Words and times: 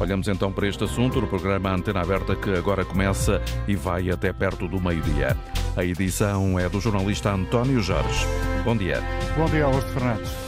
Olhamos 0.00 0.28
então 0.28 0.52
para 0.52 0.68
este 0.68 0.84
assunto 0.84 1.20
no 1.20 1.26
programa 1.26 1.72
Antena 1.72 2.00
Aberta 2.00 2.36
que 2.36 2.50
agora 2.50 2.84
começa 2.84 3.42
e 3.66 3.74
vai 3.74 4.10
até 4.10 4.32
perto 4.32 4.68
do 4.68 4.80
meio-dia. 4.80 5.36
A 5.76 5.84
edição 5.84 6.58
é 6.58 6.68
do 6.68 6.80
jornalista 6.80 7.32
António 7.32 7.80
Jorge. 7.80 8.26
Bom 8.64 8.76
dia. 8.76 9.02
Bom 9.36 9.46
dia, 9.46 9.64
Augusto 9.64 9.90
Fernandes. 9.92 10.47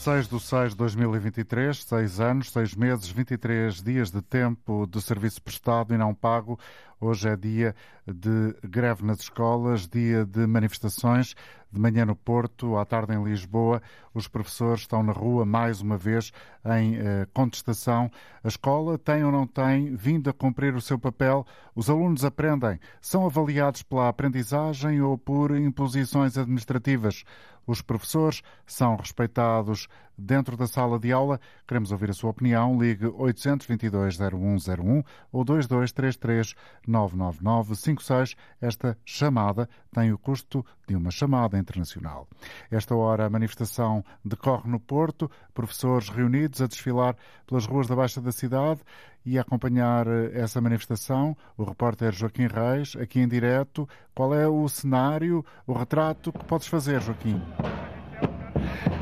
6 0.00 0.28
de 0.28 0.40
6 0.40 0.70
de 0.70 0.78
2023, 0.78 1.84
6 1.84 2.20
anos, 2.20 2.50
6 2.52 2.74
meses, 2.74 3.10
23 3.10 3.82
dias 3.82 4.10
de 4.10 4.22
tempo 4.22 4.86
de 4.86 4.98
serviço 5.02 5.42
prestado 5.42 5.92
e 5.92 5.98
não 5.98 6.14
pago. 6.14 6.58
Hoje 6.98 7.28
é 7.28 7.36
dia 7.36 7.76
de 8.06 8.56
greve 8.66 9.04
nas 9.04 9.20
escolas, 9.20 9.86
dia 9.86 10.24
de 10.24 10.46
manifestações. 10.46 11.34
De 11.70 11.78
manhã 11.78 12.06
no 12.06 12.16
Porto, 12.16 12.78
à 12.78 12.84
tarde 12.84 13.14
em 13.14 13.22
Lisboa, 13.22 13.82
os 14.14 14.26
professores 14.26 14.80
estão 14.80 15.02
na 15.02 15.12
rua 15.12 15.44
mais 15.44 15.82
uma 15.82 15.98
vez 15.98 16.32
em 16.78 16.96
eh, 16.96 17.26
contestação. 17.32 18.10
A 18.42 18.48
escola 18.48 18.98
tem 18.98 19.22
ou 19.22 19.30
não 19.30 19.46
tem 19.46 19.94
vindo 19.94 20.30
a 20.30 20.32
cumprir 20.32 20.74
o 20.74 20.80
seu 20.80 20.98
papel? 20.98 21.46
Os 21.74 21.88
alunos 21.88 22.24
aprendem? 22.24 22.80
São 23.02 23.24
avaliados 23.26 23.82
pela 23.82 24.08
aprendizagem 24.08 25.00
ou 25.00 25.16
por 25.16 25.54
imposições 25.54 26.36
administrativas? 26.36 27.22
Os 27.70 27.80
professores 27.80 28.42
são 28.66 28.96
respeitados 28.96 29.86
dentro 30.18 30.56
da 30.56 30.66
sala 30.66 30.98
de 30.98 31.12
aula? 31.12 31.40
Queremos 31.68 31.92
ouvir 31.92 32.10
a 32.10 32.12
sua 32.12 32.30
opinião. 32.30 32.76
Ligue 32.76 33.06
822-0101 33.06 35.04
ou 35.30 35.44
2233-99956. 35.44 38.36
Esta 38.60 38.98
chamada 39.04 39.68
tem 39.92 40.12
o 40.12 40.18
custo 40.18 40.66
de 40.88 40.96
uma 40.96 41.12
chamada 41.12 41.56
internacional. 41.56 42.26
Esta 42.72 42.96
hora 42.96 43.26
a 43.26 43.30
manifestação 43.30 44.04
decorre 44.24 44.68
no 44.68 44.80
Porto, 44.80 45.30
professores 45.54 46.08
reunidos 46.08 46.60
a 46.60 46.66
desfilar 46.66 47.16
pelas 47.46 47.66
ruas 47.66 47.86
da 47.86 47.94
Baixa 47.94 48.20
da 48.20 48.32
cidade 48.32 48.80
e 49.24 49.38
acompanhar 49.38 50.06
eh, 50.06 50.30
essa 50.34 50.60
manifestação, 50.60 51.36
o 51.56 51.64
repórter 51.64 52.12
Joaquim 52.12 52.46
Reis, 52.46 52.96
aqui 52.96 53.20
em 53.20 53.28
direto. 53.28 53.88
Qual 54.14 54.34
é 54.34 54.46
o 54.48 54.68
cenário, 54.68 55.44
o 55.66 55.72
retrato 55.72 56.32
que 56.32 56.44
podes 56.44 56.66
fazer, 56.66 57.00
Joaquim? 57.00 57.40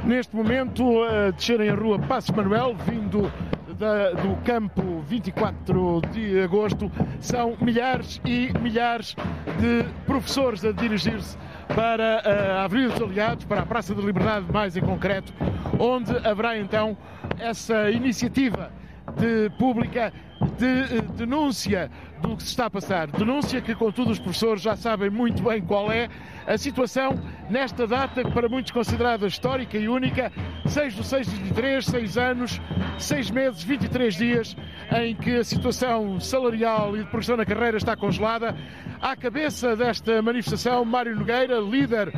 Neste 0.04 0.34
momento, 0.34 1.02
a 1.04 1.30
descerem 1.30 1.70
a 1.70 1.74
rua 1.74 1.98
Passo 1.98 2.34
Manuel, 2.34 2.74
vindo 2.76 3.30
da, 3.78 4.12
do 4.12 4.36
campo 4.42 5.00
24 5.02 6.00
de 6.12 6.40
agosto, 6.40 6.90
são 7.20 7.56
milhares 7.60 8.20
e 8.24 8.52
milhares 8.58 9.14
de 9.58 9.84
professores 10.06 10.64
a 10.64 10.72
dirigir-se 10.72 11.36
para 11.74 12.20
a 12.20 12.64
Avenida 12.64 12.94
dos 12.94 13.02
Aliados, 13.02 13.44
para 13.44 13.60
a 13.60 13.66
Praça 13.66 13.94
da 13.94 14.02
Liberdade, 14.02 14.46
mais 14.52 14.76
em 14.76 14.80
concreto, 14.80 15.32
onde 15.78 16.16
haverá 16.26 16.58
então 16.58 16.96
essa 17.38 17.90
iniciativa 17.90 18.72
de 19.18 19.50
pública 19.58 20.12
de 20.56 20.98
eh, 20.98 21.02
denúncia 21.16 21.90
do 22.20 22.36
que 22.36 22.42
se 22.42 22.50
está 22.50 22.66
a 22.66 22.70
passar. 22.70 23.08
Denúncia 23.08 23.60
que, 23.60 23.74
contudo, 23.74 24.10
os 24.10 24.18
professores 24.18 24.62
já 24.62 24.76
sabem 24.76 25.10
muito 25.10 25.42
bem 25.42 25.60
qual 25.60 25.90
é 25.90 26.08
a 26.46 26.56
situação 26.56 27.18
nesta 27.50 27.86
data, 27.86 28.22
para 28.30 28.48
muitos 28.48 28.72
considerada 28.72 29.26
histórica 29.26 29.76
e 29.76 29.88
única, 29.88 30.32
6 30.66 30.94
do 30.94 31.04
6 31.04 31.26
de 31.26 31.36
23, 31.36 31.84
6 31.84 32.18
anos, 32.18 32.60
6 32.98 33.30
meses, 33.30 33.62
23 33.62 34.14
dias, 34.14 34.56
em 34.90 35.14
que 35.14 35.36
a 35.36 35.44
situação 35.44 36.18
salarial 36.18 36.96
e 36.96 37.00
de 37.00 37.04
progressão 37.04 37.36
na 37.36 37.44
carreira 37.44 37.76
está 37.76 37.96
congelada. 37.96 38.56
À 39.00 39.14
cabeça 39.14 39.76
desta 39.76 40.20
manifestação, 40.22 40.84
Mário 40.84 41.14
Nogueira, 41.14 41.60
líder 41.60 42.12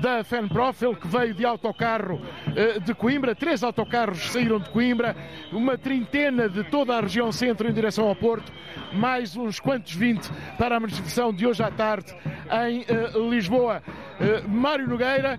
da 0.00 0.22
FENPROF, 0.22 0.84
ele 0.84 0.96
que 0.96 1.06
veio 1.06 1.32
de 1.32 1.44
autocarro 1.44 2.20
eh, 2.54 2.78
de 2.80 2.94
Coimbra, 2.94 3.34
três 3.34 3.62
autocarros 3.62 4.30
saíram 4.30 4.58
de 4.58 4.68
Coimbra, 4.70 5.16
uma 5.52 5.78
trintena 5.78 6.48
de 6.48 6.64
toda 6.64 6.96
a 6.96 7.00
região 7.00 7.32
centro 7.32 7.68
em 7.68 7.72
direção 7.72 8.08
ao 8.08 8.14
Porto, 8.14 8.52
mais 8.92 9.36
uns 9.36 9.58
quantos 9.58 9.94
20 9.94 10.28
para 10.58 10.76
a 10.76 10.80
manifestação 10.80 11.32
de 11.32 11.46
hoje 11.46 11.62
à 11.62 11.70
tarde 11.70 12.14
em 12.66 12.80
uh, 12.80 13.30
Lisboa. 13.30 13.82
Uh, 14.20 14.48
Mário 14.48 14.86
Nogueira, 14.86 15.38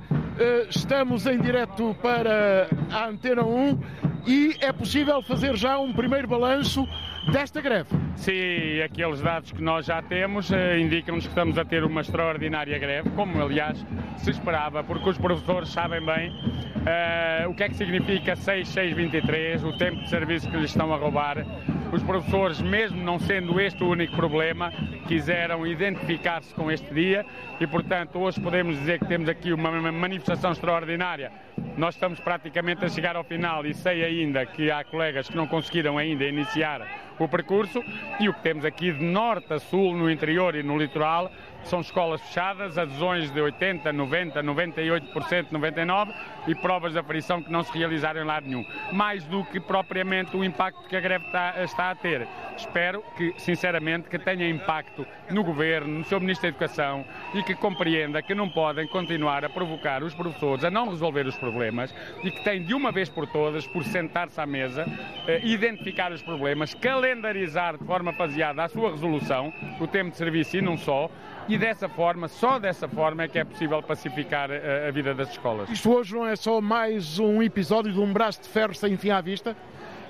estamos 0.69 1.25
em 1.25 1.39
direto 1.39 1.95
para 2.01 2.67
a 2.91 3.07
Antena 3.07 3.43
1 3.43 3.79
e 4.27 4.57
é 4.59 4.71
possível 4.71 5.21
fazer 5.21 5.55
já 5.55 5.79
um 5.79 5.93
primeiro 5.93 6.27
balanço 6.27 6.87
desta 7.31 7.61
greve. 7.61 7.89
Sim, 8.15 8.81
aqueles 8.81 9.21
dados 9.21 9.51
que 9.51 9.61
nós 9.61 9.85
já 9.85 10.01
temos 10.01 10.49
indicam-nos 10.79 11.25
que 11.25 11.29
estamos 11.29 11.57
a 11.57 11.65
ter 11.65 11.83
uma 11.83 12.01
extraordinária 12.01 12.77
greve, 12.79 13.09
como 13.11 13.41
aliás 13.41 13.83
se 14.17 14.31
esperava, 14.31 14.83
porque 14.83 15.09
os 15.09 15.17
professores 15.17 15.69
sabem 15.69 16.03
bem 16.03 16.31
uh, 16.31 17.49
o 17.49 17.53
que 17.53 17.63
é 17.63 17.69
que 17.69 17.75
significa 17.75 18.35
6623, 18.35 19.63
o 19.63 19.77
tempo 19.77 20.01
de 20.01 20.09
serviço 20.09 20.49
que 20.49 20.57
lhes 20.57 20.71
estão 20.71 20.93
a 20.93 20.97
roubar. 20.97 21.45
Os 21.91 22.03
professores, 22.03 22.59
mesmo 22.61 23.01
não 23.01 23.17
sendo 23.17 23.61
este 23.61 23.81
o 23.81 23.89
único 23.89 24.15
problema, 24.15 24.73
quiseram 25.07 25.65
identificar-se 25.65 26.53
com 26.53 26.69
este 26.69 26.93
dia 26.93 27.25
e, 27.61 27.67
portanto, 27.67 28.19
hoje 28.19 28.41
podemos 28.41 28.77
dizer 28.77 28.99
que 28.99 29.05
temos 29.05 29.29
aqui 29.29 29.53
uma 29.53 29.71
manifestação 29.91 30.51
extraordinária. 30.51 31.31
Nós 31.77 31.95
estamos 31.95 32.19
praticamente 32.19 32.83
a 32.83 32.89
chegar 32.89 33.15
ao 33.15 33.23
final 33.23 33.65
e 33.65 33.73
sei 33.73 34.03
ainda 34.03 34.45
que 34.45 34.69
há 34.69 34.83
colegas 34.83 35.29
que 35.29 35.37
não 35.37 35.47
conseguiram 35.47 35.97
ainda 35.97 36.25
iniciar 36.25 36.81
o 37.19 37.27
percurso 37.27 37.83
e 38.19 38.29
o 38.29 38.33
que 38.33 38.41
temos 38.41 38.65
aqui 38.65 38.91
de 38.91 39.03
norte 39.03 39.53
a 39.53 39.59
sul, 39.59 39.95
no 39.95 40.09
interior 40.09 40.55
e 40.55 40.63
no 40.63 40.77
litoral, 40.77 41.31
são 41.63 41.81
escolas 41.81 42.21
fechadas, 42.21 42.77
adesões 42.77 43.31
de 43.31 43.41
80, 43.41 43.91
90, 43.91 44.43
98%, 44.43 45.47
99% 45.51 46.13
e 46.47 46.55
provas 46.55 46.93
de 46.93 46.99
aferição 46.99 47.41
que 47.41 47.51
não 47.51 47.63
se 47.63 47.77
realizaram 47.77 48.21
em 48.21 48.25
lado 48.25 48.47
nenhum. 48.47 48.65
Mais 48.91 49.23
do 49.25 49.43
que 49.45 49.59
propriamente 49.59 50.35
o 50.35 50.43
impacto 50.43 50.87
que 50.87 50.95
a 50.95 50.99
greve 50.99 51.25
está, 51.25 51.63
está 51.63 51.91
a 51.91 51.95
ter. 51.95 52.27
Espero 52.55 53.03
que, 53.15 53.33
sinceramente, 53.37 54.09
que 54.09 54.17
tenha 54.17 54.49
impacto 54.49 55.05
no 55.29 55.43
Governo, 55.43 55.99
no 55.99 56.03
seu 56.05 56.19
Ministro 56.19 56.43
da 56.43 56.49
Educação 56.49 57.05
e 57.33 57.43
que 57.43 57.53
compreenda 57.53 58.21
que 58.21 58.33
não 58.33 58.49
podem 58.49 58.87
continuar 58.87 59.43
a 59.45 59.49
provocar 59.49 60.03
os 60.03 60.13
professores 60.13 60.63
a 60.63 60.71
não 60.71 60.89
resolver 60.89 61.27
os 61.27 61.35
problemas 61.35 61.93
e 62.23 62.31
que 62.31 62.43
têm 62.43 62.63
de 62.63 62.73
uma 62.73 62.91
vez 62.91 63.09
por 63.09 63.27
todas, 63.27 63.67
por 63.67 63.83
sentar-se 63.83 64.39
à 64.39 64.45
mesa, 64.45 64.85
eh, 65.27 65.41
identificar 65.43 66.11
os 66.11 66.21
problemas, 66.21 66.73
calendarizar 66.73 67.77
de 67.77 67.85
forma 67.85 68.13
faseada 68.13 68.63
a 68.63 68.69
sua 68.69 68.91
resolução, 68.91 69.53
o 69.79 69.87
tempo 69.87 70.11
de 70.11 70.17
serviço 70.17 70.57
e 70.57 70.61
não 70.61 70.77
só, 70.77 71.09
e 71.47 71.57
dessa 71.57 71.87
forma, 71.87 72.27
só 72.27 72.59
dessa 72.59 72.87
forma 72.87 73.23
é 73.23 73.27
que 73.27 73.39
é 73.39 73.43
possível 73.43 73.81
pacificar 73.81 74.51
a, 74.51 74.55
eh, 74.55 74.87
a 74.89 74.91
vida 74.91 75.13
das 75.13 75.29
escolas. 75.29 75.69
Isto 75.69 75.93
hoje 75.93 76.13
não 76.13 76.27
é 76.27 76.35
só 76.35 76.59
mais 76.59 77.19
um 77.19 77.41
episódio 77.41 77.91
de 77.93 77.99
um 77.99 78.11
braço 78.11 78.41
de 78.41 78.49
ferro 78.49 78.73
sem 78.73 78.97
fim 78.97 79.09
à 79.09 79.21
vista? 79.21 79.55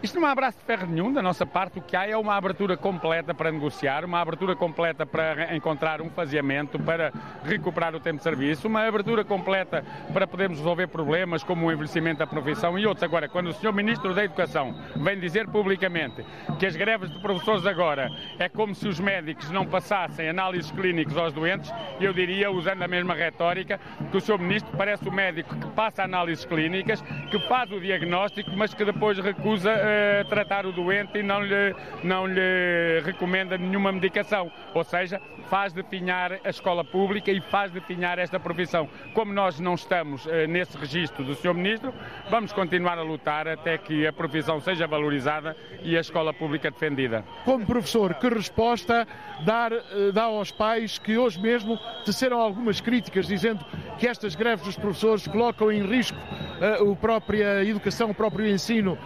Isto 0.02 0.19
não 0.19 0.28
há 0.28 0.31
abraço 0.31 0.59
de 0.59 0.63
ferro 0.63 0.85
nenhum 0.85 1.12
da 1.12 1.24
nossa 1.24 1.44
parte. 1.44 1.80
O 1.80 1.81
que 1.81 1.96
há 1.96 2.08
é 2.08 2.16
uma 2.16 2.35
abertura 2.35 2.78
completa 2.78 3.34
para 3.34 3.52
negociar, 3.52 4.06
uma 4.06 4.22
abertura 4.22 4.56
completa 4.56 5.08
para 5.08 5.56
encontrar 5.56 6.02
um 6.02 6.09
faseamento, 6.09 6.78
para 6.78 7.12
recuperar 7.44 7.96
o 7.96 8.00
tempo 8.00 8.18
de 8.18 8.24
serviço, 8.24 8.68
uma 8.68 8.88
abertura 8.88 9.25
completa 9.25 9.84
para 10.13 10.28
podermos 10.28 10.59
resolver 10.59 10.86
problemas 10.88 11.44
como 11.44 11.66
o 11.66 11.72
envelhecimento 11.72 12.19
da 12.19 12.28
profissão 12.28 12.78
e 12.78 12.86
outros. 12.86 13.03
Agora, 13.03 13.28
quando 13.28 13.47
o 13.47 13.53
Sr. 13.53 13.74
Ministro 13.74 14.13
da 14.13 14.24
Educação 14.24 14.75
vem 14.97 15.19
dizer 15.19 15.47
publicamente 15.47 16.24
que 16.59 16.68
as 16.68 16.75
greves 16.75 17.12
de 17.12 17.19
professores 17.19 17.66
agora 17.66 18.12
é 18.38 18.47
como 18.47 18.75
se 18.75 18.88
os 18.88 19.00
médicos 19.00 19.50
não 19.50 19.66
passassem 19.66 20.30
análises 20.30 20.69
clínicas 20.69 21.18
aos 21.18 21.34
doentes, 21.34 21.74
eu 22.00 22.13
diria, 22.13 22.52
usando 22.52 22.84
a 22.84 22.88
mesma 22.88 23.16
retórica, 23.16 23.80
que 24.12 24.18
o 24.18 24.22
Sr. 24.22 24.38
Ministro 24.38 24.78
parece 24.78 25.09
o 25.09 25.12
médico 25.12 25.56
que 25.56 25.68
passa 25.72 26.03
análises 26.03 26.46
clínicas, 26.46 27.02
que 27.31 27.40
faz 27.47 27.72
o 27.72 27.80
diagnóstico, 27.80 28.52
mas 28.56 28.75
que 28.75 28.86
depois 28.86 29.18
recusa 29.18 29.87
uh, 29.88 30.25
tratar 30.30 30.66
o 30.66 30.72
doente 30.72 31.18
e 31.18 31.24
não 31.24 31.42
lhe, 31.42 31.75
não 32.03 32.28
lhe 32.28 33.02
recomenda 33.03 33.58
nenhuma 33.58 33.92
medicação. 33.92 34.52
Ou 34.74 34.84
seja, 34.84 35.22
faz 35.50 35.74
definhar 35.74 36.34
a 36.44 36.50
escola 36.50 36.84
pública 36.84 37.31
e 37.31 37.42
faz 37.42 37.72
definhar 37.72 38.20
esta 38.20 38.40
profissão. 38.40 38.88
Como 39.14 39.34
nós 39.34 39.59
não 39.59 39.75
estamos 39.75 40.25
uh, 40.25 40.30
nesse 40.48 40.78
registro 40.78 41.24
do 41.24 41.36
Sr. 41.36 41.53
Ministro, 41.53 41.94
vamos 42.30 42.53
continuar 42.53 42.98
a 42.98 43.02
lutar 43.02 43.48
até 43.48 43.78
que 43.78 44.06
a 44.06 44.13
profissão 44.13 44.60
seja 44.60 44.88
valorizada 44.88 45.56
e 45.81 45.98
a 45.98 46.01
escola 46.01 46.33
pública 46.33 46.69
defendida. 46.69 47.24
Como 47.45 47.66
professor, 47.66 48.13
que 48.16 48.28
resposta 48.28 49.07
dar, 49.45 49.72
uh, 49.72 50.12
dá 50.13 50.24
aos 50.24 50.51
pais 50.51 51.00
que 51.00 51.18
hoje 51.18 51.40
mesmo 51.40 51.80
teceram 52.06 52.40
algumas 52.40 52.81
críticas 52.81 53.28
dizendo 53.28 53.66
que 53.98 54.07
estas 54.07 54.36
greves 54.36 54.66
dos 54.66 54.75
professores 54.75 55.28
colocam 55.28 55.72
em 55.72 55.86
risco 55.86 56.18
uh, 56.18 56.92
a 56.92 56.95
própria 56.95 57.63
educação, 57.63 58.12
o 58.12 58.16
próprio 58.16 58.48
ensino 58.48 58.98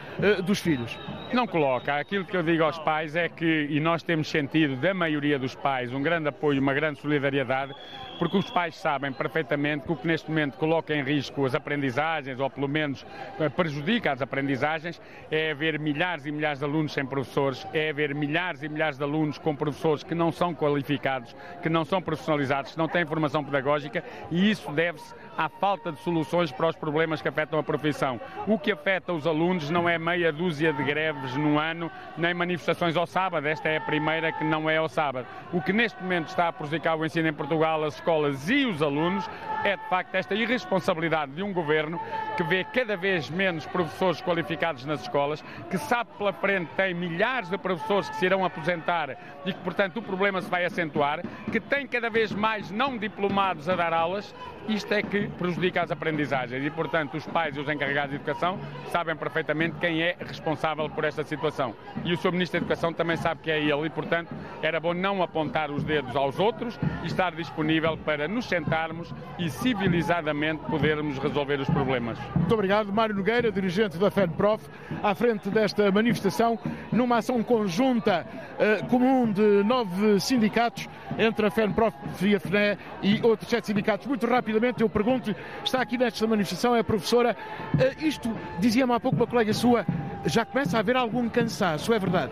dos 0.45 0.59
filhos? 0.59 0.70
Filhos? 0.71 0.97
Não 1.33 1.45
coloca. 1.45 1.95
Aquilo 1.97 2.23
que 2.23 2.35
eu 2.35 2.43
digo 2.43 2.63
aos 2.63 2.77
pais 2.79 3.15
é 3.15 3.27
que, 3.27 3.67
e 3.69 3.79
nós 3.79 4.03
temos 4.03 4.29
sentido 4.29 4.75
da 4.77 4.93
maioria 4.93 5.37
dos 5.37 5.53
pais, 5.53 5.91
um 5.91 6.01
grande 6.01 6.29
apoio, 6.29 6.61
uma 6.61 6.73
grande 6.73 6.99
solidariedade, 6.99 7.73
porque 8.17 8.37
os 8.37 8.49
pais 8.49 8.75
sabem 8.75 9.11
perfeitamente 9.11 9.85
que 9.85 9.91
o 9.91 9.95
que 9.95 10.07
neste 10.07 10.29
momento 10.29 10.57
coloca 10.57 10.93
em 10.93 11.03
risco 11.03 11.45
as 11.45 11.55
aprendizagens, 11.55 12.39
ou 12.39 12.49
pelo 12.49 12.67
menos 12.67 13.05
eh, 13.39 13.49
prejudica 13.49 14.11
as 14.11 14.21
aprendizagens, 14.21 15.01
é 15.31 15.51
haver 15.51 15.79
milhares 15.79 16.25
e 16.25 16.31
milhares 16.31 16.59
de 16.59 16.65
alunos 16.65 16.93
sem 16.93 17.05
professores, 17.05 17.65
é 17.73 17.89
haver 17.89 18.13
milhares 18.13 18.61
e 18.61 18.69
milhares 18.69 18.97
de 18.97 19.03
alunos 19.03 19.37
com 19.37 19.55
professores 19.55 20.03
que 20.03 20.13
não 20.13 20.31
são 20.31 20.53
qualificados, 20.53 21.35
que 21.63 21.69
não 21.69 21.83
são 21.83 22.01
profissionalizados, 22.01 22.73
que 22.73 22.77
não 22.77 22.87
têm 22.87 23.05
formação 23.05 23.43
pedagógica 23.43 24.03
e 24.29 24.51
isso 24.51 24.71
deve-se 24.71 25.15
à 25.35 25.49
falta 25.49 25.91
de 25.91 25.99
soluções 26.01 26.51
para 26.51 26.67
os 26.67 26.75
problemas 26.75 27.21
que 27.21 27.27
afetam 27.27 27.57
a 27.57 27.63
profissão. 27.63 28.21
O 28.45 28.59
que 28.59 28.71
afeta 28.71 29.13
os 29.13 29.25
alunos 29.25 29.69
não 29.69 29.89
é 29.89 29.97
meia 29.97 30.31
dúzia 30.31 30.60
de 30.69 30.83
greves 30.83 31.35
no 31.35 31.57
ano, 31.57 31.89
nem 32.17 32.33
manifestações 32.33 32.95
ao 32.95 33.07
sábado. 33.07 33.47
Esta 33.47 33.69
é 33.69 33.77
a 33.77 33.81
primeira 33.81 34.31
que 34.31 34.43
não 34.43 34.69
é 34.69 34.77
ao 34.77 34.87
sábado. 34.87 35.25
O 35.51 35.61
que 35.61 35.73
neste 35.73 36.01
momento 36.03 36.27
está 36.27 36.49
a 36.49 36.53
prejudicar 36.53 36.95
o 36.95 37.05
ensino 37.05 37.27
em 37.27 37.33
Portugal, 37.33 37.83
as 37.83 37.95
escolas 37.95 38.49
e 38.49 38.65
os 38.65 38.81
alunos, 38.81 39.27
é 39.63 39.75
de 39.75 39.83
facto 39.89 40.13
esta 40.15 40.35
irresponsabilidade 40.35 41.31
de 41.31 41.41
um 41.41 41.51
governo 41.51 41.99
que 42.37 42.43
vê 42.43 42.63
cada 42.63 42.95
vez 42.95 43.29
menos 43.29 43.65
professores 43.65 44.21
qualificados 44.21 44.85
nas 44.85 45.01
escolas, 45.01 45.43
que 45.69 45.77
sabe 45.77 46.09
pela 46.17 46.33
frente 46.33 46.69
tem 46.75 46.93
milhares 46.93 47.49
de 47.49 47.57
professores 47.57 48.09
que 48.09 48.15
se 48.17 48.25
irão 48.25 48.45
aposentar 48.45 49.17
e 49.45 49.53
que, 49.53 49.59
portanto, 49.59 49.97
o 49.97 50.01
problema 50.01 50.41
se 50.41 50.49
vai 50.49 50.65
acentuar, 50.65 51.21
que 51.51 51.59
tem 51.59 51.87
cada 51.87 52.09
vez 52.09 52.31
mais 52.31 52.69
não 52.69 52.97
diplomados 52.97 53.69
a 53.69 53.75
dar 53.75 53.93
aulas. 53.93 54.33
Isto 54.67 54.93
é 54.93 55.01
que 55.01 55.27
prejudica 55.27 55.81
as 55.81 55.91
aprendizagens 55.91 56.65
e, 56.65 56.69
portanto, 56.69 57.17
os 57.17 57.25
pais 57.25 57.55
e 57.55 57.59
os 57.59 57.67
encarregados 57.67 58.11
de 58.11 58.15
educação 58.15 58.59
sabem 58.91 59.15
perfeitamente 59.15 59.77
quem 59.79 60.01
é 60.01 60.15
responsável 60.19 60.89
por 60.89 61.03
esta 61.03 61.23
situação. 61.23 61.75
E 62.03 62.13
o 62.13 62.17
Sr. 62.17 62.31
Ministro 62.31 62.59
da 62.59 62.65
Educação 62.65 62.93
também 62.93 63.17
sabe 63.17 63.41
que 63.41 63.51
é 63.51 63.59
ele 63.59 63.87
e, 63.87 63.89
portanto, 63.89 64.33
era 64.61 64.79
bom 64.79 64.93
não 64.93 65.21
apontar 65.23 65.71
os 65.71 65.83
dedos 65.83 66.15
aos 66.15 66.39
outros 66.39 66.79
e 67.03 67.07
estar 67.07 67.33
disponível 67.33 67.97
para 67.97 68.27
nos 68.27 68.45
sentarmos 68.45 69.13
e 69.37 69.49
civilizadamente 69.49 70.63
podermos 70.65 71.17
resolver 71.17 71.59
os 71.59 71.69
problemas. 71.69 72.17
Muito 72.35 72.53
obrigado. 72.53 72.91
Mário 72.93 73.15
Nogueira, 73.15 73.51
dirigente 73.51 73.97
da 73.97 74.11
FENPROF, 74.11 74.67
à 75.01 75.15
frente 75.15 75.49
desta 75.49 75.91
manifestação, 75.91 76.57
numa 76.91 77.17
ação 77.17 77.41
conjunta 77.43 78.25
uh, 78.25 78.85
comum 78.87 79.31
de 79.31 79.63
nove 79.63 80.19
sindicatos, 80.19 80.87
entre 81.17 81.45
a 81.45 81.51
FENPROF 81.51 81.95
e 82.21 82.35
a 82.35 82.39
FNE 82.39 82.77
e 83.01 83.21
outros 83.23 83.49
sete 83.49 83.67
sindicatos. 83.67 84.07
Muito 84.07 84.25
rapidamente, 84.51 84.81
eu 84.81 84.89
pergunto, 84.89 85.33
está 85.63 85.81
aqui 85.81 85.97
nesta 85.97 86.27
manifestação, 86.27 86.75
é 86.75 86.83
professora, 86.83 87.35
uh, 87.73 88.05
isto, 88.05 88.29
dizia-me 88.59 88.93
há 88.93 88.99
pouco 88.99 89.17
uma 89.17 89.27
colega 89.27 89.53
sua, 89.53 89.85
já 90.25 90.45
começa 90.45 90.77
a 90.77 90.81
haver 90.81 90.95
algum 90.95 91.29
cansaço, 91.29 91.93
é 91.93 91.99
verdade? 91.99 92.31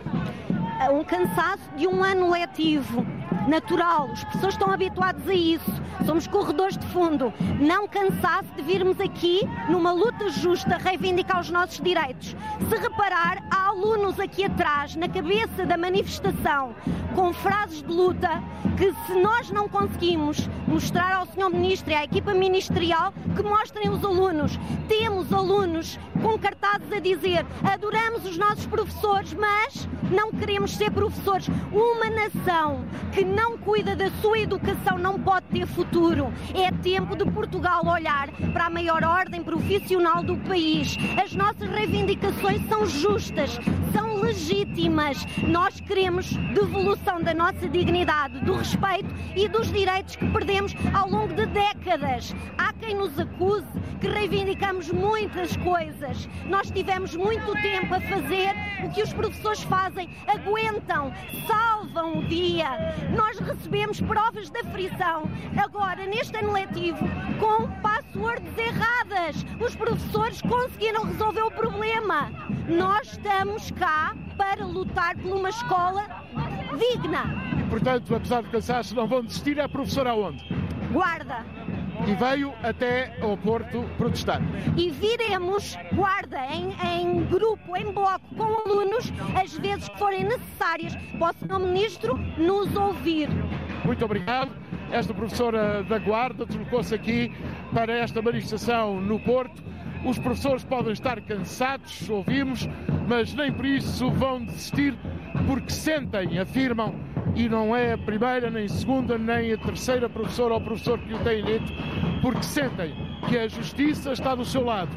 Um 0.92 1.04
cansaço 1.04 1.70
de 1.76 1.88
um 1.88 2.04
ano 2.04 2.32
letivo 2.32 3.06
natural. 3.50 4.10
As 4.14 4.24
pessoas 4.26 4.54
estão 4.54 4.72
habituadas 4.72 5.28
a 5.28 5.34
isso. 5.34 5.72
Somos 6.06 6.28
corredores 6.28 6.78
de 6.78 6.86
fundo. 6.88 7.34
Não 7.60 7.88
cansasse 7.88 8.50
de 8.56 8.62
virmos 8.62 9.00
aqui 9.02 9.42
numa 9.70 9.92
luta 9.92 10.30
justa 10.30 10.78
reivindicar 10.78 11.42
os 11.42 11.50
nossos 11.50 11.82
direitos. 11.82 12.36
Se 12.70 12.76
reparar, 12.78 13.44
há 13.52 13.68
alunos 13.68 14.20
aqui 14.20 14.46
atrás, 14.46 14.96
na 14.96 15.10
cabeça 15.10 15.66
da 15.66 15.78
manifestação, 15.78 16.76
com 17.16 17.34
frases 17.34 17.82
de 17.82 17.92
luta 17.92 18.30
que 18.78 18.94
se 19.06 19.20
nós 19.20 19.50
não 19.52 19.68
conseguimos 19.68 20.50
mostrar 20.68 21.14
ao 21.14 21.26
Sr. 21.26 21.50
Ministro 21.50 21.92
e 21.92 21.96
à 21.96 22.04
equipa 22.04 22.34
ministerial, 22.34 23.14
que 23.36 23.44
mostrem 23.44 23.90
os 23.90 24.04
alunos. 24.04 24.58
Temos 24.88 25.34
alunos 25.34 26.00
com 26.22 26.38
cartazes 26.38 26.92
a 26.92 27.00
dizer 27.00 27.46
adoramos 27.64 28.26
os 28.26 28.38
nossos 28.38 28.66
professores, 28.66 29.34
mas 29.34 29.88
não 30.12 30.32
queremos 30.32 30.76
ser 30.76 30.92
professores. 30.92 31.48
Uma 31.72 32.10
nação 32.10 32.86
que 33.14 33.24
não 33.24 33.39
cuida 33.70 33.96
da 33.96 34.10
sua 34.22 34.40
educação 34.40 34.98
não 34.98 35.20
pode 35.20 35.46
ter 35.48 35.68
futuro. 35.68 36.34
É 36.56 36.72
tempo 36.82 37.16
de 37.16 37.24
Portugal 37.32 37.86
olhar 37.86 38.32
para 38.52 38.66
a 38.66 38.70
maior 38.70 39.04
ordem 39.04 39.44
profissional 39.44 40.24
do 40.24 40.36
país. 40.38 40.98
As 41.24 41.34
nossas 41.36 41.70
reivindicações 41.70 42.68
são 42.68 42.86
justas, 42.86 43.60
são 43.94 44.22
legítimas. 44.22 45.24
Nós 45.48 45.80
queremos 45.80 46.36
devolução 46.54 47.22
da 47.22 47.34
nossa 47.34 47.70
dignidade, 47.70 48.40
do 48.40 48.56
respeito 48.56 49.14
e 49.36 49.48
dos 49.48 49.72
direitos 49.72 50.16
que 50.16 50.28
perdemos 50.30 50.74
ao 50.94 51.10
longo 51.10 51.34
de 51.34 51.46
décadas. 51.46 52.34
Há 52.58 52.74
quem 52.74 52.96
nos 52.96 53.20
acuse 53.20 53.68
que 54.00 54.08
reivindicamos 54.08 54.90
muitas 54.92 55.56
coisas. 55.58 56.28
Nós 56.46 56.72
tivemos 56.72 57.16
muito 57.16 57.52
tempo 57.62 57.94
a 57.94 58.02
fazer 58.02 58.56
o 58.84 58.90
que 58.90 59.04
os 59.04 59.14
professores 59.14 59.62
fazem, 59.64 60.10
aguentam, 60.28 61.14
salvam 61.48 62.20
o 62.20 62.28
dia. 62.28 62.70
Nós 63.20 63.38
recebemos 63.38 64.00
provas 64.00 64.50
da 64.50 64.64
frição, 64.72 65.30
agora 65.62 66.06
neste 66.06 66.38
ano 66.38 66.54
letivo, 66.54 67.00
com 67.38 67.68
passwords 67.82 68.58
erradas. 68.58 69.46
Os 69.60 69.76
professores 69.76 70.42
conseguiram 70.42 71.04
resolver 71.04 71.42
o 71.42 71.52
problema. 71.52 72.32
Nós 72.70 73.12
estamos 73.12 73.72
cá 73.72 74.16
para 74.38 74.66
lutar 74.66 75.18
por 75.18 75.36
uma 75.36 75.50
escola 75.50 76.06
digna. 76.78 77.26
E, 77.60 77.70
portanto, 77.70 78.16
apesar 78.16 78.42
do 78.42 78.50
cansaço, 78.50 78.96
não 78.96 79.06
vão 79.06 79.22
desistir. 79.22 79.58
É 79.58 79.64
a 79.64 79.70
professora 79.70 80.12
aonde? 80.12 80.42
Guarda. 80.94 81.44
E 82.08 82.16
veio 82.16 82.54
até 82.64 83.16
ao 83.22 83.38
Porto 83.38 83.84
protestar. 83.98 84.42
E 84.78 84.90
viremos 84.90 85.78
guarda 85.94 86.40
em, 86.48 86.74
em 86.86 87.24
grupo, 87.26 87.76
em 87.76 87.92
bloco, 87.92 88.36
com 88.36 88.44
alunos, 88.44 89.12
as 89.36 89.58
vezes 89.58 89.90
que 89.90 90.00
forem 90.00 90.24
necessárias, 90.24 90.96
para 91.18 91.32
o 91.32 91.34
Sr. 91.34 91.60
Ministro 91.60 92.18
nos 92.38 92.76
ouvir. 92.76 93.30
Muito 93.86 94.04
obrigado. 94.06 94.52
Esta 94.92 95.14
professora 95.14 95.84
da 95.84 96.00
Guarda 96.00 96.46
deslocou-se 96.46 96.96
aqui 96.96 97.32
para 97.74 97.94
esta 97.94 98.22
manifestação 98.22 99.00
no 99.00 99.20
Porto. 99.20 99.62
Os 100.04 100.18
professores 100.18 100.64
podem 100.64 100.94
estar 100.94 101.22
cansados, 101.22 102.10
ouvimos, 102.10 102.68
mas 103.08 103.34
nem 103.34 103.52
por 103.52 103.66
isso 103.66 104.10
vão 104.12 104.44
desistir, 104.44 104.98
porque 105.46 105.72
sentem, 105.72 106.40
afirmam, 106.40 106.96
e 107.36 107.48
não 107.48 107.76
é 107.76 107.94
a 107.94 107.98
primeira, 107.98 108.50
nem 108.50 108.66
a 108.66 108.70
segunda, 108.70 109.18
nem 109.18 109.54
a 109.54 109.58
terceira 109.58 110.10
professora 110.10 110.54
ou 110.54 110.62
professor 110.62 111.00
que 111.00 111.14
o 111.14 111.20
tem 111.20 111.44
dito, 111.44 111.72
porque 112.22 112.44
sentem 112.44 112.94
que 113.28 113.38
a 113.38 113.48
justiça 113.48 114.12
está 114.12 114.36
do 114.36 114.46
seu 114.46 114.64
lado. 114.64 114.92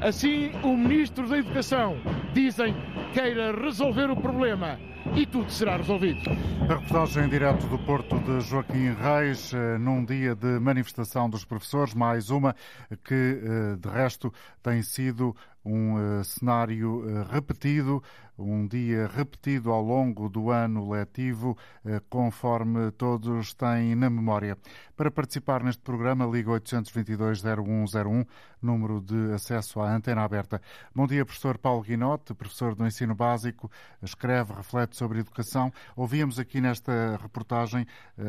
Assim, 0.00 0.52
o 0.62 0.76
Ministro 0.76 1.28
da 1.28 1.38
Educação, 1.38 1.96
dizem, 2.32 2.74
queira 3.12 3.52
resolver 3.52 4.10
o 4.10 4.16
problema 4.16 4.78
e 5.14 5.26
tudo 5.26 5.50
será 5.50 5.76
resolvido. 5.76 6.20
A 6.68 6.74
reportagem 6.74 7.24
em 7.24 7.28
direto 7.28 7.66
do 7.66 7.78
Porto 7.78 8.18
de 8.20 8.40
Joaquim 8.40 8.92
Reis, 8.94 9.52
eh, 9.52 9.78
num 9.78 10.04
dia 10.04 10.34
de 10.34 10.58
manifestação 10.58 11.28
dos 11.28 11.44
professores, 11.44 11.94
mais 11.94 12.30
uma 12.30 12.56
que, 13.04 13.14
eh, 13.14 13.76
de 13.78 13.88
resto, 13.88 14.32
tem 14.62 14.82
sido 14.82 15.36
um 15.64 15.94
uh, 15.94 16.24
cenário 16.24 16.98
uh, 16.98 17.22
repetido, 17.30 18.02
um 18.36 18.66
dia 18.66 19.06
repetido 19.06 19.70
ao 19.70 19.82
longo 19.82 20.28
do 20.28 20.50
ano 20.50 20.90
letivo, 20.90 21.56
uh, 21.84 22.00
conforme 22.10 22.90
todos 22.92 23.54
têm 23.54 23.94
na 23.94 24.10
memória. 24.10 24.58
Para 24.96 25.10
participar 25.10 25.62
neste 25.62 25.82
programa, 25.82 26.26
liga 26.26 26.50
822-0101, 26.50 28.26
número 28.60 29.00
de 29.00 29.32
acesso 29.32 29.80
à 29.80 29.90
antena 29.90 30.22
aberta. 30.22 30.60
Bom 30.94 31.06
dia, 31.06 31.24
professor 31.24 31.56
Paulo 31.56 31.82
Guinote, 31.82 32.34
professor 32.34 32.74
do 32.74 32.86
ensino 32.86 33.14
básico, 33.14 33.70
escreve, 34.02 34.52
reflete 34.52 34.96
sobre 34.96 35.20
educação. 35.20 35.72
Ouvíamos 35.96 36.38
aqui 36.38 36.60
nesta 36.60 37.18
reportagem 37.20 37.86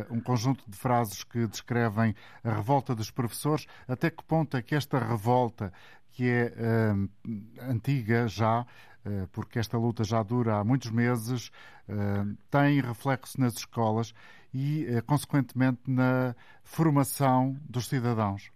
um 0.10 0.20
conjunto 0.20 0.64
de 0.68 0.76
frases 0.76 1.24
que 1.24 1.48
descrevem 1.48 2.16
a 2.44 2.52
revolta 2.52 2.94
dos 2.94 3.12
professores. 3.12 3.66
Até 3.88 4.10
que 4.10 4.24
ponto 4.24 4.58
é 4.58 4.62
que 4.62 4.76
esta 4.76 4.98
revolta 5.00 5.72
que 6.16 6.30
é 6.30 6.46
uh, 6.48 7.70
antiga 7.70 8.26
já, 8.28 8.62
uh, 8.62 9.28
porque 9.34 9.60
esta 9.60 9.78
luta 9.78 10.04
já 10.06 10.24
dura 10.24 10.56
há 10.56 10.64
muitos 10.64 10.90
meses, 10.90 11.50
uh, 11.90 12.38
tem 12.50 12.80
reflexo 12.80 13.40
nas 13.40 13.56
escolas 13.56 14.14
e, 14.54 14.86
consequentemente, 15.06 15.82
na 15.86 16.34
formação 16.64 17.58
dos 17.70 17.90
cidadãos. 17.90 18.50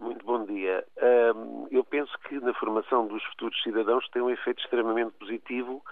Muito 0.00 0.24
bom 0.24 0.46
dia. 0.46 0.82
eu 1.70 1.84
penso 1.84 2.10
que 2.26 2.40
na 2.40 2.54
formação 2.54 3.06
dos 3.06 3.22
futuros 3.24 3.62
cidadãos 3.62 4.08
tem 4.08 4.22
um 4.22 4.30
efeito 4.30 4.62
extremamente 4.62 5.12
positivo 5.18 5.84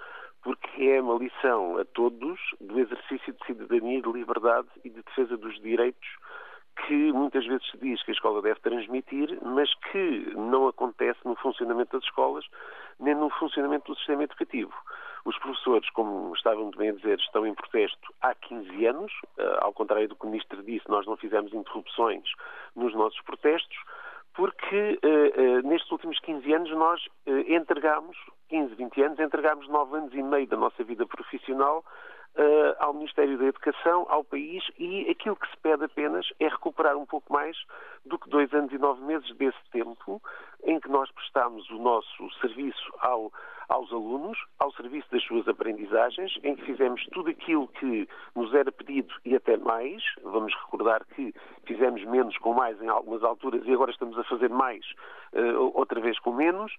porque 0.42 0.82
é 0.84 1.02
uma 1.02 1.18
lição 1.18 1.76
a 1.76 1.84
todos 1.84 2.40
do 2.58 2.80
exercício 2.80 3.34
de 3.34 3.46
cidadania, 3.46 4.00
de 4.00 4.10
liberdade 4.10 4.68
e 4.82 4.88
de 4.88 5.02
defesa 5.02 5.36
dos 5.36 5.60
direitos 5.60 6.08
que 6.90 7.12
muitas 7.12 7.46
vezes 7.46 7.64
se 7.70 7.78
diz 7.78 8.02
que 8.02 8.10
a 8.10 8.14
escola 8.14 8.42
deve 8.42 8.58
transmitir, 8.58 9.38
mas 9.42 9.72
que 9.92 10.32
não 10.34 10.66
acontece 10.66 11.20
no 11.24 11.36
funcionamento 11.36 11.96
das 11.96 12.04
escolas 12.04 12.44
nem 12.98 13.14
no 13.14 13.30
funcionamento 13.30 13.92
do 13.92 13.96
sistema 13.96 14.24
educativo. 14.24 14.74
Os 15.24 15.38
professores, 15.38 15.88
como 15.90 16.34
estavam 16.34 16.68
bem 16.76 16.88
a 16.88 16.92
dizer, 16.92 17.20
estão 17.20 17.46
em 17.46 17.54
protesto 17.54 18.12
há 18.20 18.34
15 18.34 18.86
anos. 18.86 19.12
Eh, 19.38 19.58
ao 19.60 19.72
contrário 19.72 20.08
do 20.08 20.16
que 20.16 20.24
o 20.24 20.28
Ministro 20.28 20.60
disse, 20.64 20.90
nós 20.90 21.06
não 21.06 21.16
fizemos 21.16 21.54
interrupções 21.54 22.24
nos 22.74 22.92
nossos 22.92 23.20
protestos, 23.20 23.78
porque 24.34 24.98
uh, 25.04 25.60
uh, 25.60 25.68
nestes 25.68 25.90
últimos 25.92 26.18
15 26.20 26.52
anos 26.52 26.70
nós 26.70 27.00
entregamos, 27.46 28.16
15, 28.48 28.74
20 28.74 29.02
anos, 29.02 29.20
entregamos 29.20 29.68
9 29.68 29.96
anos 29.96 30.14
e 30.14 30.22
meio 30.22 30.46
da 30.48 30.56
nossa 30.56 30.82
vida 30.82 31.06
profissional 31.06 31.84
uh, 32.36 32.76
ao 32.78 32.94
Ministério 32.94 33.38
da 33.38 33.46
Educação, 33.46 34.06
ao 34.08 34.24
país, 34.24 34.62
e 34.78 35.08
aquilo 35.10 35.36
que 35.36 35.50
se 35.50 35.56
pede 35.58 35.84
apenas 35.84 36.26
é 36.38 36.48
recuperar 36.48 36.96
um 36.96 37.06
pouco 37.06 37.32
mais 37.32 37.56
do 38.04 38.18
que 38.18 38.28
dois 38.28 38.52
anos 38.52 38.72
e 38.72 38.78
nove 38.78 39.02
meses 39.04 39.34
desse 39.36 39.58
tempo 39.70 40.20
em 40.64 40.78
que 40.80 40.88
nós 40.88 41.10
prestámos 41.12 41.68
o 41.70 41.78
nosso 41.78 42.30
serviço 42.40 42.92
ao, 43.00 43.32
aos 43.68 43.90
alunos, 43.92 44.38
ao 44.58 44.72
serviço 44.72 45.10
das 45.10 45.22
suas 45.24 45.46
aprendizagens, 45.48 46.38
em 46.42 46.54
que 46.54 46.64
fizemos 46.64 47.04
tudo 47.12 47.30
aquilo 47.30 47.68
que 47.68 48.08
nos 48.34 48.52
era 48.54 48.70
pedido 48.70 49.14
e 49.24 49.34
até 49.34 49.56
mais. 49.56 50.02
Vamos 50.22 50.54
recordar 50.54 51.04
que 51.14 51.34
fizemos 51.64 52.04
menos 52.04 52.36
com 52.38 52.52
mais 52.52 52.80
em 52.82 52.88
algumas 52.88 53.22
alturas 53.22 53.62
e 53.64 53.72
agora 53.72 53.90
estamos 53.90 54.18
a 54.18 54.24
fazer 54.24 54.50
mais 54.50 54.84
uh, 55.32 55.72
outra 55.74 56.00
vez 56.00 56.18
com 56.18 56.32
menos. 56.32 56.72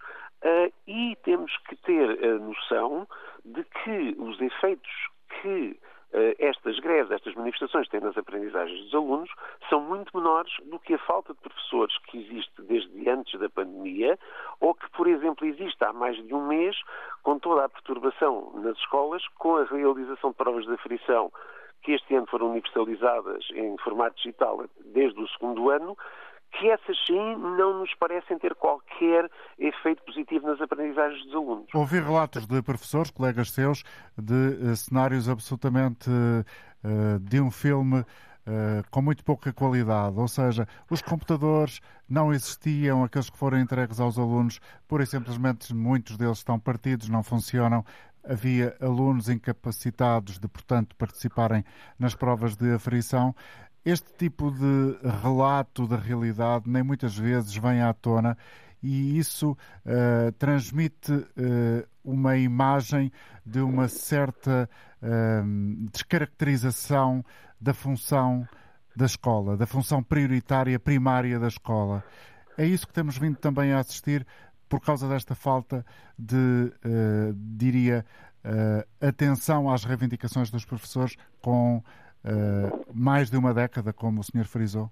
Uh, 0.43 0.71
e 0.87 1.15
temos 1.23 1.55
que 1.67 1.75
ter 1.77 2.23
a 2.23 2.37
noção 2.39 3.07
de 3.45 3.63
que 3.63 4.15
os 4.19 4.39
efeitos 4.41 4.91
que 5.41 5.79
eh, 6.13 6.35
estas 6.39 6.77
greves, 6.79 7.11
estas 7.11 7.33
manifestações 7.35 7.85
que 7.85 7.91
têm 7.91 8.01
nas 8.01 8.17
aprendizagens 8.17 8.81
dos 8.83 8.93
alunos 8.93 9.29
são 9.69 9.79
muito 9.81 10.15
menores 10.15 10.51
do 10.65 10.77
que 10.79 10.95
a 10.95 10.99
falta 10.99 11.33
de 11.33 11.39
professores 11.39 11.97
que 12.07 12.19
existe 12.19 12.61
desde 12.63 13.09
antes 13.09 13.39
da 13.39 13.49
pandemia 13.49 14.19
ou 14.59 14.73
que, 14.73 14.89
por 14.91 15.07
exemplo, 15.07 15.47
existe 15.47 15.81
há 15.83 15.93
mais 15.93 16.17
de 16.17 16.33
um 16.33 16.47
mês 16.47 16.75
com 17.23 17.39
toda 17.39 17.63
a 17.63 17.69
perturbação 17.69 18.51
nas 18.55 18.77
escolas, 18.77 19.25
com 19.37 19.55
a 19.55 19.63
realização 19.63 20.31
de 20.31 20.35
provas 20.35 20.65
de 20.65 20.73
aferição 20.73 21.31
que 21.81 21.93
este 21.93 22.13
ano 22.13 22.27
foram 22.27 22.51
universalizadas 22.51 23.47
em 23.53 23.77
formato 23.77 24.15
digital 24.17 24.65
desde 24.85 25.19
o 25.19 25.27
segundo 25.29 25.69
ano, 25.69 25.97
que 26.51 26.69
essas 26.69 26.97
sim 27.05 27.35
não 27.35 27.79
nos 27.79 27.93
parecem 27.95 28.37
ter 28.37 28.53
qualquer 28.55 29.29
efeito 29.57 30.03
positivo 30.03 30.47
nas 30.47 30.61
aprendizagens 30.61 31.23
dos 31.25 31.35
alunos. 31.35 31.67
Ouvi 31.73 31.99
relatos 31.99 32.45
de 32.45 32.61
professores, 32.61 33.09
colegas 33.09 33.51
seus, 33.51 33.83
de 34.17 34.33
uh, 34.33 34.75
cenários 34.75 35.29
absolutamente 35.29 36.09
uh, 36.09 37.19
de 37.19 37.39
um 37.39 37.51
filme 37.51 38.05
Uh, 38.41 38.81
com 38.89 39.03
muito 39.03 39.23
pouca 39.23 39.53
qualidade, 39.53 40.17
ou 40.17 40.27
seja, 40.27 40.67
os 40.89 40.99
computadores 40.99 41.79
não 42.09 42.33
existiam, 42.33 43.03
aqueles 43.03 43.29
que 43.29 43.37
foram 43.37 43.59
entregues 43.59 43.99
aos 43.99 44.17
alunos, 44.17 44.59
pura 44.87 45.03
e 45.03 45.05
simplesmente 45.05 45.71
muitos 45.75 46.17
deles 46.17 46.39
estão 46.39 46.59
partidos, 46.59 47.07
não 47.07 47.21
funcionam. 47.21 47.85
Havia 48.27 48.75
alunos 48.81 49.29
incapacitados 49.29 50.39
de, 50.39 50.47
portanto, 50.47 50.95
participarem 50.95 51.63
nas 51.99 52.15
provas 52.15 52.55
de 52.55 52.73
aferição 52.73 53.35
este 53.83 54.13
tipo 54.13 54.51
de 54.51 54.97
relato 55.21 55.87
da 55.87 55.97
realidade 55.97 56.69
nem 56.69 56.83
muitas 56.83 57.17
vezes 57.17 57.55
vem 57.55 57.81
à 57.81 57.93
tona 57.93 58.37
e 58.81 59.17
isso 59.17 59.51
uh, 59.51 60.31
transmite 60.37 61.11
uh, 61.11 61.27
uma 62.03 62.37
imagem 62.37 63.11
de 63.45 63.59
uma 63.59 63.87
certa 63.87 64.69
uh, 65.01 65.89
descaracterização 65.91 67.23
da 67.59 67.73
função 67.73 68.47
da 68.95 69.05
escola, 69.05 69.55
da 69.55 69.65
função 69.65 70.03
prioritária, 70.03 70.79
primária 70.79 71.39
da 71.39 71.47
escola. 71.47 72.03
É 72.57 72.65
isso 72.65 72.87
que 72.87 72.93
temos 72.93 73.17
vindo 73.17 73.37
também 73.37 73.71
a 73.71 73.79
assistir 73.79 74.25
por 74.67 74.81
causa 74.81 75.07
desta 75.07 75.33
falta 75.35 75.85
de, 76.17 76.73
diria, 77.55 78.05
atenção 79.01 79.69
às 79.69 79.83
reivindicações 79.85 80.49
dos 80.49 80.65
professores 80.65 81.15
com 81.41 81.81
uh, 82.25 82.85
mais 82.93 83.29
de 83.29 83.37
uma 83.37 83.53
década, 83.53 83.93
como 83.93 84.21
o 84.21 84.23
senhor 84.23 84.45
frisou? 84.45 84.89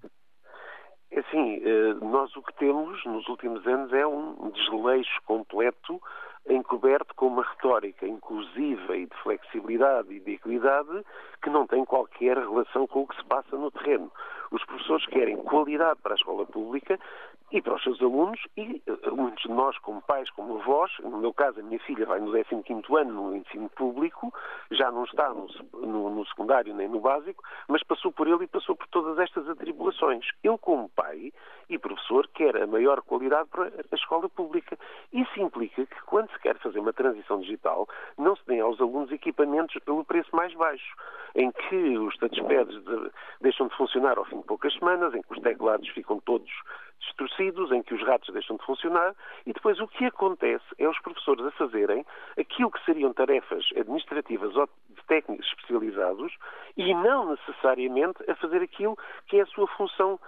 É 1.10 1.20
assim, 1.20 1.58
uh, 1.58 2.04
nós 2.04 2.34
o 2.36 2.42
que 2.42 2.54
temos 2.54 3.04
nos 3.04 3.28
últimos 3.28 3.66
anos 3.66 3.92
é 3.92 4.06
um 4.06 4.50
desleixo 4.50 5.20
completo 5.24 6.00
encoberto 6.48 7.14
com 7.14 7.26
uma 7.26 7.42
retórica 7.42 8.06
inclusiva 8.06 8.96
e 8.96 9.06
de 9.06 9.16
flexibilidade 9.22 10.12
e 10.12 10.20
de 10.20 10.32
equidade 10.32 11.04
que 11.42 11.50
não 11.50 11.66
tem 11.66 11.84
qualquer 11.84 12.36
relação 12.36 12.86
com 12.86 13.02
o 13.02 13.06
que 13.06 13.16
se 13.16 13.24
passa 13.24 13.56
no 13.56 13.70
terreno. 13.70 14.10
Os 14.50 14.64
professores 14.64 15.06
querem 15.06 15.36
qualidade 15.36 16.00
para 16.02 16.14
a 16.14 16.16
escola 16.16 16.46
pública 16.46 16.98
e 17.52 17.60
para 17.60 17.74
os 17.74 17.82
seus 17.82 18.00
alunos 18.00 18.40
e 18.56 18.82
eh, 18.86 19.10
muitos 19.10 19.42
de 19.42 19.48
nós, 19.50 19.76
como 19.78 20.00
pais, 20.02 20.30
como 20.30 20.60
avós, 20.60 20.90
no 21.00 21.18
meu 21.18 21.34
caso, 21.34 21.60
a 21.60 21.62
minha 21.62 21.80
filha 21.80 22.06
vai 22.06 22.20
no 22.20 22.30
15º 22.30 23.00
ano 23.00 23.12
no 23.12 23.36
ensino 23.36 23.68
público, 23.70 24.32
já 24.70 24.90
não 24.90 25.04
está 25.04 25.28
no, 25.30 25.46
no, 25.72 26.10
no, 26.10 26.26
secundário 26.26 26.74
nem 26.74 26.88
no 26.88 27.00
básico, 27.00 27.42
mas 27.68 27.82
passou 27.82 28.12
por 28.12 28.28
ele 28.28 28.44
e 28.44 28.48
passou 28.48 28.76
por 28.76 28.86
todas 28.88 29.18
estas 29.18 29.48
atribulações. 29.48 30.26
Eu, 30.44 30.56
como 30.56 30.88
pai 30.90 31.32
e 31.68 31.78
professor, 31.78 32.28
quero 32.34 32.62
a 32.62 32.66
maior 32.66 33.02
qualidade 33.02 33.48
para 33.48 33.66
a 33.66 33.94
escola 33.94 34.28
pública. 34.28 34.78
Isso 35.12 35.40
implica 35.40 35.86
que, 35.86 36.02
quando 36.02 36.30
se 36.32 36.38
quer 36.40 36.56
fazer 36.58 36.78
uma 36.78 36.92
transição 36.92 37.40
digital, 37.40 37.88
não 38.16 38.36
se 38.36 38.46
dê 38.46 38.60
aos 38.60 38.80
alunos 38.80 39.10
equipamentos 39.10 39.76
pelo 39.84 40.04
preço 40.04 40.34
mais 40.34 40.54
baixo, 40.54 40.96
em 41.34 41.50
que 41.50 41.98
os 41.98 42.16
touchpads 42.18 42.84
de, 42.84 43.10
deixam 43.40 43.68
de 43.68 43.76
funcionar 43.76 44.18
ao 44.18 44.24
fim 44.24 44.38
de 44.38 44.46
poucas 44.46 44.72
semanas, 44.74 45.14
em 45.14 45.22
que 45.22 45.32
os 45.32 45.40
teclados 45.40 45.88
ficam 45.90 46.20
todos 46.20 46.50
distorcidos, 47.00 47.72
em 47.72 47.82
que 47.82 47.94
os 47.94 48.02
ratos 48.06 48.32
deixam 48.32 48.56
de 48.56 48.64
funcionar, 48.64 49.14
e 49.46 49.52
depois 49.52 49.80
o 49.80 49.88
que 49.88 50.04
acontece 50.06 50.64
é 50.78 50.88
os 50.88 50.98
professores 51.00 51.44
a 51.46 51.50
fazerem 51.52 52.04
aquilo 52.38 52.70
que 52.70 52.84
seriam 52.84 53.12
tarefas 53.12 53.66
administrativas 53.76 54.54
ou 54.56 54.68
de 54.88 55.02
técnicos 55.06 55.46
especializados 55.46 56.32
e 56.76 56.94
não 56.94 57.30
necessariamente 57.30 58.18
a 58.30 58.34
fazer 58.36 58.62
aquilo 58.62 58.96
que 59.26 59.38
é 59.38 59.42
a 59.42 59.46
sua 59.46 59.66
função 59.68 60.18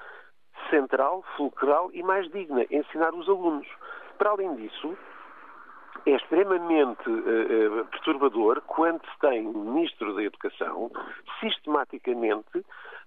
central, 0.71 1.25
fulcral 1.37 1.91
e 1.93 2.03
mais 2.03 2.31
digna, 2.31 2.65
ensinar 2.71 3.15
os 3.15 3.29
alunos. 3.29 3.67
Para 4.19 4.31
além 4.31 4.55
disso, 4.57 4.97
é 6.07 6.11
extremamente 6.11 7.09
uh, 7.09 7.85
perturbador 7.91 8.61
quando 8.63 9.01
se 9.03 9.19
tem 9.21 9.47
um 9.47 9.73
Ministro 9.73 10.15
da 10.15 10.23
Educação 10.23 10.91
sistematicamente 11.41 12.65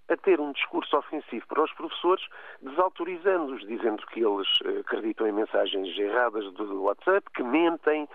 a 0.10 0.18
ter 0.18 0.40
um 0.40 0.52
discurso 0.52 0.96
ofensivo 0.98 1.46
para 1.48 1.64
os 1.64 1.72
professores, 1.74 2.26
desautorizando-os, 2.62 3.66
dizendo 3.66 4.06
que 4.08 4.22
eles 4.24 4.48
uh, 4.62 4.80
acreditam 4.80 5.28
em 5.28 5.32
mensagens 5.32 5.98
erradas 5.98 6.52
do 6.54 6.84
WhatsApp, 6.84 7.30
que 7.36 7.44
mentem, 7.44 8.08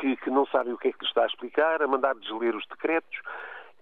que, 0.00 0.16
que 0.16 0.30
não 0.30 0.46
sabem 0.46 0.72
o 0.72 0.78
que 0.78 0.88
é 0.88 0.92
que 0.92 0.98
lhes 1.00 1.08
está 1.08 1.22
a 1.22 1.26
explicar, 1.26 1.82
a 1.82 1.86
mandar 1.86 2.14
desler 2.14 2.54
os 2.54 2.66
decretos. 2.66 3.20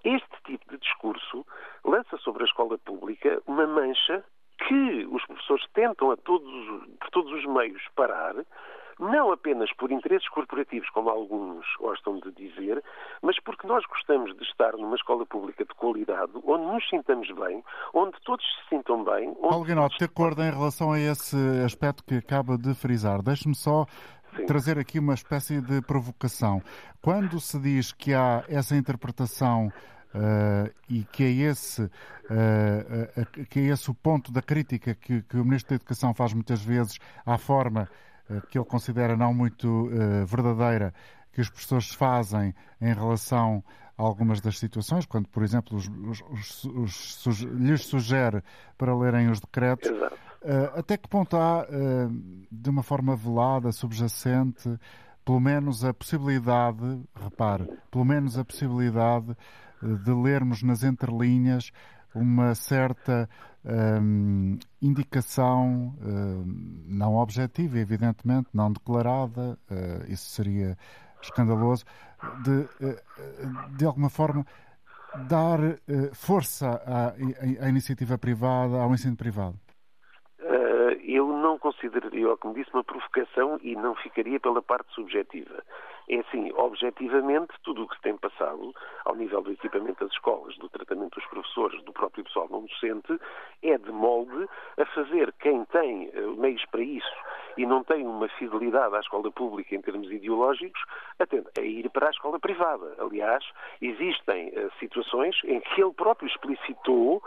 Este 0.04 0.42
tipo 0.44 0.70
de 0.70 0.78
discurso 0.78 1.46
lança 1.84 2.16
sobre 2.18 2.42
a 2.42 2.46
escola 2.46 2.76
pública 2.78 3.40
uma 3.46 3.66
mancha 3.66 4.22
que 4.58 5.06
os 5.10 5.24
professores 5.24 5.64
tentam 5.72 6.10
a 6.10 6.16
todos, 6.16 6.52
por 7.00 7.10
todos 7.10 7.32
os 7.32 7.44
meios 7.46 7.82
parar, 7.96 8.34
não 8.98 9.32
apenas 9.32 9.72
por 9.74 9.90
interesses 9.90 10.28
corporativos, 10.28 10.88
como 10.90 11.08
alguns 11.08 11.64
gostam 11.78 12.18
de 12.20 12.30
dizer, 12.32 12.82
mas 13.22 13.38
porque 13.40 13.66
nós 13.66 13.84
gostamos 13.86 14.36
de 14.36 14.42
estar 14.44 14.72
numa 14.72 14.96
escola 14.96 15.26
pública 15.26 15.64
de 15.64 15.74
qualidade, 15.74 16.32
onde 16.44 16.64
nos 16.66 16.88
sintamos 16.88 17.30
bem, 17.32 17.62
onde 17.92 18.12
todos 18.24 18.44
se 18.44 18.68
sintam 18.76 19.04
bem. 19.04 19.30
Onde 19.30 19.48
Paulo 19.48 19.64
Guinote, 19.64 19.98
de 19.98 20.04
acordo 20.04 20.42
em 20.42 20.50
relação 20.50 20.92
a 20.92 20.98
esse 20.98 21.36
aspecto 21.64 22.04
que 22.04 22.16
acaba 22.16 22.56
de 22.56 22.74
frisar, 22.74 23.22
deixe-me 23.22 23.54
só 23.54 23.86
Sim. 24.36 24.46
trazer 24.46 24.78
aqui 24.78 24.98
uma 24.98 25.14
espécie 25.14 25.60
de 25.60 25.80
provocação. 25.82 26.62
Quando 27.00 27.38
se 27.40 27.58
diz 27.60 27.92
que 27.92 28.14
há 28.14 28.44
essa 28.48 28.76
interpretação 28.76 29.72
Uh, 30.16 30.70
e 30.88 31.02
que 31.02 31.24
é, 31.24 31.50
esse, 31.50 31.82
uh, 31.82 31.88
uh, 31.88 33.46
que 33.50 33.58
é 33.58 33.62
esse 33.64 33.90
o 33.90 33.94
ponto 33.94 34.30
da 34.30 34.40
crítica 34.40 34.94
que, 34.94 35.22
que, 35.22 35.36
o 35.36 35.44
Ministro 35.44 35.70
da 35.70 35.74
Educação 35.74 36.14
faz 36.14 36.32
muitas 36.32 36.64
vezes 36.64 37.00
à 37.26 37.36
forma 37.36 37.88
que 38.48 38.58
ele 38.58 38.64
considera 38.64 39.16
não 39.16 39.34
muito 39.34 39.88
verdadeira 40.26 40.94
que 41.32 41.40
os 41.40 41.50
professores 41.50 41.92
fazem 41.92 42.54
em 42.80 42.94
relação 42.94 43.62
a 43.98 44.02
algumas 44.02 44.40
das 44.40 44.58
situações, 44.58 45.04
quando, 45.04 45.28
por 45.28 45.42
exemplo, 45.42 45.76
os, 45.76 46.64
os, 46.64 47.26
os, 47.26 47.40
lhes 47.40 47.82
sugere 47.82 48.42
para 48.78 48.96
lerem 48.96 49.28
os 49.30 49.40
decretos. 49.40 49.90
até 50.76 50.96
que 50.96 51.08
ponto 51.08 51.36
há, 51.36 51.66
de 52.50 52.70
uma 52.70 52.82
forma 52.82 53.16
velada, 53.16 53.72
subjacente, 53.72 54.78
pelo 55.24 55.40
menos 55.40 55.84
a 55.84 55.94
possibilidade, 55.94 57.00
repare, 57.14 57.68
pelo 57.90 58.04
menos 58.04 58.38
a 58.38 58.44
possibilidade 58.44 59.36
de 59.82 60.12
lermos 60.12 60.62
nas 60.62 60.82
entrelinhas 60.82 61.72
uma 62.14 62.54
certa 62.54 63.28
hum, 64.00 64.58
indicação 64.80 65.94
hum, 66.00 66.84
não 66.86 67.16
objetiva, 67.16 67.78
evidentemente, 67.78 68.48
não 68.52 68.72
declarada, 68.72 69.58
uh, 69.70 70.12
isso 70.12 70.30
seria 70.30 70.76
escandaloso, 71.22 71.84
de, 72.42 72.50
uh, 72.50 73.76
de 73.76 73.84
alguma 73.84 74.08
forma 74.08 74.46
dar 75.28 75.58
força 76.12 76.68
à, 76.84 77.14
à, 77.64 77.68
iniciativa 77.68 78.18
privada, 78.18 78.76
ao 78.76 78.92
ensino 78.92 79.16
privado? 79.16 79.58
Consideraria, 81.74 82.36
como 82.36 82.54
disse, 82.54 82.70
uma 82.72 82.84
provocação 82.84 83.58
e 83.62 83.74
não 83.74 83.94
ficaria 83.94 84.38
pela 84.40 84.62
parte 84.62 84.92
subjetiva. 84.94 85.62
É 86.08 86.18
assim, 86.20 86.52
objetivamente, 86.54 87.52
tudo 87.62 87.84
o 87.84 87.88
que 87.88 87.96
se 87.96 88.02
tem 88.02 88.16
passado 88.16 88.74
ao 89.04 89.14
nível 89.14 89.42
do 89.42 89.52
equipamento 89.52 90.04
das 90.04 90.12
escolas, 90.12 90.56
do 90.58 90.68
tratamento 90.68 91.18
dos 91.18 91.26
professores, 91.28 91.82
do 91.84 91.92
próprio 91.92 92.24
pessoal 92.24 92.48
não 92.50 92.66
docente, 92.66 93.18
é 93.62 93.78
de 93.78 93.90
molde 93.90 94.48
a 94.78 94.84
fazer 94.86 95.32
quem 95.40 95.64
tem 95.66 96.10
uh, 96.10 96.36
meios 96.36 96.64
para 96.66 96.82
isso 96.82 97.14
e 97.56 97.66
não 97.66 97.82
tem 97.84 98.06
uma 98.06 98.28
fidelidade 98.28 98.94
à 98.94 99.00
escola 99.00 99.30
pública 99.30 99.74
em 99.74 99.80
termos 99.80 100.10
ideológicos, 100.10 100.80
atende 101.18 101.48
a 101.58 101.62
ir 101.62 101.88
para 101.90 102.08
a 102.08 102.10
escola 102.10 102.38
privada. 102.38 102.94
Aliás, 102.98 103.44
existem 103.80 104.48
uh, 104.48 104.70
situações 104.78 105.36
em 105.44 105.60
que 105.60 105.82
ele 105.82 105.92
próprio 105.92 106.28
explicitou 106.28 107.22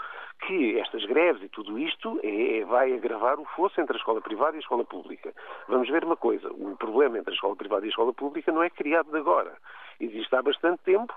que 0.46 0.80
estas 0.80 1.04
greves 1.06 1.42
e 1.42 1.50
tudo 1.50 1.80
isto 1.80 2.20
é, 2.24 2.64
vai 2.66 2.94
agravar 2.94 3.40
o 3.40 3.46
fosso 3.56 3.80
entre 3.82 3.96
a 3.96 4.00
escola 4.00 4.22
privada 4.22 4.56
e 4.56 4.58
a 4.58 4.62
escola 4.62 4.86
pública. 4.86 5.34
Vamos 5.68 5.90
ver 5.90 6.04
uma 6.04 6.16
coisa: 6.16 6.50
o 6.52 6.76
problema 6.78 7.18
entre 7.18 7.32
a 7.32 7.36
escola 7.36 7.56
privada 7.56 7.86
e 7.86 7.88
a 7.88 7.90
escola 7.90 8.14
pública 8.14 8.52
não 8.52 8.64
é 8.64 8.70
criado 8.70 9.12
de 9.12 9.18
agora. 9.18 9.58
Existe 10.00 10.36
há 10.36 10.42
bastante 10.42 10.84
tempo 10.84 11.14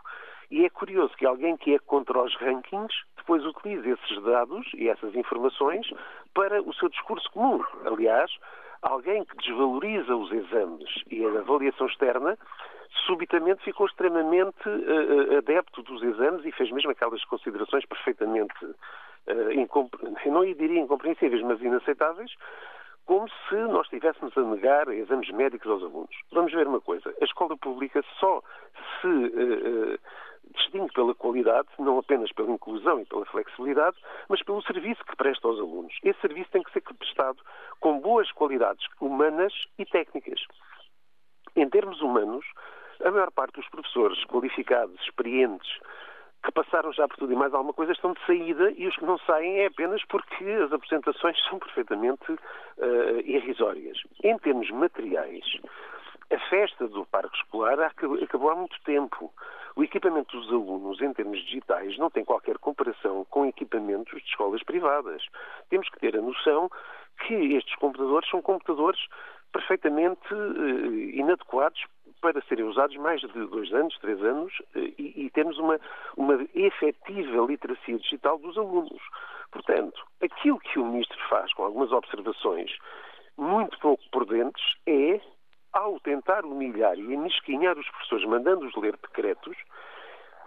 e 0.50 0.64
é 0.64 0.70
curioso 0.70 1.14
que 1.16 1.26
alguém 1.26 1.56
que 1.56 1.74
é 1.74 1.78
contra 1.78 2.22
os 2.22 2.34
rankings 2.36 2.94
depois 3.16 3.44
utilize 3.44 3.88
esses 3.88 4.22
dados 4.22 4.66
e 4.74 4.88
essas 4.88 5.14
informações 5.14 5.86
para 6.34 6.60
o 6.62 6.72
seu 6.74 6.88
discurso 6.88 7.30
comum. 7.30 7.62
Aliás, 7.84 8.30
alguém 8.82 9.24
que 9.24 9.36
desvaloriza 9.36 10.14
os 10.16 10.30
exames 10.32 10.88
e 11.10 11.24
a 11.24 11.40
avaliação 11.40 11.86
externa 11.86 12.38
subitamente 13.06 13.62
ficou 13.62 13.86
extremamente 13.86 14.68
uh, 14.68 15.38
adepto 15.38 15.82
dos 15.82 16.02
exames 16.02 16.44
e 16.44 16.52
fez 16.52 16.70
mesmo 16.72 16.90
aquelas 16.90 17.24
considerações 17.24 17.84
perfeitamente, 17.86 18.64
uh, 18.64 20.30
não 20.30 20.44
diria 20.44 20.80
incompreensíveis, 20.80 21.42
mas 21.42 21.60
inaceitáveis, 21.60 22.32
como 23.06 23.28
se 23.48 23.56
nós 23.56 23.86
estivéssemos 23.86 24.36
a 24.36 24.42
negar 24.42 24.88
exames 24.88 25.30
médicos 25.30 25.70
aos 25.70 25.82
alunos. 25.82 26.16
Vamos 26.32 26.52
ver 26.52 26.66
uma 26.66 26.80
coisa: 26.80 27.14
a 27.20 27.24
escola 27.24 27.56
pública 27.56 28.02
só 28.18 28.42
se 29.00 29.06
uh, 29.06 29.98
distingue 30.54 30.92
pela 30.92 31.14
qualidade, 31.14 31.68
não 31.78 31.98
apenas 31.98 32.32
pela 32.32 32.50
inclusão 32.50 33.00
e 33.00 33.06
pela 33.06 33.24
flexibilidade, 33.26 33.96
mas 34.28 34.42
pelo 34.42 34.62
serviço 34.62 35.04
que 35.04 35.16
presta 35.16 35.46
aos 35.46 35.58
alunos. 35.58 35.94
Esse 36.02 36.20
serviço 36.20 36.50
tem 36.50 36.62
que 36.62 36.72
ser 36.72 36.82
prestado 36.82 37.38
com 37.80 38.00
boas 38.00 38.30
qualidades 38.32 38.84
humanas 39.00 39.52
e 39.78 39.84
técnicas. 39.84 40.40
Em 41.56 41.68
termos 41.68 42.00
humanos, 42.00 42.44
a 43.04 43.10
maior 43.10 43.30
parte 43.30 43.54
dos 43.54 43.68
professores 43.68 44.22
qualificados, 44.24 45.00
experientes, 45.02 45.70
que 46.42 46.52
passaram 46.52 46.92
já 46.92 47.06
por 47.06 47.16
tudo 47.18 47.32
e 47.32 47.36
mais 47.36 47.52
alguma 47.52 47.74
coisa 47.74 47.92
estão 47.92 48.12
de 48.12 48.26
saída 48.26 48.72
e 48.72 48.86
os 48.86 48.96
que 48.96 49.04
não 49.04 49.18
saem 49.18 49.60
é 49.60 49.66
apenas 49.66 50.02
porque 50.06 50.44
as 50.44 50.72
apresentações 50.72 51.36
são 51.48 51.58
perfeitamente 51.58 52.32
uh, 52.32 53.20
irrisórias. 53.24 53.98
Em 54.24 54.38
termos 54.38 54.70
materiais, 54.70 55.44
a 56.30 56.38
festa 56.48 56.88
do 56.88 57.04
parque 57.06 57.36
escolar 57.36 57.78
acabou 57.80 58.50
há 58.50 58.56
muito 58.56 58.80
tempo. 58.84 59.32
O 59.80 59.82
equipamento 59.82 60.38
dos 60.38 60.52
alunos, 60.52 61.00
em 61.00 61.10
termos 61.14 61.42
digitais, 61.42 61.96
não 61.96 62.10
tem 62.10 62.22
qualquer 62.22 62.58
comparação 62.58 63.24
com 63.30 63.46
equipamentos 63.46 64.20
de 64.20 64.28
escolas 64.28 64.62
privadas. 64.62 65.24
Temos 65.70 65.88
que 65.88 65.98
ter 65.98 66.14
a 66.14 66.20
noção 66.20 66.68
que 67.26 67.32
estes 67.54 67.74
computadores 67.76 68.28
são 68.28 68.42
computadores 68.42 69.00
perfeitamente 69.50 70.34
uh, 70.34 70.94
inadequados 71.14 71.82
para 72.20 72.42
serem 72.42 72.66
usados 72.66 72.94
mais 72.98 73.22
de 73.22 73.28
dois 73.46 73.72
anos, 73.72 73.98
três 74.00 74.22
anos, 74.22 74.52
uh, 74.76 74.92
e, 74.98 75.24
e 75.24 75.30
termos 75.30 75.56
uma, 75.56 75.80
uma 76.14 76.46
efetiva 76.54 77.46
literacia 77.46 77.98
digital 77.98 78.36
dos 78.36 78.58
alunos. 78.58 79.00
Portanto, 79.50 80.04
aquilo 80.22 80.58
que 80.58 80.78
o 80.78 80.84
Ministro 80.84 81.18
faz 81.30 81.54
com 81.54 81.64
algumas 81.64 81.90
observações 81.90 82.70
muito 83.34 83.78
pouco 83.78 84.02
prudentes 84.10 84.62
é, 84.86 85.22
ao 85.72 86.00
tentar 86.00 86.44
humilhar 86.44 86.98
e 86.98 87.12
emisquinhar 87.12 87.78
os 87.78 87.88
professores, 87.88 88.26
mandando-os 88.26 88.74
ler 88.76 88.96
decretos, 88.96 89.56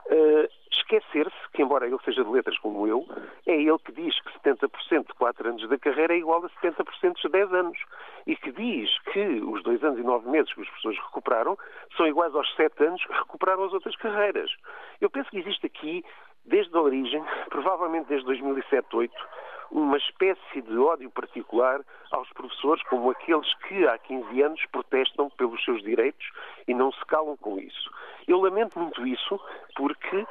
Uh, 0.07 0.47
esquecer-se 0.69 1.49
que, 1.53 1.61
embora 1.61 1.87
ele 1.87 1.97
seja 2.03 2.23
de 2.23 2.29
letras 2.29 2.57
como 2.59 2.85
eu, 2.87 3.05
é 3.47 3.55
ele 3.55 3.77
que 3.79 3.91
diz 3.91 4.19
que 4.21 4.39
70% 4.39 5.07
de 5.07 5.13
4 5.13 5.49
anos 5.49 5.69
da 5.69 5.77
carreira 5.77 6.13
é 6.13 6.17
igual 6.17 6.43
a 6.43 6.49
70% 6.49 7.21
de 7.21 7.29
10 7.29 7.53
anos. 7.53 7.77
E 8.27 8.35
que 8.35 8.51
diz 8.51 8.89
que 9.11 9.19
os 9.19 9.63
2 9.63 9.83
anos 9.83 9.99
e 9.99 10.03
9 10.03 10.29
meses 10.29 10.53
que 10.53 10.61
os 10.61 10.67
professores 10.67 10.99
recuperaram 10.99 11.57
são 11.95 12.07
iguais 12.07 12.35
aos 12.35 12.53
7 12.55 12.83
anos 12.83 13.05
que 13.05 13.13
recuperaram 13.13 13.63
as 13.63 13.73
outras 13.73 13.95
carreiras. 13.95 14.51
Eu 14.99 15.09
penso 15.09 15.29
que 15.29 15.39
existe 15.39 15.65
aqui, 15.65 16.03
desde 16.45 16.75
a 16.75 16.81
origem, 16.81 17.23
provavelmente 17.49 18.07
desde 18.07 18.25
2007, 18.25 18.87
2008, 18.91 19.13
uma 19.73 19.97
espécie 19.97 20.61
de 20.61 20.77
ódio 20.77 21.09
particular 21.09 21.81
aos 22.11 22.29
professores, 22.33 22.83
como 22.83 23.09
aqueles 23.09 23.51
que 23.67 23.87
há 23.87 23.97
15 23.97 24.41
anos 24.43 24.61
protestam 24.71 25.31
pelos 25.31 25.63
seus 25.65 25.81
direitos 25.81 26.31
e 26.67 26.73
não 26.75 26.91
se 26.91 27.03
calam 27.05 27.35
com 27.37 27.57
isso. 27.57 27.89
Eu 28.27 28.39
lamento 28.41 28.79
muito 28.79 29.05
isso, 29.05 29.39
porque 29.75 30.25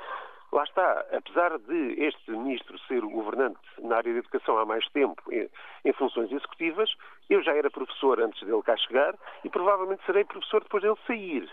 Lá 0.52 0.64
está, 0.64 1.06
apesar 1.16 1.58
de 1.60 1.94
este 1.98 2.30
ministro 2.30 2.78
ser 2.80 3.02
o 3.02 3.08
governante 3.08 3.58
na 3.78 3.96
área 3.96 4.12
da 4.12 4.18
educação 4.18 4.58
há 4.58 4.66
mais 4.66 4.86
tempo, 4.90 5.22
em, 5.32 5.92
funções 5.94 6.30
executivas, 6.30 6.94
eu 7.30 7.42
já 7.42 7.54
era 7.54 7.70
professor 7.70 8.20
antes 8.20 8.38
dele 8.46 8.62
cá 8.62 8.76
chegar 8.76 9.14
e 9.42 9.48
provavelmente 9.48 10.04
serei 10.04 10.24
professor 10.24 10.62
depois 10.62 10.82
dele 10.82 10.98
sair. 11.06 11.50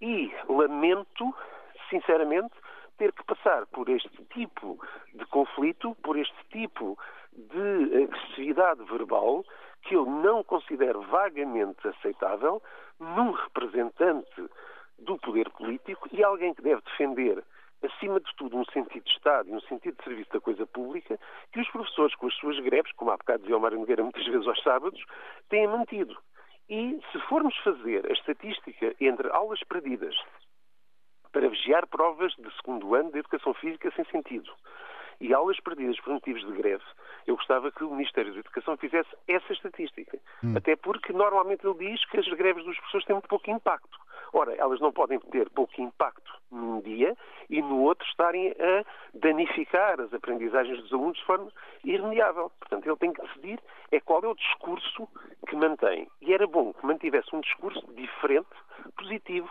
E 0.00 0.32
lamento, 0.48 1.34
sinceramente, 1.90 2.54
ter 2.98 3.12
que 3.12 3.24
passar 3.24 3.66
por 3.66 3.88
este 3.88 4.24
tipo 4.26 4.78
de 5.12 5.26
conflito, 5.26 5.96
por 5.96 6.16
este 6.16 6.36
tipo 6.50 6.96
de 7.32 8.04
agressividade 8.04 8.84
verbal, 8.84 9.44
que 9.82 9.96
eu 9.96 10.06
não 10.06 10.44
considero 10.44 11.02
vagamente 11.02 11.88
aceitável 11.88 12.62
num 13.00 13.32
representante 13.32 14.48
do 14.98 15.18
poder 15.18 15.50
político 15.50 16.08
e 16.12 16.22
alguém 16.22 16.54
que 16.54 16.62
deve 16.62 16.80
defender, 16.82 17.42
acima 17.82 18.18
de 18.20 18.34
tudo, 18.36 18.56
um 18.56 18.64
sentido 18.66 19.04
de 19.04 19.10
Estado 19.10 19.48
e 19.48 19.52
um 19.52 19.60
sentido 19.62 19.96
de 19.96 20.04
serviço 20.04 20.30
da 20.30 20.40
coisa 20.40 20.66
pública, 20.66 21.18
que 21.52 21.60
os 21.60 21.68
professores, 21.70 22.14
com 22.14 22.26
as 22.26 22.34
suas 22.36 22.58
greves, 22.60 22.92
como 22.92 23.10
há 23.10 23.16
bocado 23.16 23.40
dizia 23.40 23.56
o 23.56 23.60
Mário 23.60 23.78
Nogueira 23.78 24.02
muitas 24.02 24.24
vezes 24.26 24.46
aos 24.46 24.62
sábados, 24.62 25.02
têm 25.48 25.66
mantido. 25.66 26.16
E 26.68 26.98
se 27.12 27.18
formos 27.28 27.56
fazer 27.58 28.06
a 28.10 28.12
estatística 28.12 28.94
entre 29.00 29.28
aulas 29.30 29.60
perdidas 29.64 30.14
para 31.30 31.48
vigiar 31.48 31.86
provas 31.88 32.32
de 32.36 32.50
segundo 32.56 32.94
ano 32.94 33.12
de 33.12 33.18
educação 33.18 33.52
física 33.54 33.92
sem 33.94 34.04
sentido, 34.06 34.50
e 35.20 35.32
aulas 35.32 35.58
perdidas 35.60 35.98
por 36.00 36.12
motivos 36.12 36.44
de 36.44 36.52
greve, 36.52 36.84
eu 37.26 37.36
gostava 37.36 37.70
que 37.70 37.84
o 37.84 37.90
Ministério 37.90 38.32
da 38.32 38.40
Educação 38.40 38.76
fizesse 38.76 39.08
essa 39.28 39.52
estatística. 39.52 40.18
Hum. 40.42 40.54
Até 40.56 40.76
porque 40.76 41.12
normalmente 41.12 41.66
ele 41.66 41.90
diz 41.90 42.04
que 42.06 42.18
as 42.18 42.28
greves 42.28 42.64
dos 42.64 42.76
professores 42.76 43.06
têm 43.06 43.14
muito 43.14 43.28
pouco 43.28 43.50
impacto. 43.50 43.98
Ora, 44.34 44.52
elas 44.56 44.80
não 44.80 44.90
podem 44.90 45.20
ter 45.20 45.48
pouco 45.50 45.80
impacto 45.80 46.34
num 46.50 46.80
dia 46.80 47.16
e 47.48 47.62
no 47.62 47.82
outro 47.82 48.04
estarem 48.08 48.50
a 48.50 48.84
danificar 49.16 50.00
as 50.00 50.12
aprendizagens 50.12 50.82
dos 50.82 50.92
alunos 50.92 51.16
de 51.16 51.24
forma 51.24 51.52
irremediável. 51.84 52.50
Portanto, 52.58 52.84
ele 52.84 52.96
tem 52.96 53.12
que 53.12 53.22
decidir 53.22 53.60
é 53.92 54.00
qual 54.00 54.24
é 54.24 54.26
o 54.26 54.34
discurso 54.34 55.08
que 55.48 55.54
mantém. 55.54 56.08
E 56.20 56.34
era 56.34 56.48
bom 56.48 56.72
que 56.72 56.84
mantivesse 56.84 57.34
um 57.34 57.40
discurso 57.40 57.80
diferente, 57.94 58.48
positivo, 58.96 59.48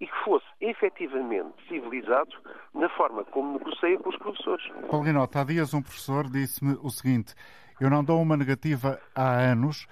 e 0.00 0.06
que 0.08 0.24
fosse 0.24 0.46
efetivamente 0.60 1.54
civilizado 1.68 2.34
na 2.74 2.88
forma 2.88 3.24
como 3.26 3.56
negocia 3.56 3.96
com 4.00 4.10
os 4.10 4.16
professores. 4.16 4.66
Paulo 4.90 5.04
Guinota, 5.04 5.42
há 5.42 5.44
dias 5.44 5.72
um 5.72 5.80
professor 5.80 6.28
disse-me 6.28 6.76
o 6.82 6.90
seguinte: 6.90 7.36
eu 7.80 7.88
não 7.88 8.02
dou 8.02 8.20
uma 8.20 8.36
negativa 8.36 9.00
há 9.14 9.38
anos, 9.38 9.86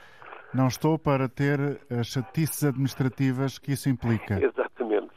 não 0.54 0.66
estou 0.66 0.98
para 0.98 1.28
ter 1.28 1.58
as 1.90 2.08
chatices 2.08 2.64
administrativas 2.64 3.58
que 3.58 3.72
isso 3.72 3.88
implica. 3.88 4.34
Exatamente. 4.42 5.10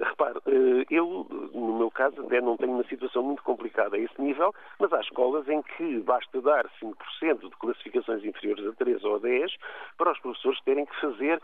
Repare, 0.00 0.38
eh, 0.46 0.86
eu, 0.90 1.26
no 1.52 1.78
meu 1.78 1.90
caso, 1.90 2.16
não 2.22 2.56
tenho 2.56 2.72
uma 2.72 2.84
situação 2.84 3.22
muito 3.22 3.42
complicada 3.42 3.96
a 3.96 3.98
esse 3.98 4.20
nível, 4.20 4.54
mas 4.78 4.92
há 4.92 5.00
escolas 5.00 5.48
em 5.48 5.60
que 5.62 6.00
basta 6.00 6.40
dar 6.40 6.66
5% 6.82 7.40
de 7.40 7.56
classificações 7.58 8.24
inferiores 8.24 8.66
a 8.66 8.72
3 8.72 9.04
ou 9.04 9.16
a 9.16 9.18
10 9.18 9.52
para 9.96 10.12
os 10.12 10.20
professores 10.20 10.60
terem 10.62 10.86
que 10.86 11.00
fazer 11.00 11.40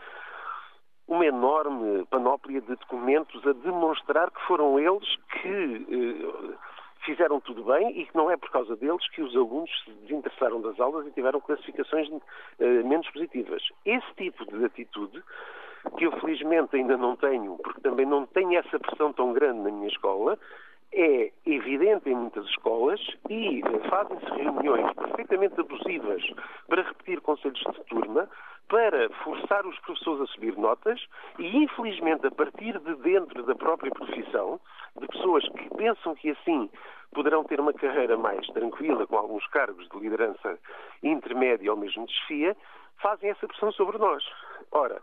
uma 1.07 1.25
enorme 1.25 2.05
panóplia 2.09 2.61
de 2.61 2.75
documentos 2.75 3.45
a 3.45 3.53
demonstrar 3.53 4.31
que 4.31 4.41
foram 4.47 4.79
eles 4.79 5.07
que 5.41 5.85
eh, 5.89 6.55
fizeram 7.05 7.39
tudo 7.39 7.63
bem 7.63 8.01
e 8.01 8.05
que 8.05 8.15
não 8.15 8.29
é 8.29 8.35
por 8.35 8.49
causa 8.49 8.75
deles 8.75 9.07
que 9.09 9.21
os 9.21 9.35
alunos 9.35 9.69
se 9.83 9.91
desinteressaram 10.01 10.61
das 10.61 10.79
aulas 10.79 11.05
e 11.07 11.11
tiveram 11.11 11.39
classificações 11.39 12.09
eh, 12.59 12.83
menos 12.83 13.09
positivas. 13.11 13.61
Esse 13.85 14.13
tipo 14.15 14.45
de 14.45 14.65
atitude, 14.65 15.23
que 15.97 16.05
eu 16.05 16.11
felizmente 16.19 16.75
ainda 16.75 16.97
não 16.97 17.15
tenho, 17.15 17.57
porque 17.57 17.81
também 17.81 18.05
não 18.05 18.25
tenho 18.25 18.57
essa 18.57 18.79
pressão 18.79 19.13
tão 19.13 19.33
grande 19.33 19.59
na 19.59 19.71
minha 19.71 19.87
escola, 19.87 20.37
é 20.95 21.31
evidente 21.45 22.09
em 22.09 22.15
muitas 22.15 22.45
escolas 22.45 23.01
e 23.29 23.59
eh, 23.59 23.89
fazem-se 23.89 24.25
reuniões 24.25 24.93
perfeitamente 24.93 25.59
abusivas 25.59 26.23
para 26.67 26.83
repetir 26.83 27.19
conselhos 27.19 27.59
de 27.59 27.83
turma, 27.85 28.29
para 28.69 29.09
forçar 29.23 29.65
os 29.67 29.77
professores 29.79 30.21
a 30.21 30.33
subir 30.33 30.57
notas 30.57 31.05
e, 31.37 31.57
infelizmente, 31.57 32.25
a 32.25 32.31
partir 32.31 32.79
de 32.79 32.95
dentro 32.95 33.43
da 33.43 33.53
própria 33.53 33.91
profissão, 33.91 34.59
de 34.99 35.05
pessoas 35.07 35.47
que 35.49 35.69
pensam 35.75 36.15
que 36.15 36.31
assim 36.31 36.69
poderão 37.13 37.43
ter 37.43 37.59
uma 37.59 37.73
carreira 37.73 38.17
mais 38.17 38.47
tranquila, 38.47 39.05
com 39.05 39.17
alguns 39.17 39.45
cargos 39.47 39.87
de 39.89 39.99
liderança 39.99 40.57
intermédia 41.03 41.71
ou 41.71 41.77
mesmo 41.77 42.05
desfia, 42.05 42.55
fazem 43.01 43.29
essa 43.29 43.47
pressão 43.47 43.71
sobre 43.73 43.97
nós. 43.97 44.23
Ora, 44.71 45.01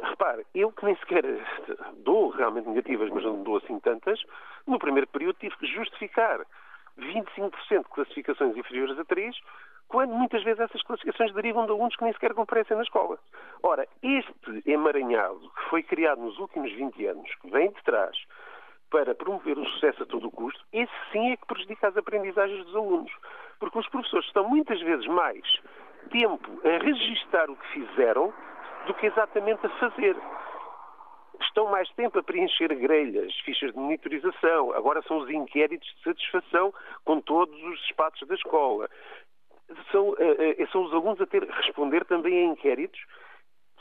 repare, 0.00 0.46
eu 0.54 0.72
que 0.72 0.84
nem 0.84 0.96
sequer 0.96 1.24
dou 2.04 2.30
realmente 2.30 2.68
negativas, 2.68 3.10
mas 3.10 3.24
não 3.24 3.42
dou 3.42 3.56
assim 3.56 3.78
tantas, 3.80 4.20
no 4.66 4.78
primeiro 4.78 5.06
período 5.08 5.36
tive 5.38 5.56
que 5.56 5.66
justificar 5.66 6.40
25% 6.98 7.82
de 7.82 7.88
classificações 7.90 8.56
inferiores 8.56 8.98
a 8.98 9.04
3 9.04 9.36
quando 9.88 10.12
muitas 10.12 10.42
vezes 10.44 10.60
essas 10.60 10.82
classificações 10.82 11.32
derivam 11.32 11.64
de 11.64 11.72
alunos 11.72 11.96
que 11.96 12.04
nem 12.04 12.12
sequer 12.12 12.34
comparecem 12.34 12.76
na 12.76 12.82
escola. 12.82 13.18
Ora, 13.62 13.88
este 14.02 14.62
emaranhado 14.66 15.40
que 15.40 15.70
foi 15.70 15.82
criado 15.82 16.20
nos 16.20 16.38
últimos 16.38 16.70
20 16.72 17.06
anos, 17.06 17.34
que 17.40 17.50
vem 17.50 17.70
de 17.70 17.82
trás 17.82 18.16
para 18.90 19.14
promover 19.14 19.58
o 19.58 19.66
sucesso 19.66 20.02
a 20.02 20.06
todo 20.06 20.28
o 20.28 20.30
custo, 20.30 20.62
esse 20.72 20.92
sim 21.10 21.32
é 21.32 21.36
que 21.36 21.46
prejudica 21.46 21.88
as 21.88 21.96
aprendizagens 21.96 22.64
dos 22.66 22.76
alunos. 22.76 23.12
Porque 23.58 23.78
os 23.78 23.88
professores 23.88 24.26
estão 24.26 24.48
muitas 24.48 24.80
vezes 24.80 25.06
mais 25.06 25.44
tempo 26.10 26.60
a 26.64 26.84
registar 26.84 27.50
o 27.50 27.56
que 27.56 27.68
fizeram 27.68 28.32
do 28.88 28.94
que 28.94 29.06
exatamente 29.06 29.64
a 29.64 29.68
fazer. 29.78 30.16
Estão 31.40 31.70
mais 31.70 31.88
tempo 31.90 32.18
a 32.18 32.22
preencher 32.22 32.74
grelhas, 32.74 33.32
fichas 33.44 33.72
de 33.72 33.78
monitorização, 33.78 34.72
agora 34.72 35.02
são 35.02 35.18
os 35.18 35.30
inquéritos 35.30 35.86
de 35.96 36.02
satisfação 36.02 36.74
com 37.04 37.20
todos 37.20 37.54
os 37.62 37.80
espaços 37.84 38.26
da 38.26 38.34
escola. 38.34 38.88
São, 39.92 40.08
uh, 40.08 40.12
uh, 40.14 40.72
são 40.72 40.82
os 40.82 40.92
alunos 40.92 41.20
a 41.20 41.26
ter 41.26 41.44
responder 41.44 42.04
também 42.06 42.38
a 42.38 42.52
inquéritos 42.52 42.98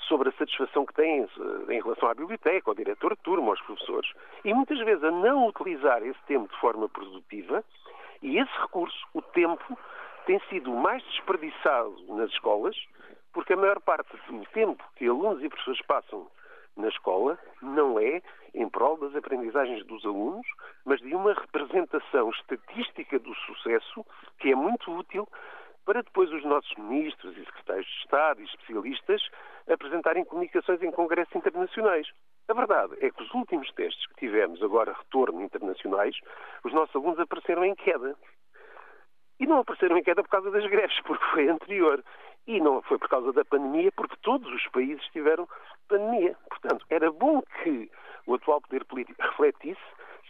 sobre 0.08 0.30
a 0.30 0.32
satisfação 0.34 0.86
que 0.86 0.93
têm 0.93 1.24
eh, 1.24 1.74
em 1.74 1.82
relação 1.82 2.08
à 2.08 2.13
biblioteca, 2.13 2.70
ao 2.70 2.76
diretor 2.76 3.15
de 3.15 3.22
turma, 3.24 3.50
aos 3.50 3.62
professores. 3.62 4.10
E 4.46 4.54
muitas 4.54 4.80
vezes 4.80 5.04
a 5.04 5.12
não 5.12 5.48
utilizar 5.48 6.02
esse 6.04 6.20
tempo 6.28 6.48
de 6.54 6.60
forma 6.62 6.88
produtiva, 6.88 7.63
e 8.22 8.38
esse 8.38 8.52
recurso, 8.62 8.98
o 9.13 9.22
tempo, 9.22 9.78
tem 10.26 10.39
sido 10.50 10.72
mais 10.72 11.04
desperdiçado 11.04 11.96
nas 12.10 12.30
escolas, 12.32 12.76
porque 13.38 13.54
a 13.54 13.58
maior 13.58 13.80
parte 13.82 14.10
do 14.32 14.45
tempo 14.47 14.84
que 14.95 15.08
alunos 15.08 15.43
e 15.43 15.47
professores 15.47 15.80
passam 15.84 16.28
na 16.76 16.88
escola 16.88 17.38
não 17.62 18.00
é 18.00 18.19
em 18.56 18.67
prol 18.67 18.97
das 18.97 19.15
aprendizagens 19.15 19.86
dos 19.86 20.04
alunos, 20.04 20.47
mas 20.84 21.00
de 21.02 21.13
uma 21.13 21.36
representação 21.36 22.32
estatística 22.32 23.19
do 23.19 23.36
sucesso 23.36 24.04
que 24.39 24.52
é 24.52 24.56
muito 24.56 24.91
útil 24.91 25.28
para 25.86 26.02
depois 26.02 26.32
os 26.34 26.43
nossos 26.45 26.76
ministros 26.78 27.38
e 27.38 27.45
secretários 27.45 27.86
de 27.86 28.00
Estado 28.00 28.41
e 28.41 28.45
especialistas 28.45 29.21
apresentarem 29.69 30.26
comunicações 30.26 30.82
em 30.82 30.89
congressos 30.89 31.36
internacionais. 31.36 32.08
A 32.47 32.56
verdade 32.56 32.95
é 33.02 33.12
que 33.12 33.21
os 33.21 33.32
últimos 33.36 33.71
testes 33.73 34.04
que 34.08 34.15
tivemos, 34.15 34.63
agora 34.63 34.97
retorno 34.97 35.43
internacionais, 35.43 36.17
os 36.63 36.73
nossos 36.73 36.95
alunos 36.95 37.19
apareceram 37.19 37.63
em 37.63 37.76
queda. 37.76 38.15
E 39.39 39.45
não 39.45 39.60
apareceram 39.60 39.95
em 39.95 40.04
queda 40.04 40.23
por 40.23 40.30
causa 40.30 40.50
das 40.50 40.65
greves, 40.65 41.00
porque 41.06 41.23
foi 41.26 41.47
anterior. 41.47 42.04
E 42.47 42.60
não 42.62 42.81
foi 42.81 42.97
por 42.97 43.10
causa 43.10 43.33
da 43.33 43.43
pandemia, 43.43 43.91
porque 43.91 44.15
todos 44.21 44.51
os 44.53 44.65
países 44.69 45.03
tiveram 45.12 45.47
pandemia. 45.88 46.36
Portanto, 46.49 46.86
era 46.89 47.12
bom 47.12 47.41
que 47.62 47.91
o 48.25 48.36
atual 48.36 48.62
poder 48.62 48.86
político 48.86 49.21
refletisse 49.21 49.81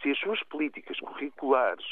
se 0.02 0.10
as 0.10 0.18
suas 0.18 0.42
políticas 0.44 0.98
curriculares 1.00 1.84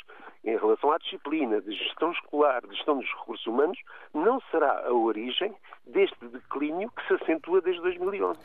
em 0.45 0.57
relação 0.57 0.93
à 0.93 0.99
disciplina 0.99 1.61
de 1.61 1.73
gestão 1.73 2.13
escolar, 2.13 2.65
de 2.67 2.75
gestão 2.77 2.99
dos 2.99 3.11
recursos 3.19 3.47
humanos, 3.47 3.79
não 4.15 4.41
será 4.51 4.87
a 4.87 4.93
origem 4.93 5.55
deste 5.87 6.29
declínio 6.29 6.91
que 6.91 7.07
se 7.07 7.15
acentua 7.15 7.61
desde 7.61 7.83
2011. 7.83 8.39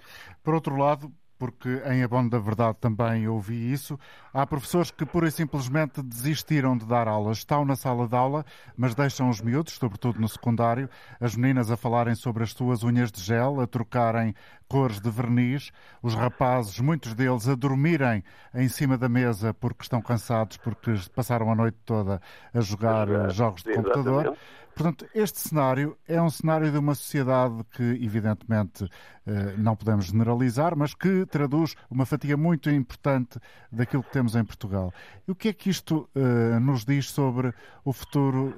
Por 0.43 0.55
outro 0.55 0.75
lado, 0.75 1.11
porque 1.41 1.81
em 1.87 2.03
abono 2.03 2.29
da 2.29 2.37
verdade 2.37 2.77
também 2.79 3.27
ouvi 3.27 3.73
isso. 3.73 3.99
Há 4.31 4.45
professores 4.45 4.91
que 4.91 5.03
pura 5.03 5.27
e 5.27 5.31
simplesmente 5.31 5.99
desistiram 5.99 6.77
de 6.77 6.85
dar 6.85 7.07
aulas. 7.07 7.39
Estão 7.39 7.65
na 7.65 7.75
sala 7.75 8.07
de 8.07 8.15
aula, 8.15 8.45
mas 8.77 8.93
deixam 8.93 9.27
os 9.27 9.41
miúdos, 9.41 9.73
sobretudo 9.73 10.21
no 10.21 10.29
secundário, 10.29 10.87
as 11.19 11.35
meninas 11.35 11.71
a 11.71 11.75
falarem 11.75 12.13
sobre 12.13 12.43
as 12.43 12.51
suas 12.51 12.83
unhas 12.83 13.11
de 13.11 13.23
gel, 13.23 13.59
a 13.59 13.65
trocarem 13.65 14.35
cores 14.71 15.01
de 15.01 15.09
verniz, 15.09 15.69
os 16.01 16.15
rapazes, 16.15 16.79
muitos 16.79 17.13
deles, 17.13 17.45
a 17.45 17.55
dormirem 17.55 18.23
em 18.55 18.69
cima 18.69 18.97
da 18.97 19.09
mesa 19.09 19.53
porque 19.53 19.83
estão 19.83 20.01
cansados, 20.01 20.55
porque 20.55 20.93
passaram 21.13 21.51
a 21.51 21.55
noite 21.55 21.77
toda 21.83 22.21
a 22.53 22.61
jogar 22.61 23.29
jogos 23.31 23.63
de 23.63 23.73
computador. 23.73 24.33
Portanto, 24.73 25.05
este 25.13 25.39
cenário 25.39 25.97
é 26.07 26.21
um 26.21 26.29
cenário 26.29 26.71
de 26.71 26.77
uma 26.77 26.95
sociedade 26.95 27.61
que, 27.71 27.83
evidentemente, 27.83 28.89
eh, 29.27 29.53
não 29.57 29.75
podemos 29.75 30.05
generalizar, 30.05 30.75
mas 30.75 30.93
que 30.93 31.25
traduz 31.25 31.75
uma 31.89 32.05
fatia 32.05 32.37
muito 32.37 32.69
importante 32.69 33.37
daquilo 33.71 34.01
que 34.01 34.11
temos 34.11 34.35
em 34.35 34.43
Portugal. 34.43 34.93
E 35.27 35.31
o 35.31 35.35
que 35.35 35.49
é 35.49 35.53
que 35.53 35.69
isto 35.69 36.09
uh, 36.15 36.59
nos 36.59 36.83
diz 36.83 37.11
sobre 37.11 37.53
o 37.83 37.93
futuro 37.93 38.55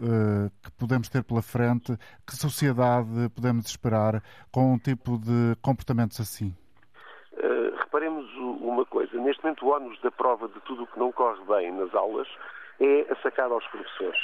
que 0.62 0.72
podemos 0.72 1.10
ter 1.10 1.24
pela 1.24 1.42
frente? 1.42 1.98
Que 2.26 2.36
sociedade 2.36 3.30
podemos 3.36 3.66
esperar 3.66 4.24
com 4.52 4.74
um 4.74 4.78
tipo 4.78 5.18
de 5.18 5.56
assim? 6.22 6.56
Uh, 7.34 7.76
reparemos 7.78 8.32
uma 8.36 8.86
coisa. 8.86 9.18
Neste 9.20 9.44
momento, 9.44 9.66
o 9.66 9.70
ónus 9.70 10.00
da 10.02 10.12
prova 10.12 10.48
de 10.48 10.60
tudo 10.62 10.84
o 10.84 10.88
que 10.88 11.00
não 11.00 11.12
corre 11.12 11.44
bem 11.46 11.72
nas 11.72 11.94
aulas 11.94 12.28
é 12.80 13.16
sacado 13.22 13.54
aos 13.54 13.66
professores. 13.68 14.20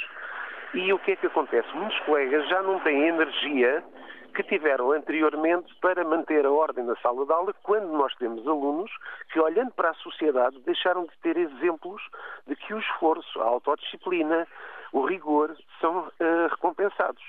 E 0.74 0.92
o 0.92 0.98
que 0.98 1.12
é 1.12 1.16
que 1.16 1.26
acontece? 1.26 1.68
Muitos 1.74 1.98
colegas 2.00 2.48
já 2.48 2.62
não 2.62 2.78
têm 2.80 3.08
energia 3.08 3.82
que 4.30 4.42
tiveram 4.44 4.92
anteriormente 4.92 5.74
para 5.80 6.04
manter 6.04 6.46
a 6.46 6.50
ordem 6.50 6.84
na 6.84 6.94
sala 6.96 7.26
de 7.26 7.32
aula, 7.32 7.52
quando 7.62 7.88
nós 7.88 8.14
temos 8.14 8.46
alunos 8.46 8.90
que, 9.32 9.40
olhando 9.40 9.72
para 9.72 9.90
a 9.90 9.94
sociedade, 9.94 10.58
deixaram 10.60 11.04
de 11.04 11.16
ter 11.22 11.36
exemplos 11.36 12.02
de 12.46 12.54
que 12.54 12.72
o 12.72 12.78
esforço, 12.78 13.40
a 13.40 13.44
autodisciplina, 13.44 14.46
o 14.92 15.04
rigor 15.04 15.56
são 15.80 16.06
uh, 16.06 16.48
recompensados. 16.48 17.22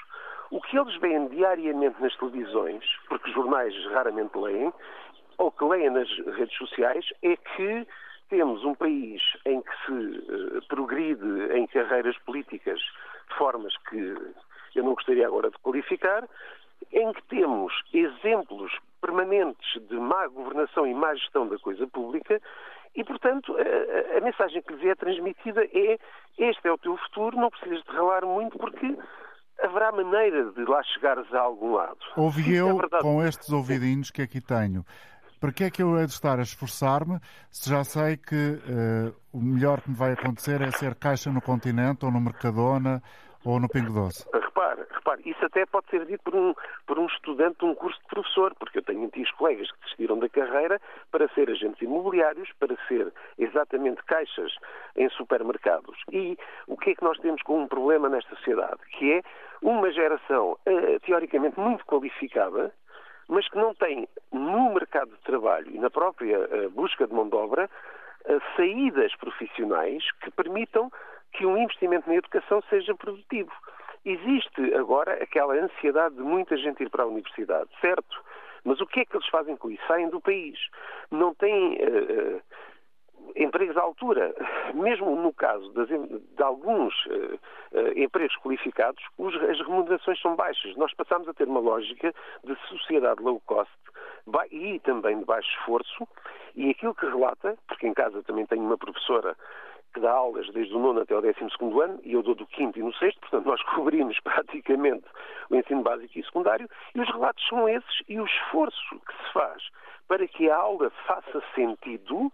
O 0.51 0.59
que 0.59 0.77
eles 0.77 0.95
veem 0.97 1.29
diariamente 1.29 2.01
nas 2.01 2.15
televisões, 2.17 2.83
porque 3.07 3.29
os 3.29 3.33
jornais 3.33 3.73
raramente 3.87 4.37
leem, 4.37 4.73
ou 5.37 5.49
que 5.49 5.63
leem 5.63 5.89
nas 5.89 6.09
redes 6.35 6.55
sociais, 6.57 7.05
é 7.23 7.37
que 7.37 7.87
temos 8.29 8.63
um 8.65 8.75
país 8.75 9.21
em 9.45 9.61
que 9.61 9.71
se 9.85 9.91
uh, 9.91 10.61
progride 10.67 11.53
em 11.53 11.65
carreiras 11.67 12.17
políticas 12.19 12.79
de 12.79 13.35
formas 13.37 13.75
que 13.89 14.15
eu 14.75 14.83
não 14.83 14.93
gostaria 14.93 15.25
agora 15.25 15.49
de 15.49 15.57
qualificar, 15.59 16.27
em 16.91 17.13
que 17.13 17.23
temos 17.23 17.73
exemplos 17.93 18.77
permanentes 19.01 19.81
de 19.87 19.95
má 19.95 20.27
governação 20.27 20.85
e 20.85 20.93
má 20.93 21.13
gestão 21.15 21.47
da 21.47 21.57
coisa 21.59 21.87
pública 21.87 22.41
e, 22.95 23.03
portanto, 23.03 23.55
a, 23.57 24.17
a, 24.17 24.21
mensagem 24.21 24.61
que 24.61 24.73
lhes 24.73 24.85
é 24.85 24.95
transmitida 24.95 25.63
é 25.63 25.97
este 26.37 26.67
é 26.67 26.71
o 26.71 26.77
teu 26.77 26.97
futuro, 26.97 27.37
não 27.37 27.49
precisas 27.49 27.83
de 27.83 27.91
ralar 27.91 28.25
muito 28.25 28.57
porque 28.57 28.97
haverá 29.63 29.91
maneira 29.91 30.52
de 30.52 30.63
lá 30.65 30.82
chegares 30.84 31.32
a 31.34 31.39
algum 31.39 31.74
lado. 31.74 31.97
Ouvi 32.15 32.56
é 32.56 32.62
eu, 32.62 32.80
é 32.80 33.02
com 33.02 33.24
estes 33.24 33.52
ouvidinhos 33.52 34.12
que 34.12 34.21
aqui 34.21 34.41
tenho, 34.41 34.86
para 35.39 35.52
que 35.52 35.63
é 35.63 35.71
que 35.71 35.82
eu 35.82 35.97
hei 35.97 36.06
de 36.06 36.12
estar 36.12 36.39
a 36.39 36.43
esforçar-me 36.43 37.19
se 37.50 37.69
já 37.69 37.84
sei 37.84 38.17
que 38.17 38.36
uh, 38.36 39.15
o 39.34 39.41
melhor 39.41 39.82
que 39.82 39.89
me 39.89 39.95
vai 39.95 40.13
acontecer 40.13 40.62
é 40.62 40.71
ser 40.71 40.95
caixa 40.95 41.32
no 41.32 41.41
Continente 41.41 42.06
ou 42.06 42.12
no 42.12 42.21
Mercadona 42.21 43.02
ou 43.43 43.60
no 43.60 43.67
Pingo 43.67 43.91
Doce? 43.91 44.26
Repare, 45.01 45.23
isso 45.25 45.43
até 45.43 45.65
pode 45.65 45.89
ser 45.89 46.05
dito 46.05 46.23
por 46.23 46.35
um, 46.35 46.53
por 46.85 46.99
um 46.99 47.07
estudante 47.07 47.57
de 47.57 47.65
um 47.65 47.73
curso 47.73 47.99
de 48.01 48.07
professor, 48.07 48.53
porque 48.53 48.77
eu 48.77 48.83
tenho 48.83 49.03
antigos 49.03 49.31
colegas 49.31 49.71
que 49.71 49.79
desistiram 49.81 50.19
da 50.19 50.29
carreira 50.29 50.79
para 51.11 51.27
ser 51.29 51.49
agentes 51.49 51.81
imobiliários, 51.81 52.51
para 52.59 52.75
ser 52.87 53.11
exatamente 53.39 54.03
caixas 54.03 54.53
em 54.95 55.09
supermercados. 55.09 55.97
E 56.11 56.37
o 56.67 56.77
que 56.77 56.91
é 56.91 56.95
que 56.95 57.03
nós 57.03 57.17
temos 57.17 57.41
com 57.41 57.63
um 57.63 57.67
problema 57.67 58.09
nesta 58.09 58.35
sociedade? 58.35 58.79
Que 58.91 59.13
é 59.13 59.23
uma 59.63 59.91
geração 59.91 60.51
uh, 60.51 60.99
teoricamente 60.99 61.59
muito 61.59 61.83
qualificada, 61.85 62.71
mas 63.27 63.49
que 63.49 63.57
não 63.57 63.73
tem 63.73 64.07
no 64.31 64.71
mercado 64.71 65.09
de 65.09 65.21
trabalho 65.23 65.71
e 65.71 65.79
na 65.79 65.89
própria 65.89 66.41
uh, 66.41 66.69
busca 66.69 67.07
de 67.07 67.13
mão 67.13 67.27
de 67.27 67.35
obra 67.35 67.67
uh, 68.25 68.55
saídas 68.55 69.15
profissionais 69.15 70.03
que 70.21 70.29
permitam 70.29 70.91
que 71.33 71.43
um 71.43 71.57
investimento 71.57 72.07
na 72.07 72.17
educação 72.17 72.61
seja 72.69 72.93
produtivo. 72.93 73.51
Existe 74.03 74.73
agora 74.73 75.21
aquela 75.21 75.53
ansiedade 75.53 76.15
de 76.15 76.21
muita 76.21 76.57
gente 76.57 76.83
ir 76.83 76.89
para 76.89 77.03
a 77.03 77.07
universidade, 77.07 77.69
certo? 77.79 78.23
Mas 78.63 78.79
o 78.79 78.87
que 78.87 79.01
é 79.01 79.05
que 79.05 79.15
eles 79.15 79.27
fazem 79.27 79.55
com 79.55 79.69
isso? 79.69 79.85
Saem 79.87 80.09
do 80.09 80.21
país. 80.21 80.57
Não 81.09 81.33
têm 81.33 81.73
uh, 81.75 82.41
empregos 83.35 83.77
à 83.77 83.81
altura. 83.81 84.33
Mesmo 84.73 85.15
no 85.15 85.33
caso 85.33 85.71
das, 85.73 85.87
de 85.87 86.43
alguns 86.43 86.93
uh, 87.05 87.39
uh, 87.73 87.99
empregos 87.99 88.35
qualificados, 88.37 89.03
os, 89.17 89.35
as 89.43 89.59
remunerações 89.59 90.19
são 90.21 90.35
baixas. 90.35 90.75
Nós 90.75 90.93
passamos 90.93 91.27
a 91.27 91.33
ter 91.33 91.47
uma 91.47 91.59
lógica 91.59 92.13
de 92.43 92.55
sociedade 92.67 93.21
low 93.21 93.39
cost 93.45 93.71
e 94.51 94.79
também 94.79 95.19
de 95.19 95.25
baixo 95.25 95.49
esforço. 95.59 96.07
E 96.55 96.69
aquilo 96.69 96.93
que 96.93 97.05
relata, 97.05 97.57
porque 97.67 97.87
em 97.87 97.93
casa 97.93 98.21
também 98.23 98.45
tenho 98.45 98.63
uma 98.63 98.77
professora 98.77 99.35
que 99.93 99.99
dá 99.99 100.12
aulas 100.12 100.47
desde 100.49 100.73
o 100.75 100.80
nono 100.80 101.01
até 101.01 101.15
o 101.15 101.21
décimo 101.21 101.51
segundo 101.51 101.82
ano, 101.82 101.99
e 102.04 102.13
eu 102.13 102.23
dou 102.23 102.36
do 102.36 102.45
quinto 102.45 102.80
e 102.80 102.84
no 102.84 102.93
sexto, 102.95 103.19
portanto 103.21 103.45
nós 103.45 103.62
cobrimos 103.75 104.19
praticamente 104.21 105.06
o 105.49 105.56
ensino 105.56 105.82
básico 105.82 106.17
e 106.17 106.23
secundário, 106.23 106.69
e 106.95 107.01
os 107.01 107.10
relatos 107.10 107.45
são 107.47 107.67
esses, 107.67 108.04
e 108.08 108.19
o 108.19 108.25
esforço 108.25 108.99
que 109.06 109.13
se 109.13 109.34
faz 109.34 109.63
para 110.08 110.27
que 110.27 110.49
a 110.49 110.58
aula 110.58 110.89
faça 111.08 111.41
sentido 111.56 112.32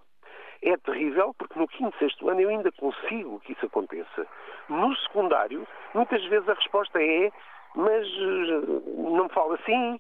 é 0.62 0.76
terrível, 0.78 1.36
porque 1.38 1.60
no 1.60 1.68
quinto, 1.68 1.96
sexto 2.00 2.30
ano 2.30 2.42
eu 2.42 2.50
ainda 2.50 2.72
consigo 2.72 3.40
que 3.42 3.54
isso 3.54 3.66
aconteça. 3.66 4.26
No 4.68 4.96
secundário, 4.98 5.68
muitas 5.94 6.24
vezes 6.26 6.50
a 6.50 6.56
resposta 6.56 7.00
é, 7.02 7.32
mas 7.76 8.08
eh, 8.08 8.82
não 8.96 9.26
me 9.26 9.30
fala 9.30 9.56
assim, 9.56 10.00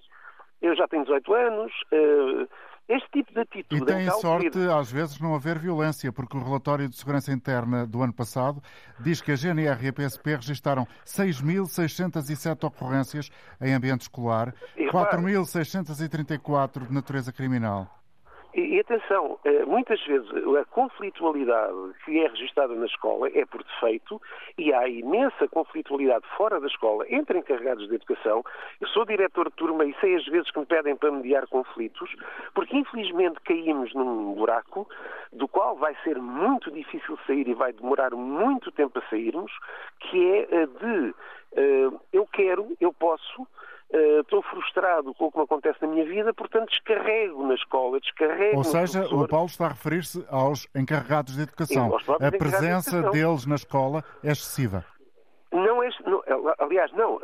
eu 0.61 0.75
já 0.75 0.87
tenho 0.87 1.03
18 1.03 1.33
anos, 1.33 1.71
uh, 1.91 2.49
este 2.87 3.09
tipo 3.11 3.33
de 3.33 3.41
atitude 3.41 3.83
e 3.83 3.85
tem 3.85 4.09
sorte, 4.11 4.57
às 4.59 4.89
vezes, 4.89 5.19
não 5.19 5.35
haver 5.35 5.59
violência, 5.59 6.09
porque 6.11 6.37
o 6.37 6.43
relatório 6.43 6.87
de 6.87 6.95
segurança 6.95 7.33
interna 7.33 7.85
do 7.85 8.01
ano 8.01 8.13
passado 8.13 8.63
diz 8.99 9.21
que 9.21 9.31
a 9.31 9.35
GNR 9.35 9.85
e 9.85 9.89
a 9.89 9.93
PSP 9.93 10.35
registaram 10.35 10.87
6.607 11.05 12.63
ocorrências 12.63 13.29
em 13.61 13.73
ambiente 13.73 14.01
escolar, 14.01 14.55
4.634 14.77 16.87
de 16.87 16.93
natureza 16.93 17.33
criminal. 17.33 17.96
E, 18.57 18.79
atenção, 18.79 19.37
eh, 19.45 19.63
muitas 19.65 20.03
vezes 20.03 20.27
a 20.59 20.65
conflitualidade 20.65 21.93
que 22.03 22.19
é 22.19 22.27
registada 22.27 22.73
na 22.73 22.87
escola 22.87 23.29
é 23.29 23.45
por 23.45 23.63
defeito 23.63 24.19
e 24.57 24.73
há 24.73 24.89
imensa 24.89 25.47
conflitualidade 25.47 26.25
fora 26.35 26.59
da 26.59 26.65
escola 26.65 27.05
entre 27.07 27.37
encarregados 27.37 27.87
de 27.87 27.93
educação. 27.93 28.43
Eu 28.81 28.87
sou 28.87 29.05
diretor 29.05 29.49
de 29.49 29.55
turma 29.57 29.85
e 29.85 29.93
sei 30.01 30.15
as 30.15 30.25
vezes 30.25 30.49
que 30.49 30.57
me 30.57 30.65
pedem 30.65 30.95
para 30.95 31.11
mediar 31.11 31.45
conflitos, 31.45 32.09
porque 32.55 32.75
infelizmente 32.75 33.39
caímos 33.41 33.93
num 33.93 34.33
buraco 34.33 34.89
do 35.31 35.47
qual 35.47 35.75
vai 35.75 35.95
ser 36.03 36.19
muito 36.19 36.71
difícil 36.71 37.15
sair 37.27 37.47
e 37.47 37.53
vai 37.53 37.71
demorar 37.71 38.09
muito 38.15 38.71
tempo 38.71 38.97
a 38.97 39.07
sairmos, 39.07 39.51
que 39.99 40.45
é 40.49 40.65
de 40.65 41.13
eh, 41.55 41.91
eu 42.11 42.25
quero, 42.25 42.75
eu 42.81 42.91
posso, 42.91 43.47
estou 43.91 44.41
frustrado 44.43 45.13
com 45.13 45.25
o 45.25 45.31
que 45.31 45.37
me 45.37 45.43
acontece 45.43 45.81
na 45.81 45.87
minha 45.87 46.05
vida, 46.05 46.33
portanto 46.33 46.69
descarrego 46.69 47.47
na 47.47 47.55
escola, 47.55 47.99
descarrego. 47.99 48.57
Ou 48.57 48.63
seja, 48.63 49.05
o 49.13 49.27
Paulo 49.27 49.47
está 49.47 49.65
a 49.65 49.69
referir-se 49.69 50.25
aos 50.29 50.67
encarregados 50.75 51.35
de 51.35 51.43
educação. 51.43 51.97
A 52.19 52.31
presença 52.31 53.01
de 53.01 53.11
deles 53.11 53.45
na 53.45 53.55
escola 53.55 54.03
é 54.23 54.31
excessiva. 54.31 54.85
Não 55.51 55.81
é, 55.81 55.89
não, 56.05 56.21
aliás, 56.59 56.91
não. 56.93 57.15
Uh, 57.15 57.21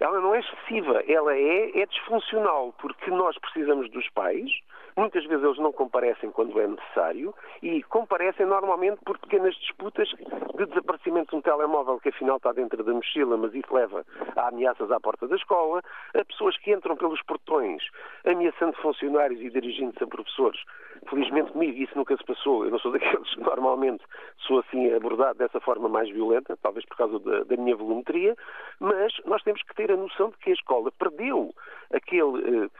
ela 0.00 0.20
não 0.20 0.34
é 0.34 0.40
excessiva, 0.40 1.02
ela 1.06 1.34
é, 1.34 1.80
é 1.80 1.86
disfuncional, 1.86 2.74
porque 2.78 3.10
nós 3.10 3.36
precisamos 3.38 3.90
dos 3.90 4.08
pais, 4.10 4.50
Muitas 4.98 5.24
vezes 5.26 5.44
eles 5.44 5.58
não 5.58 5.70
comparecem 5.70 6.28
quando 6.32 6.58
é 6.60 6.66
necessário 6.66 7.32
e 7.62 7.84
comparecem 7.84 8.44
normalmente 8.44 8.98
por 9.04 9.16
pequenas 9.16 9.54
disputas 9.54 10.08
de 10.08 10.66
desaparecimento 10.66 11.30
de 11.30 11.36
um 11.36 11.40
telemóvel 11.40 12.00
que 12.00 12.08
afinal 12.08 12.38
está 12.38 12.50
dentro 12.50 12.82
da 12.82 12.92
mochila, 12.92 13.36
mas 13.36 13.54
isso 13.54 13.72
leva 13.72 14.04
a 14.34 14.48
ameaças 14.48 14.90
à 14.90 14.98
porta 14.98 15.28
da 15.28 15.36
escola, 15.36 15.84
a 16.12 16.24
pessoas 16.24 16.58
que 16.58 16.72
entram 16.72 16.96
pelos 16.96 17.22
portões 17.22 17.80
ameaçando 18.26 18.76
funcionários 18.78 19.40
e 19.40 19.50
dirigindo-se 19.50 20.02
a 20.02 20.06
professores. 20.08 20.60
Felizmente 21.08 21.52
comigo 21.52 21.78
isso 21.78 21.96
nunca 21.96 22.16
se 22.16 22.24
passou. 22.24 22.64
Eu 22.64 22.70
não 22.70 22.78
sou 22.78 22.92
daqueles 22.92 23.34
que 23.34 23.40
normalmente 23.40 24.04
sou 24.38 24.60
assim 24.60 24.92
abordado 24.92 25.38
dessa 25.38 25.60
forma 25.60 25.88
mais 25.88 26.08
violenta, 26.10 26.56
talvez 26.62 26.84
por 26.86 26.96
causa 26.96 27.18
da, 27.18 27.44
da 27.44 27.56
minha 27.56 27.76
volumetria, 27.76 28.36
mas 28.80 29.12
nós 29.24 29.42
temos 29.42 29.62
que 29.62 29.74
ter 29.74 29.90
a 29.90 29.96
noção 29.96 30.30
de 30.30 30.38
que 30.38 30.50
a 30.50 30.54
escola 30.54 30.90
perdeu 30.92 31.54
aquele. 31.92 32.64
Uh, 32.64 32.70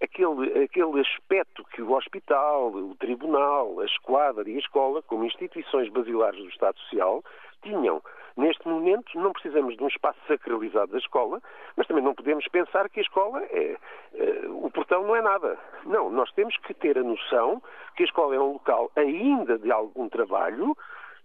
aquele, 0.00 0.64
aquele 0.64 1.00
aspecto 1.00 1.64
que 1.72 1.82
o 1.82 1.92
hospital, 1.92 2.72
o 2.72 2.94
tribunal, 2.96 3.80
a 3.80 3.84
esquadra 3.84 4.48
e 4.48 4.54
a 4.54 4.58
escola, 4.58 5.02
como 5.02 5.24
instituições 5.24 5.88
basilares 5.88 6.38
do 6.38 6.48
Estado 6.48 6.78
Social, 6.78 7.22
tinham. 7.62 8.00
Neste 8.38 8.68
momento, 8.68 9.18
não 9.18 9.32
precisamos 9.32 9.76
de 9.76 9.82
um 9.82 9.88
espaço 9.88 10.20
sacralizado 10.28 10.92
da 10.92 10.98
escola, 10.98 11.42
mas 11.76 11.88
também 11.88 12.04
não 12.04 12.14
podemos 12.14 12.46
pensar 12.46 12.88
que 12.88 13.00
a 13.00 13.02
escola 13.02 13.42
é. 13.42 13.76
é 14.14 14.46
o 14.46 14.70
portão 14.70 15.02
não 15.02 15.16
é 15.16 15.20
nada. 15.20 15.58
Não, 15.84 16.08
nós 16.08 16.30
temos 16.30 16.56
que 16.58 16.72
ter 16.72 16.96
a 16.96 17.02
noção 17.02 17.60
que 17.96 18.04
a 18.04 18.06
escola 18.06 18.36
é 18.36 18.38
um 18.38 18.52
local 18.52 18.92
ainda 18.94 19.58
de 19.58 19.72
algum 19.72 20.08
trabalho, 20.08 20.76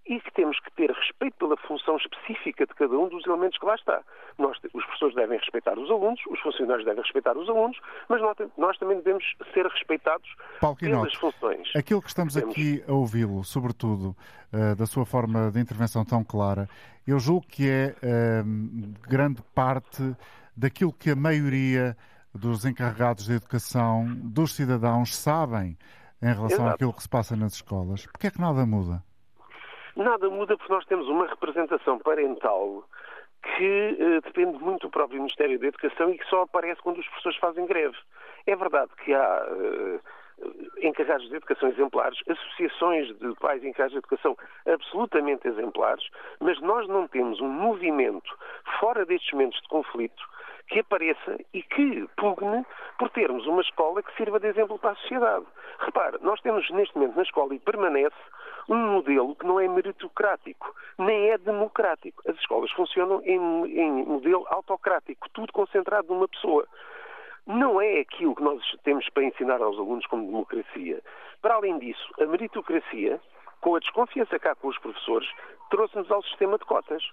e 0.06 0.20
que 0.20 0.34
temos 0.34 0.60
que 0.60 0.72
ter 0.74 0.92
respeito 0.92 1.36
pela 1.38 1.56
função 1.58 1.96
específica 1.96 2.66
de 2.66 2.74
cada 2.74 2.98
um 2.98 3.08
dos 3.08 3.26
elementos 3.26 3.58
que 3.58 3.66
lá 3.66 3.76
está. 3.76 4.02
Nós, 4.38 4.58
os 4.74 4.84
professores 4.86 5.16
devem 5.16 5.38
respeitar 5.38 5.78
os 5.80 5.90
alunos, 5.90 6.20
os 6.30 6.40
funcionários 6.42 6.86
devem 6.86 7.02
respeitar 7.02 7.38
os 7.38 7.48
alunos, 7.48 7.80
mas 8.10 8.22
nós, 8.22 8.38
nós 8.58 8.78
também 8.78 8.98
devemos 8.98 9.24
ser 9.54 9.66
respeitados 9.66 10.30
Paulo 10.60 10.78
pelas 10.78 11.14
funções. 11.16 11.74
Aquilo 11.76 12.02
que 12.02 12.10
estamos 12.10 12.34
temos... 12.34 12.52
aqui 12.52 12.84
a 12.88 12.92
ouvi-lo, 12.92 13.44
sobretudo 13.44 14.16
uh, 14.52 14.76
da 14.76 14.86
sua 14.86 15.06
forma 15.06 15.50
de 15.52 15.60
intervenção 15.60 16.04
tão 16.04 16.24
clara, 16.24 16.68
eu 17.08 17.18
julgo 17.18 17.46
que 17.48 17.70
é 17.70 17.96
uh, 18.04 19.08
grande 19.08 19.42
parte 19.56 20.16
daquilo 20.56 20.92
que 20.92 21.12
a 21.12 21.16
maioria 21.16 21.96
dos 22.34 22.66
encarregados 22.66 23.26
de 23.26 23.34
educação, 23.34 24.06
dos 24.16 24.54
cidadãos, 24.56 25.16
sabem 25.16 25.78
em 26.22 26.34
relação 26.34 26.60
Exato. 26.60 26.76
àquilo 26.76 26.94
que 26.94 27.04
se 27.04 27.10
passa 27.10 27.36
nas 27.36 27.54
escolas. 27.54 28.06
Porquê 28.08 28.28
é 28.28 28.32
que 28.32 28.42
nada 28.42 28.66
muda? 28.66 29.04
Nada 29.96 30.30
muda 30.30 30.58
porque 30.58 30.74
nós 30.74 30.86
temos 30.86 31.08
uma 31.08 31.28
representação 31.28 32.00
parental 32.00 32.84
que 33.44 33.98
eh, 34.00 34.22
depende 34.22 34.58
muito 34.58 34.88
do 34.88 34.90
próprio 34.90 35.20
Ministério 35.20 35.60
da 35.60 35.68
Educação 35.68 36.10
e 36.10 36.18
que 36.18 36.26
só 36.26 36.44
aparece 36.44 36.82
quando 36.82 37.00
os 37.00 37.08
professores 37.08 37.38
fazem 37.38 37.66
greve. 37.66 37.98
É 38.48 38.56
verdade 38.56 38.92
que 39.04 39.14
há 39.14 39.46
eh, 39.48 40.00
encarregados 40.82 41.30
de 41.30 41.36
educação 41.36 41.70
exemplares, 41.70 42.18
associações 42.28 43.08
de 43.20 43.36
pais 43.36 43.64
encarregados 43.64 43.92
de 43.92 43.98
educação 44.00 44.38
absolutamente 44.66 45.48
exemplares, 45.48 46.08
mas 46.40 46.60
nós 46.62 46.88
não 46.88 47.08
temos 47.08 47.40
um 47.40 47.50
movimento 47.50 48.36
fora 48.80 49.06
destes 49.06 49.32
momentos 49.34 49.62
de 49.62 49.68
conflito 49.68 50.24
que 50.68 50.80
apareça 50.80 51.38
e 51.54 51.62
que 51.62 52.08
pugne 52.18 52.66
por 52.98 53.10
termos 53.10 53.46
uma 53.46 53.62
escola 53.62 54.02
que 54.02 54.16
sirva 54.16 54.40
de 54.40 54.48
exemplo 54.48 54.80
para 54.80 54.92
a 54.92 54.96
sociedade. 54.96 55.46
Repare, 55.80 56.18
nós 56.22 56.40
temos 56.42 56.70
neste 56.72 56.96
momento 56.96 57.16
na 57.16 57.24
escola 57.24 57.54
e 57.54 57.60
permanece 57.60 58.16
um 58.70 58.78
modelo 58.78 59.36
que 59.36 59.46
não 59.46 59.60
é 59.60 59.68
meritocrático, 59.68 60.74
nem 60.98 61.30
é 61.30 61.38
democrático. 61.38 62.22
As 62.30 62.36
escolas 62.38 62.72
funcionam 62.72 63.22
em, 63.24 63.38
em 63.78 64.06
modelo 64.06 64.46
autocrático, 64.50 65.30
tudo 65.30 65.52
concentrado 65.52 66.14
numa 66.14 66.28
pessoa. 66.28 66.68
Não 67.46 67.82
é 67.82 68.00
aquilo 68.00 68.36
que 68.36 68.44
nós 68.44 68.62
temos 68.84 69.08
para 69.10 69.24
ensinar 69.24 69.62
aos 69.62 69.78
alunos 69.78 70.06
como 70.06 70.26
democracia. 70.26 71.02
Para 71.42 71.56
além 71.56 71.78
disso, 71.80 72.14
a 72.20 72.26
meritocracia, 72.26 73.20
com 73.60 73.76
a 73.76 73.80
desconfiança 73.80 74.40
cá 74.40 74.56
com 74.56 74.70
os 74.70 74.78
professores, 74.78 75.30
trouxe-nos 75.70 76.10
ao 76.10 76.24
sistema 76.24 76.58
de 76.58 76.66
cotas. 76.66 77.04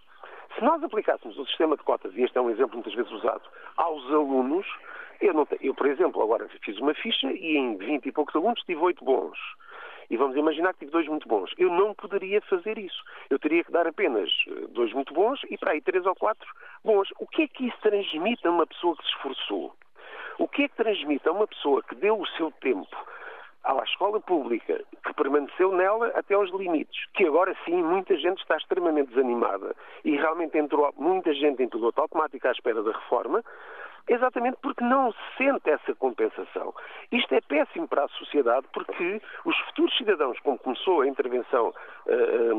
Se 0.54 0.64
nós 0.64 0.82
aplicássemos 0.82 1.36
o 1.38 1.46
sistema 1.46 1.76
de 1.76 1.82
cotas, 1.82 2.14
e 2.14 2.22
este 2.22 2.38
é 2.38 2.40
um 2.40 2.50
exemplo 2.50 2.74
muitas 2.74 2.94
vezes 2.94 3.10
usado, 3.10 3.42
aos 3.76 4.04
alunos, 4.06 4.66
eu, 5.20 5.34
eu 5.60 5.74
por 5.74 5.86
exemplo, 5.86 6.22
agora 6.22 6.48
fiz 6.62 6.78
uma 6.78 6.94
ficha 6.94 7.30
e 7.32 7.56
em 7.56 7.76
20 7.76 8.06
e 8.06 8.12
poucos 8.12 8.34
alunos 8.34 8.62
tive 8.62 8.80
8 8.80 9.04
bons 9.04 9.38
e 10.10 10.16
vamos 10.16 10.36
imaginar 10.36 10.72
que 10.72 10.80
tive 10.80 10.90
dois 10.90 11.06
muito 11.06 11.28
bons. 11.28 11.52
Eu 11.56 11.70
não 11.70 11.94
poderia 11.94 12.40
fazer 12.42 12.76
isso. 12.76 13.02
Eu 13.30 13.38
teria 13.38 13.62
que 13.62 13.70
dar 13.70 13.86
apenas 13.86 14.28
eh, 14.48 14.66
dois 14.70 14.92
muito 14.92 15.14
bons 15.14 15.40
e 15.48 15.56
para 15.56 15.72
aí 15.72 15.80
três 15.80 16.04
ou 16.04 16.14
quatro 16.16 16.46
bons. 16.84 17.08
O 17.18 17.26
que 17.26 17.42
é 17.42 17.48
que 17.48 17.68
isso 17.68 17.78
transmite 17.80 18.46
a 18.46 18.50
uma 18.50 18.66
pessoa 18.66 18.96
que 18.96 19.04
se 19.04 19.10
esforçou? 19.10 19.72
O 20.38 20.48
que 20.48 20.64
é 20.64 20.68
que 20.68 20.76
transmite 20.76 21.28
a 21.28 21.32
uma 21.32 21.46
pessoa 21.46 21.82
que 21.82 21.94
deu 21.94 22.18
o 22.18 22.26
seu 22.26 22.50
tempo 22.60 22.96
à 23.62 23.82
escola 23.84 24.20
pública, 24.20 24.82
que 25.04 25.14
permaneceu 25.14 25.70
nela 25.72 26.08
até 26.14 26.34
aos 26.34 26.50
limites, 26.50 27.04
que 27.14 27.26
agora 27.26 27.54
sim 27.64 27.82
muita 27.82 28.16
gente 28.16 28.40
está 28.40 28.56
extremamente 28.56 29.10
desanimada 29.10 29.76
e 30.04 30.16
realmente 30.16 30.56
entrou 30.56 30.92
muita 30.96 31.32
gente 31.34 31.62
em 31.62 31.68
piloto 31.68 32.00
automático 32.00 32.48
à 32.48 32.52
espera 32.52 32.82
da 32.82 32.92
reforma, 32.92 33.44
exatamente 34.10 34.58
porque 34.60 34.82
não 34.82 35.14
sente 35.38 35.70
essa 35.70 35.94
compensação. 35.94 36.74
Isto 37.12 37.32
é 37.34 37.40
péssimo 37.40 37.86
para 37.86 38.04
a 38.04 38.08
sociedade 38.08 38.66
porque 38.72 39.22
os 39.44 39.56
futuros 39.66 39.96
cidadãos, 39.96 40.38
como 40.40 40.58
começou 40.58 41.02
a 41.02 41.06
intervenção, 41.06 41.72
eh, 42.06 42.50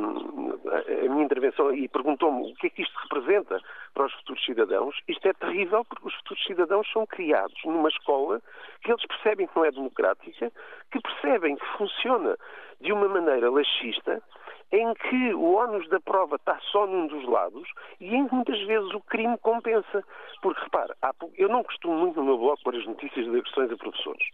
eh, 0.88 1.06
a 1.06 1.10
minha 1.10 1.26
intervenção 1.26 1.74
e 1.74 1.90
perguntou-me 1.90 2.52
o 2.52 2.56
que 2.56 2.68
é 2.68 2.70
que 2.70 2.82
isto 2.82 2.98
representa 3.04 3.60
para 3.94 4.06
os 4.06 4.14
futuros 4.14 4.46
cidadãos, 4.46 4.96
isto 5.10 5.28
é 5.28 5.34
terrível 5.34 5.84
porque 5.84 6.08
os 6.08 6.16
futuros 6.16 6.44
cidadãos 6.46 6.90
são 6.92 7.06
criados 7.06 7.60
numa 7.66 7.90
escola 7.90 8.42
que 8.82 8.92
eles 8.92 9.06
percebem 9.06 9.46
que 9.46 9.56
não 9.56 9.66
é 9.66 9.72
democrática, 9.72 10.52
que 10.90 11.02
percebem 11.02 11.58
que 11.58 11.66
funciona 11.78 12.38
de 12.80 12.94
uma 12.94 13.10
maneira 13.10 13.52
laxista 13.52 14.24
em 14.72 14.94
que 14.94 15.34
o 15.34 15.56
ónus 15.56 15.88
da 15.90 16.00
prova 16.00 16.36
está 16.38 16.58
só 16.72 16.88
num 16.88 17.08
dos 17.08 17.28
lados 17.28 17.68
e 18.00 18.16
em 18.16 18.28
que 18.28 18.36
muitas 18.36 18.60
vezes 18.66 18.94
o 18.94 19.02
crime 19.02 19.38
compensa. 19.40 20.04
Porque, 20.42 20.62
repara, 20.64 20.96
eu 21.38 21.50
não 21.50 21.64
costumo 21.64 21.96
muito 21.98 22.20
no 22.20 22.26
meu 22.26 22.38
blog 22.38 22.58
pôr 22.64 22.76
as 22.76 22.86
notícias 22.86 23.26
de 23.26 23.38
agressões 23.38 23.72
a 23.72 23.78
professores. 23.78 24.26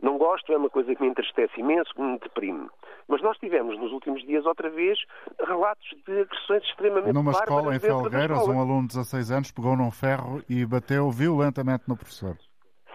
Não 0.00 0.16
gosto, 0.16 0.52
é 0.52 0.56
uma 0.56 0.70
coisa 0.70 0.94
que 0.94 1.02
me 1.02 1.08
entristece 1.08 1.58
imenso, 1.58 1.92
que 1.92 2.00
me 2.00 2.18
deprime. 2.18 2.68
Mas 3.08 3.20
nós 3.22 3.36
tivemos 3.38 3.76
nos 3.78 3.90
últimos 3.90 4.22
dias, 4.24 4.46
outra 4.46 4.70
vez, 4.70 4.98
relatos 5.44 5.88
de 6.06 6.20
agressões 6.20 6.62
extremamente 6.62 7.14
Numa 7.14 7.32
escola 7.32 7.74
em 7.74 7.80
Felgueiras, 7.80 8.46
um 8.46 8.60
aluno 8.60 8.82
de 8.82 8.88
16 8.88 9.30
anos 9.32 9.50
pegou 9.50 9.76
num 9.76 9.90
ferro 9.90 10.42
e 10.48 10.64
bateu 10.64 11.10
violentamente 11.10 11.84
no 11.88 11.96
professor. 11.96 12.36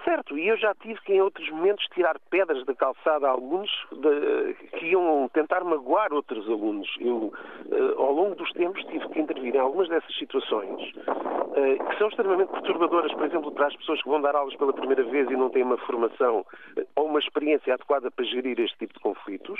Certo, 0.03 0.37
e 0.37 0.47
eu 0.49 0.57
já 0.57 0.73
tive 0.75 0.99
que 1.01 1.13
em 1.13 1.21
outros 1.21 1.49
momentos 1.49 1.85
tirar 1.93 2.19
pedras 2.29 2.65
da 2.65 2.75
calçada 2.75 3.27
a 3.27 3.31
alunos 3.31 3.71
de, 3.91 4.53
que 4.77 4.87
iam 4.87 5.29
tentar 5.33 5.63
magoar 5.63 6.11
outros 6.11 6.45
alunos. 6.49 6.89
Eu, 6.99 7.31
uh, 7.71 8.01
ao 8.01 8.11
longo 8.11 8.35
dos 8.35 8.51
tempos, 8.51 8.83
tive 8.85 9.07
que 9.09 9.19
intervir 9.21 9.55
em 9.55 9.59
algumas 9.59 9.87
dessas 9.87 10.13
situações 10.17 10.81
uh, 10.95 11.89
que 11.89 11.97
são 11.97 12.09
extremamente 12.09 12.49
perturbadoras, 12.49 13.13
por 13.13 13.25
exemplo, 13.25 13.51
para 13.53 13.67
as 13.67 13.75
pessoas 13.77 14.01
que 14.01 14.09
vão 14.09 14.21
dar 14.21 14.35
aulas 14.35 14.55
pela 14.57 14.73
primeira 14.73 15.03
vez 15.03 15.29
e 15.31 15.37
não 15.37 15.49
têm 15.49 15.63
uma 15.63 15.77
formação 15.77 16.39
uh, 16.77 16.85
ou 16.97 17.05
uma 17.05 17.19
experiência 17.19 17.73
adequada 17.73 18.11
para 18.11 18.25
gerir 18.25 18.59
este 18.59 18.77
tipo 18.79 18.93
de 18.93 18.99
conflitos. 18.99 19.59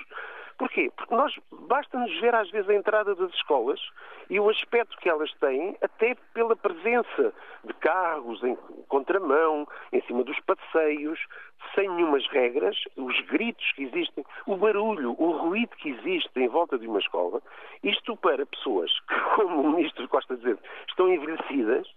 Porquê? 0.58 0.92
Porque 0.96 1.16
nós 1.16 1.34
basta-nos 1.68 2.20
ver 2.20 2.36
às 2.36 2.50
vezes 2.52 2.70
a 2.70 2.74
entrada 2.74 3.16
das 3.16 3.34
escolas 3.34 3.80
e 4.30 4.40
o 4.40 4.50
aspecto 4.50 4.98
que 4.98 5.10
elas 5.10 5.32
têm, 5.36 5.78
até 5.82 6.16
pela 6.34 6.56
presença 6.56 7.34
de 7.64 7.74
carros 7.76 8.44
em 8.44 8.56
contramão, 8.88 9.68
em 9.92 10.02
cima 10.02 10.24
dos 10.24 10.34
os 10.34 10.40
passeios, 10.42 11.20
sem 11.74 11.88
nenhumas 11.90 12.28
regras, 12.28 12.76
os 12.98 13.20
gritos 13.22 13.72
que 13.74 13.84
existem, 13.84 14.26
o 14.46 14.58
barulho, 14.58 15.16
o 15.18 15.32
ruído 15.32 15.76
que 15.78 15.90
existe 15.90 16.30
em 16.40 16.48
volta 16.48 16.78
de 16.78 16.88
uma 16.88 17.00
escola, 17.00 17.42
isto 17.84 18.18
para 18.18 18.46
pessoas 18.46 18.92
que, 19.08 19.20
como 19.36 19.62
o 19.62 19.76
Ministro 19.76 20.08
Costa 20.10 20.36
dizer, 20.36 20.58
estão 20.88 21.12
envelhecidas, 21.12 21.88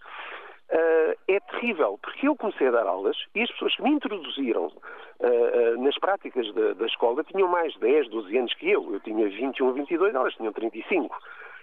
Uh, 0.69 1.15
é 1.29 1.39
terrível, 1.39 1.97
porque 2.03 2.27
eu 2.27 2.35
comecei 2.35 2.67
a 2.67 2.73
dar 2.73 2.89
aulas 2.89 3.17
e 3.37 3.43
as 3.43 3.51
pessoas 3.53 3.77
que 3.77 3.83
me 3.83 3.91
introduziram 3.91 4.67
uh, 4.67 4.73
uh, 5.21 5.81
nas 5.81 5.97
práticas 5.97 6.53
da, 6.55 6.73
da, 6.73 6.87
escola 6.87 7.23
tinham 7.23 7.47
mais 7.47 7.73
de 7.75 7.79
10, 7.79 8.09
12 8.09 8.37
anos 8.37 8.55
que 8.55 8.69
eu. 8.69 8.93
Eu 8.93 8.99
tinha 8.99 9.29
21, 9.29 9.73
22, 9.75 10.13
elas 10.13 10.35
tinham 10.35 10.53
35. 10.53 11.17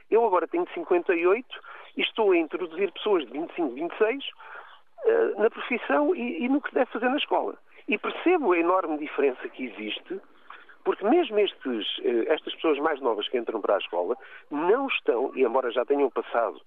Eu 0.09 0.25
agora 0.25 0.47
tenho 0.47 0.65
58 0.73 1.59
e 1.97 2.01
estou 2.01 2.31
a 2.31 2.37
introduzir 2.37 2.93
pessoas 2.93 3.25
de 3.25 3.31
25, 3.33 3.73
26 3.73 4.25
na 5.37 5.49
profissão 5.49 6.15
e, 6.15 6.45
e 6.45 6.47
no 6.47 6.61
que 6.61 6.73
deve 6.73 6.89
fazer 6.89 7.09
na 7.09 7.17
escola. 7.17 7.57
E 7.89 7.97
percebo 7.97 8.53
a 8.53 8.57
enorme 8.57 8.97
diferença 8.97 9.49
que 9.49 9.65
existe 9.65 10.21
porque 10.85 11.03
mesmo 11.05 11.39
estes, 11.39 11.87
estas 12.27 12.53
pessoas 12.55 12.77
mais 12.79 12.99
novas 13.01 13.27
que 13.27 13.37
entram 13.37 13.59
para 13.61 13.75
a 13.75 13.79
escola 13.79 14.17
não 14.51 14.87
estão, 14.87 15.31
e 15.35 15.43
embora 15.43 15.71
já 15.71 15.85
tenham 15.85 16.09
passado 16.09 16.61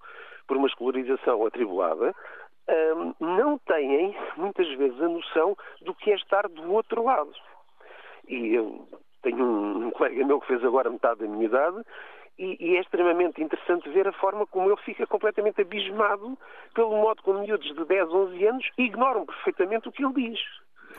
por 0.47 0.57
uma 0.57 0.67
escolarização 0.67 1.45
atribulada, 1.45 2.15
não 3.19 3.57
têm 3.59 4.15
muitas 4.35 4.67
vezes 4.77 5.01
a 5.01 5.07
noção 5.07 5.55
do 5.81 5.93
que 5.95 6.11
é 6.11 6.15
estar 6.15 6.47
do 6.47 6.71
outro 6.73 7.03
lado. 7.03 7.31
E 8.27 8.53
eu 8.53 8.87
tenho 9.21 9.43
um, 9.43 9.91
colega 9.91 10.25
meu 10.25 10.39
que 10.41 10.47
fez 10.47 10.63
agora 10.63 10.89
metade 10.89 11.21
da 11.21 11.27
minha 11.27 11.45
idade 11.45 11.81
e, 12.37 12.57
e, 12.59 12.77
é 12.77 12.81
extremamente 12.81 13.41
interessante 13.41 13.89
ver 13.89 14.07
a 14.07 14.13
forma 14.13 14.45
como 14.45 14.69
ele 14.69 14.81
fica 14.83 15.07
completamente 15.07 15.61
abismado 15.61 16.37
pelo 16.75 16.91
modo 16.97 17.23
como 17.23 17.39
miúdos 17.39 17.73
de 17.73 17.85
10, 17.85 18.09
11 18.09 18.45
anos 18.45 18.69
ignoram 18.77 19.25
perfeitamente 19.25 19.89
o 19.89 19.91
que 19.91 20.03
ele 20.03 20.13
diz. 20.13 20.39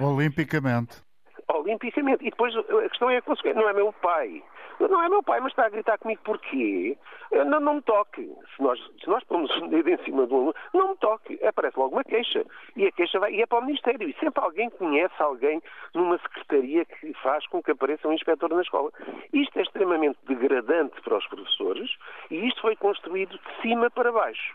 Olimpicamente. 0.01 1.01
Olimpicamente. 1.49 2.27
E 2.27 2.31
depois 2.31 2.55
a 2.57 2.89
questão 2.89 3.09
é 3.11 3.19
a 3.19 3.23
consequência. 3.23 3.61
Não 3.61 3.69
é 3.69 3.73
meu 3.73 3.93
pai, 3.93 4.43
não 4.87 5.03
é 5.03 5.09
meu 5.09 5.23
pai, 5.23 5.41
mas 5.41 5.53
está 5.53 5.67
a 5.67 5.69
gritar 5.69 5.99
comigo 5.99 6.21
porquê? 6.23 6.97
Não, 7.33 7.61
não 7.61 7.75
me 7.75 7.83
toque. 7.83 8.23
Se 8.55 8.63
nós, 8.63 8.79
se 9.03 9.09
nós 9.09 9.25
pomos 9.25 9.51
o 9.57 9.69
dedo 9.69 9.89
em 9.89 9.99
cima 10.05 10.27
do 10.27 10.35
aluno, 10.35 10.55
não 10.73 10.91
me 10.91 10.97
toque. 10.97 11.39
Aparece 11.45 11.79
logo 11.79 11.97
uma 11.97 12.05
queixa. 12.05 12.45
E 12.77 12.87
a 12.87 12.93
queixa 12.93 13.19
vai 13.19 13.33
e 13.33 13.43
é 13.43 13.47
para 13.47 13.59
o 13.59 13.65
Ministério. 13.65 14.09
E 14.09 14.15
sempre 14.15 14.43
alguém 14.43 14.71
conhece 14.71 15.15
alguém 15.19 15.63
numa 15.95 16.19
secretaria 16.19 16.85
que 16.85 17.13
faz 17.15 17.47
com 17.49 17.63
que 17.63 17.73
apareça 17.73 18.09
um 18.09 18.13
inspetor 18.13 18.51
na 18.51 18.63
escola. 18.63 18.93
Isto 19.33 19.59
é 19.59 19.63
extremamente 19.63 20.19
degradante 20.27 21.01
para 21.03 21.19
os 21.19 21.27
professores 21.27 21.91
e 22.31 22.47
isto 22.47 22.61
foi 22.61 22.77
construído 22.77 23.39
de 23.39 23.63
cima 23.63 23.91
para 23.91 24.13
baixo. 24.13 24.55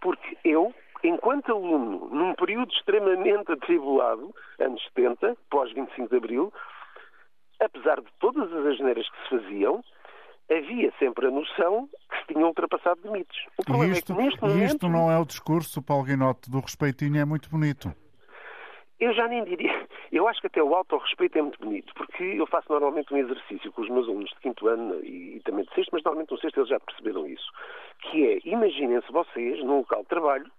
Porque 0.00 0.36
eu, 0.44 0.74
enquanto 1.02 1.52
aluno, 1.52 2.08
num 2.10 2.34
período 2.34 2.72
extremamente 2.72 3.52
atribulado, 3.52 4.34
anos 4.58 4.82
70, 4.94 5.36
pós 5.50 5.72
25 5.72 6.08
de 6.08 6.16
Abril, 6.16 6.52
apesar 7.60 8.00
de 8.00 8.08
todas 8.20 8.52
as 8.52 8.66
asneiras 8.66 9.08
que 9.08 9.22
se 9.22 9.28
faziam, 9.30 9.84
havia 10.50 10.92
sempre 10.98 11.26
a 11.26 11.30
noção 11.30 11.88
que 12.10 12.18
se 12.18 12.26
tinham 12.28 12.48
ultrapassado 12.48 13.00
limites. 13.04 13.38
O 13.58 13.64
problema 13.64 13.92
isto, 13.92 14.12
é 14.12 14.16
que 14.16 14.22
neste 14.22 14.40
momento... 14.40 14.64
isto 14.64 14.88
não 14.88 15.10
é 15.10 15.18
o 15.18 15.24
discurso, 15.24 15.82
Paulo 15.82 16.04
Guinote, 16.04 16.50
do 16.50 16.60
respeitinho 16.60 17.20
é 17.20 17.24
muito 17.24 17.50
bonito. 17.50 17.92
Eu 18.98 19.12
já 19.12 19.28
nem 19.28 19.44
diria. 19.44 19.86
Eu 20.10 20.26
acho 20.26 20.40
que 20.40 20.48
até 20.48 20.62
o 20.62 20.74
autorrespeito 20.74 21.38
é 21.38 21.42
muito 21.42 21.60
bonito, 21.60 21.92
porque 21.94 22.24
eu 22.24 22.46
faço 22.46 22.66
normalmente 22.70 23.12
um 23.12 23.16
exercício 23.18 23.70
com 23.72 23.82
os 23.82 23.88
meus 23.88 24.08
alunos 24.08 24.30
de 24.30 24.40
quinto 24.40 24.66
ano 24.66 24.94
e, 25.04 25.36
e 25.36 25.40
também 25.44 25.64
de 25.64 25.74
sexto, 25.74 25.90
mas 25.92 26.02
normalmente 26.02 26.32
no 26.32 26.38
sexto 26.38 26.58
eles 26.58 26.70
já 26.70 26.80
perceberam 26.80 27.26
isso, 27.26 27.52
que 28.00 28.26
é, 28.26 28.38
imaginem-se 28.44 29.12
vocês 29.12 29.62
num 29.62 29.78
local 29.78 30.02
de 30.02 30.08
trabalho 30.08 30.50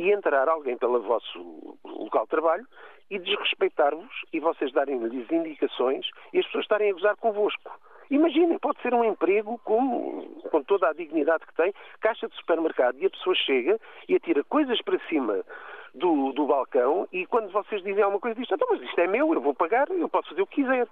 e 0.00 0.10
entrar 0.10 0.48
alguém 0.48 0.78
pelo 0.78 1.02
vosso 1.02 1.78
local 1.84 2.24
de 2.24 2.30
trabalho 2.30 2.66
e 3.10 3.18
desrespeitar-vos 3.18 4.24
e 4.32 4.40
vocês 4.40 4.72
darem-lhes 4.72 5.30
indicações 5.30 6.08
e 6.32 6.38
as 6.38 6.46
pessoas 6.46 6.64
estarem 6.64 6.90
a 6.90 6.94
gozar 6.94 7.16
convosco. 7.16 7.70
Imaginem, 8.10 8.58
pode 8.58 8.80
ser 8.80 8.94
um 8.94 9.04
emprego 9.04 9.60
com, 9.62 10.40
com 10.50 10.62
toda 10.62 10.88
a 10.88 10.94
dignidade 10.94 11.46
que 11.46 11.54
tem, 11.54 11.74
caixa 12.00 12.26
de 12.28 12.34
supermercado, 12.36 12.96
e 12.98 13.04
a 13.04 13.10
pessoa 13.10 13.36
chega 13.36 13.78
e 14.08 14.16
atira 14.16 14.42
coisas 14.42 14.80
para 14.80 14.98
cima 15.00 15.44
do, 15.94 16.32
do 16.32 16.46
balcão 16.46 17.06
e 17.12 17.26
quando 17.26 17.52
vocês 17.52 17.82
dizem 17.82 18.02
alguma 18.02 18.20
coisa, 18.20 18.40
dizem, 18.40 18.54
então, 18.54 18.68
mas 18.70 18.80
isto 18.80 18.98
é 19.02 19.06
meu, 19.06 19.34
eu 19.34 19.40
vou 19.42 19.52
pagar, 19.52 19.86
eu 19.90 20.08
posso 20.08 20.30
fazer 20.30 20.40
o 20.40 20.46
que 20.46 20.62
quiser. 20.62 20.88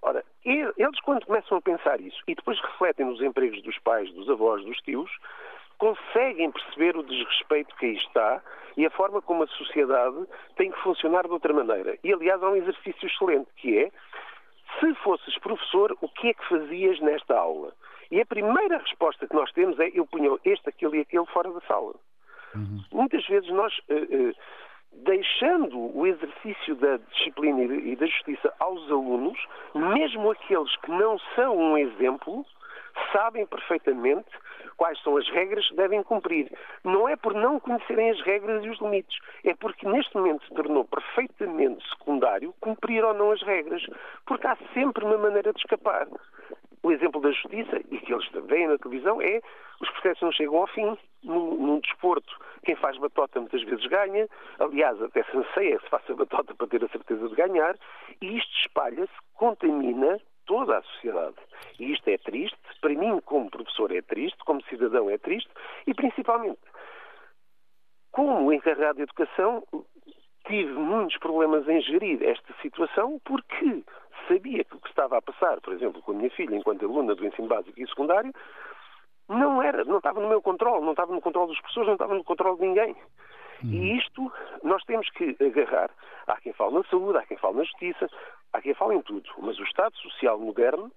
Ora, 0.00 0.24
eles 0.44 1.00
quando 1.02 1.26
começam 1.26 1.58
a 1.58 1.60
pensar 1.60 2.00
isso 2.00 2.22
e 2.26 2.34
depois 2.34 2.58
refletem 2.58 3.04
nos 3.04 3.20
empregos 3.20 3.62
dos 3.62 3.78
pais, 3.80 4.10
dos 4.14 4.30
avós, 4.30 4.64
dos 4.64 4.78
tios, 4.78 5.10
conseguem 5.78 6.50
perceber 6.50 6.96
o 6.96 7.02
desrespeito 7.02 7.74
que 7.76 7.86
aí 7.86 7.96
está 7.96 8.42
e 8.76 8.84
a 8.84 8.90
forma 8.90 9.22
como 9.22 9.42
a 9.42 9.46
sociedade 9.48 10.26
tem 10.56 10.70
que 10.70 10.78
funcionar 10.82 11.24
de 11.24 11.32
outra 11.32 11.52
maneira. 11.52 11.98
E, 12.04 12.12
aliás, 12.12 12.42
há 12.42 12.50
um 12.50 12.56
exercício 12.56 13.06
excelente 13.06 13.48
que 13.56 13.78
é: 13.78 13.90
se 14.80 14.94
fosses 14.96 15.38
professor, 15.38 15.96
o 16.00 16.08
que 16.08 16.28
é 16.28 16.34
que 16.34 16.48
fazias 16.48 17.00
nesta 17.00 17.36
aula? 17.36 17.72
E 18.10 18.20
a 18.20 18.26
primeira 18.26 18.78
resposta 18.78 19.26
que 19.26 19.34
nós 19.34 19.50
temos 19.52 19.78
é: 19.80 19.90
eu 19.94 20.06
punho 20.06 20.38
este, 20.44 20.68
aquele 20.68 20.98
e 20.98 21.00
aquele 21.00 21.26
fora 21.26 21.50
da 21.50 21.60
sala. 21.62 21.94
Uhum. 22.54 22.84
Muitas 22.92 23.26
vezes 23.26 23.50
nós. 23.50 23.76
Uh, 23.88 24.30
uh, 24.30 24.34
deixando 25.04 25.78
o 25.94 26.06
exercício 26.06 26.74
da 26.76 26.96
disciplina 26.96 27.62
e 27.64 27.94
da 27.96 28.06
justiça 28.06 28.50
aos 28.58 28.90
alunos, 28.90 29.38
mesmo 29.74 30.30
aqueles 30.30 30.74
que 30.76 30.90
não 30.90 31.18
são 31.34 31.54
um 31.54 31.76
exemplo, 31.76 32.46
sabem 33.12 33.44
perfeitamente 33.46 34.30
quais 34.76 35.00
são 35.02 35.16
as 35.16 35.28
regras 35.30 35.68
que 35.68 35.76
devem 35.76 36.02
cumprir. 36.02 36.50
Não 36.84 37.08
é 37.08 37.16
por 37.16 37.34
não 37.34 37.58
conhecerem 37.58 38.10
as 38.10 38.20
regras 38.22 38.64
e 38.64 38.68
os 38.68 38.80
limites, 38.80 39.18
é 39.44 39.54
porque 39.54 39.88
neste 39.88 40.14
momento 40.16 40.44
se 40.46 40.54
tornou 40.54 40.84
perfeitamente 40.84 41.88
secundário 41.90 42.54
cumprir 42.60 43.04
ou 43.04 43.14
não 43.14 43.30
as 43.30 43.42
regras, 43.42 43.82
porque 44.26 44.46
há 44.46 44.56
sempre 44.74 45.04
uma 45.04 45.18
maneira 45.18 45.52
de 45.52 45.58
escapar. 45.58 46.06
O 46.82 46.92
exemplo 46.92 47.20
da 47.20 47.32
justiça, 47.32 47.80
e 47.90 47.98
que 47.98 48.12
eles 48.12 48.28
veem 48.46 48.68
na 48.68 48.78
televisão, 48.78 49.20
é 49.20 49.40
os 49.80 49.90
processos 49.90 50.22
não 50.22 50.32
chegam 50.32 50.58
ao 50.58 50.66
fim. 50.68 50.96
Num, 51.24 51.56
num 51.56 51.80
desporto, 51.80 52.38
quem 52.64 52.76
faz 52.76 52.96
batota 52.98 53.40
muitas 53.40 53.60
vezes 53.64 53.84
ganha. 53.86 54.28
Aliás, 54.60 55.02
até 55.02 55.24
se 55.24 55.36
anseia 55.36 55.78
que 55.78 55.84
se 55.84 55.90
faça 55.90 56.14
batota 56.14 56.54
para 56.54 56.66
ter 56.68 56.84
a 56.84 56.88
certeza 56.88 57.28
de 57.28 57.34
ganhar. 57.34 57.76
E 58.20 58.36
isto 58.38 58.52
espalha-se, 58.60 59.12
contamina 59.34 60.20
toda 60.46 60.78
a 60.78 60.82
sociedade. 60.82 61.36
E 61.78 61.92
isto 61.92 62.08
é 62.08 62.16
triste, 62.18 62.58
para 62.80 62.94
mim, 62.94 63.20
como 63.24 63.50
professor, 63.50 63.92
é 63.92 64.02
triste, 64.02 64.38
como 64.44 64.62
cidadão, 64.64 65.10
é 65.10 65.18
triste, 65.18 65.50
e 65.86 65.94
principalmente, 65.94 66.60
como 68.12 68.52
encarregado 68.52 68.96
de 68.96 69.02
educação, 69.02 69.62
tive 70.46 70.72
muitos 70.72 71.18
problemas 71.18 71.68
em 71.68 71.80
gerir 71.82 72.22
esta 72.22 72.54
situação 72.62 73.20
porque 73.24 73.84
sabia 74.28 74.64
que 74.64 74.76
o 74.76 74.80
que 74.80 74.88
estava 74.88 75.18
a 75.18 75.22
passar, 75.22 75.60
por 75.60 75.72
exemplo, 75.74 76.00
com 76.02 76.12
a 76.12 76.14
minha 76.14 76.30
filha, 76.30 76.56
enquanto 76.56 76.84
aluna 76.84 77.14
do 77.14 77.26
ensino 77.26 77.48
básico 77.48 77.78
e 77.78 77.86
secundário, 77.88 78.32
não 79.28 79.60
era, 79.62 79.84
não 79.84 79.98
estava 79.98 80.20
no 80.20 80.28
meu 80.28 80.40
controle, 80.40 80.84
não 80.84 80.92
estava 80.92 81.12
no 81.12 81.20
controle 81.20 81.48
dos 81.48 81.60
professores, 81.60 81.88
não 81.88 81.94
estava 81.94 82.14
no 82.14 82.24
controle 82.24 82.58
de 82.58 82.66
ninguém. 82.66 82.96
Hum. 83.64 83.70
E 83.70 83.98
isto 83.98 84.32
nós 84.62 84.82
temos 84.84 85.08
que 85.10 85.36
agarrar. 85.40 85.90
Há 86.26 86.40
quem 86.40 86.52
fale 86.52 86.74
na 86.74 86.84
saúde, 86.84 87.18
há 87.18 87.22
quem 87.22 87.36
fale 87.36 87.58
na 87.58 87.64
justiça, 87.64 88.08
há 88.52 88.60
quem 88.60 88.74
fale 88.74 88.94
em 88.96 89.02
tudo. 89.02 89.28
Mas 89.38 89.58
o 89.58 89.64
Estado 89.64 89.96
Social 89.98 90.38
moderno, 90.38 90.90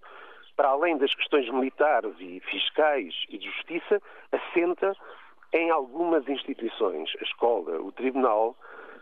para 0.56 0.70
além 0.70 0.98
das 0.98 1.14
questões 1.14 1.50
militares 1.50 2.14
e 2.20 2.40
fiscais 2.42 3.14
e 3.30 3.38
de 3.38 3.46
justiça, 3.46 4.02
assenta 4.32 4.96
em 5.54 5.70
algumas 5.70 6.28
instituições. 6.28 7.12
A 7.20 7.24
escola, 7.24 7.80
o 7.82 7.92
tribunal, 7.92 8.56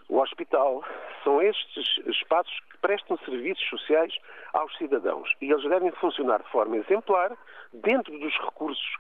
o 0.10 0.20
hospital, 0.20 0.84
são 1.24 1.42
estes 1.42 1.98
espaços 2.08 2.58
que 2.72 2.78
prestam 2.78 3.18
serviços 3.26 3.68
sociais 3.70 4.14
aos 4.54 4.76
cidadãos. 4.78 5.30
E 5.42 5.52
eles 5.52 5.68
devem 5.68 5.92
funcionar 5.92 6.42
de 6.42 6.50
forma 6.50 6.78
exemplar, 6.78 7.36
dentro 7.74 8.18
dos 8.18 8.34
recursos 8.40 8.96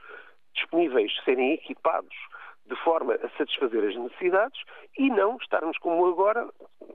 disponíveis, 0.53 1.13
serem 1.23 1.53
equipados 1.53 2.15
de 2.67 2.75
forma 2.83 3.13
a 3.15 3.29
satisfazer 3.37 3.83
as 3.83 3.95
necessidades 3.95 4.61
e 4.97 5.09
não 5.09 5.37
estarmos 5.37 5.77
como 5.77 6.05
agora, 6.07 6.47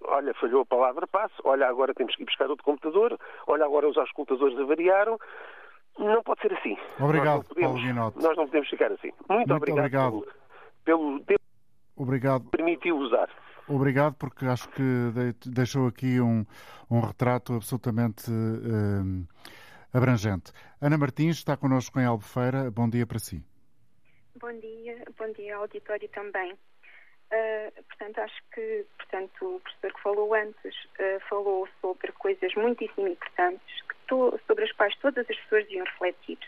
olha, 0.05 0.35
falhou 0.35 0.63
a 0.63 0.67
palavra 0.67 1.07
passe, 1.07 1.35
olha, 1.45 1.67
agora 1.67 1.95
temos 1.95 2.15
que 2.15 2.23
ir 2.23 2.27
buscar 2.27 2.49
outro 2.49 2.65
computador, 2.65 3.19
olha, 3.47 3.65
agora 3.65 3.89
os 3.89 3.97
auscultadores 3.97 4.59
avariaram. 4.59 5.19
Não 5.99 6.23
pode 6.23 6.41
ser 6.41 6.53
assim. 6.55 6.77
Obrigado, 6.99 7.45
podemos, 7.45 7.71
Paulo 7.71 7.87
Guinote. 7.87 8.23
Nós 8.23 8.37
não 8.37 8.47
podemos 8.47 8.69
ficar 8.69 8.91
assim. 8.93 9.13
Muito, 9.29 9.51
Muito 9.51 9.55
obrigado, 9.55 9.79
obrigado. 9.79 10.27
Pelo, 10.85 11.03
pelo 11.05 11.21
tempo 11.21 11.41
obrigado. 11.97 12.45
que 12.45 12.57
permitiu 12.57 12.97
usar. 12.97 13.29
Obrigado, 13.69 14.15
porque 14.15 14.47
acho 14.47 14.69
que 14.71 14.83
deixou 15.47 15.87
aqui 15.87 16.21
um, 16.21 16.45
um 16.91 17.01
retrato 17.01 17.55
absolutamente 17.55 18.31
uh, 18.31 19.27
abrangente. 19.93 20.53
Ana 20.81 20.99
Martins 20.99 21.37
está 21.37 21.57
connosco 21.57 22.01
em 22.01 22.05
Albufeira. 22.05 22.71
Bom 22.71 22.89
dia 22.89 23.07
para 23.07 23.19
si. 23.19 23.45
Bom 24.43 24.59
dia, 24.59 24.99
bom 25.17 25.31
dia 25.35 25.55
ao 25.55 25.63
auditório 25.63 26.09
também. 26.09 26.53
Uh, 26.53 27.83
portanto, 27.85 28.19
acho 28.19 28.43
que 28.53 28.85
portanto, 28.99 29.55
o 29.55 29.61
professor 29.61 29.93
que 29.95 30.03
falou 30.03 30.35
antes 30.35 30.75
uh, 30.99 31.21
falou 31.29 31.69
sobre 31.81 32.11
coisas 32.11 32.53
muitíssimo 32.57 33.07
importantes 33.07 33.85
to, 34.09 34.41
sobre 34.49 34.65
as 34.65 34.73
quais 34.73 34.97
todas 34.97 35.31
as 35.31 35.37
pessoas 35.43 35.63
deviam 35.67 35.87
refletir. 35.87 36.39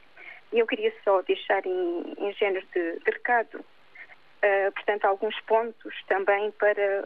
E 0.53 0.59
eu 0.59 0.67
queria 0.67 0.93
só 1.05 1.23
deixar 1.23 1.65
em, 1.65 2.15
em 2.19 2.33
género 2.33 2.67
de, 2.75 2.99
de 2.99 3.11
recado, 3.13 3.61
uh, 3.61 4.73
portanto, 4.73 5.05
alguns 5.05 5.39
pontos 5.43 5.95
também 6.09 6.51
para 6.51 7.05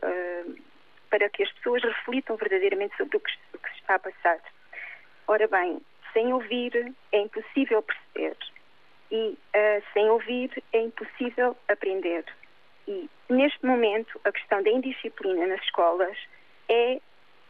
para 1.11 1.28
que 1.28 1.43
as 1.43 1.53
pessoas 1.53 1.82
reflitam 1.82 2.36
verdadeiramente 2.36 2.97
sobre 2.97 3.18
o 3.18 3.20
que, 3.20 3.32
o 3.53 3.59
que 3.59 3.68
se 3.72 3.80
está 3.80 3.97
a 3.97 3.99
passar. 3.99 4.41
Ora 5.26 5.47
bem, 5.49 5.82
sem 6.14 6.32
ouvir 6.32 6.95
é 7.12 7.18
impossível 7.18 7.82
perceber 7.82 8.36
e 9.11 9.30
uh, 9.30 9.82
sem 9.92 10.09
ouvir 10.11 10.62
é 10.72 10.80
impossível 10.80 11.56
aprender. 11.68 12.24
E 12.86 13.09
neste 13.28 13.64
momento 13.64 14.20
a 14.24 14.32
questão 14.32 14.62
da 14.62 14.70
indisciplina 14.70 15.46
nas 15.46 15.61
escolas 15.62 16.16
é 16.68 17.00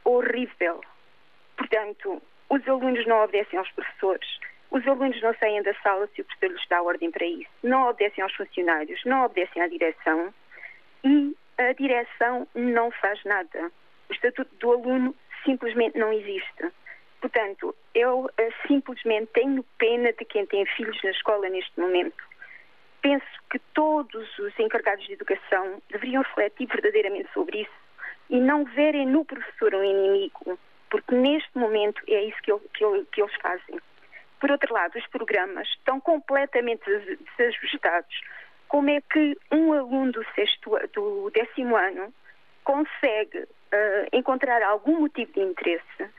horrível. 0.04 0.80
Portanto, 1.56 2.22
os 2.48 2.66
alunos 2.68 3.06
não 3.06 3.22
obedecem 3.22 3.59
aos 3.59 3.70
professores, 3.72 4.28
os 4.70 4.86
alunos 4.86 5.20
não 5.22 5.34
saem 5.34 5.62
da 5.62 5.74
sala 5.74 6.09
se 6.14 6.20
o 6.20 6.24
professor 6.24 6.52
lhes 6.52 6.68
dá 6.68 6.82
ordem 6.82 7.11
para 7.11 7.26
isso, 7.26 7.50
não 7.62 7.88
obedecem 7.88 8.22
aos 8.22 8.34
funcionários, 8.34 9.00
não 9.04 9.24
obedecem 9.24 9.62
à 9.62 9.68
direção 9.68 10.32
e 11.04 11.36
a 11.56 11.72
direção 11.72 12.46
não 12.54 12.90
faz 12.90 13.22
nada. 13.24 13.70
O 14.09 14.12
estatuto 14.12 14.54
do 14.56 14.72
aluno 14.72 15.14
simplesmente 15.44 15.98
não 15.98 16.12
existe. 16.12 16.72
Portanto, 17.21 17.75
eu 17.95 18.27
uh, 18.27 18.66
simplesmente 18.66 19.31
tenho 19.33 19.64
pena 19.77 20.12
de 20.12 20.25
quem 20.25 20.47
tem 20.47 20.64
filhos 20.66 20.99
na 21.03 21.11
escola 21.11 21.49
neste 21.49 21.79
momento. 21.79 22.23
Penso 23.03 23.27
que 23.51 23.59
todos 23.75 24.39
os 24.39 24.59
encarregados 24.59 25.05
de 25.07 25.12
educação 25.14 25.83
deveriam 25.91 26.23
refletir 26.23 26.66
verdadeiramente 26.66 27.33
sobre 27.33 27.62
isso 27.62 27.89
e 28.31 28.39
não 28.39 28.64
verem 28.64 29.07
no 29.07 29.25
professor 29.25 29.75
um 29.75 29.85
inimigo, 29.85 30.59
porque 30.91 31.14
neste 31.14 31.57
momento 31.57 32.03
é 32.07 32.23
isso 32.25 32.37
que, 32.43 32.53
que, 32.75 33.05
que 33.12 33.23
eles 33.23 33.35
fazem. 33.41 33.81
Por 34.41 34.51
outro 34.51 34.73
lado, 34.73 34.97
os 34.97 35.07
programas 35.09 35.69
estão 35.69 36.01
completamente 36.01 36.85
desajustados. 37.37 38.21
Como 38.69 38.91
é 38.91 39.01
que 39.01 39.37
um 39.51 39.73
aluno 39.73 40.12
do, 40.12 40.25
sexto, 40.35 40.79
do 40.93 41.31
décimo 41.31 41.77
ano 41.77 42.12
consegue 42.62 43.39
uh, 43.39 44.09
encontrar 44.12 44.62
algum 44.62 45.01
motivo 45.01 45.33
de 45.33 45.41
interesse 45.41 46.11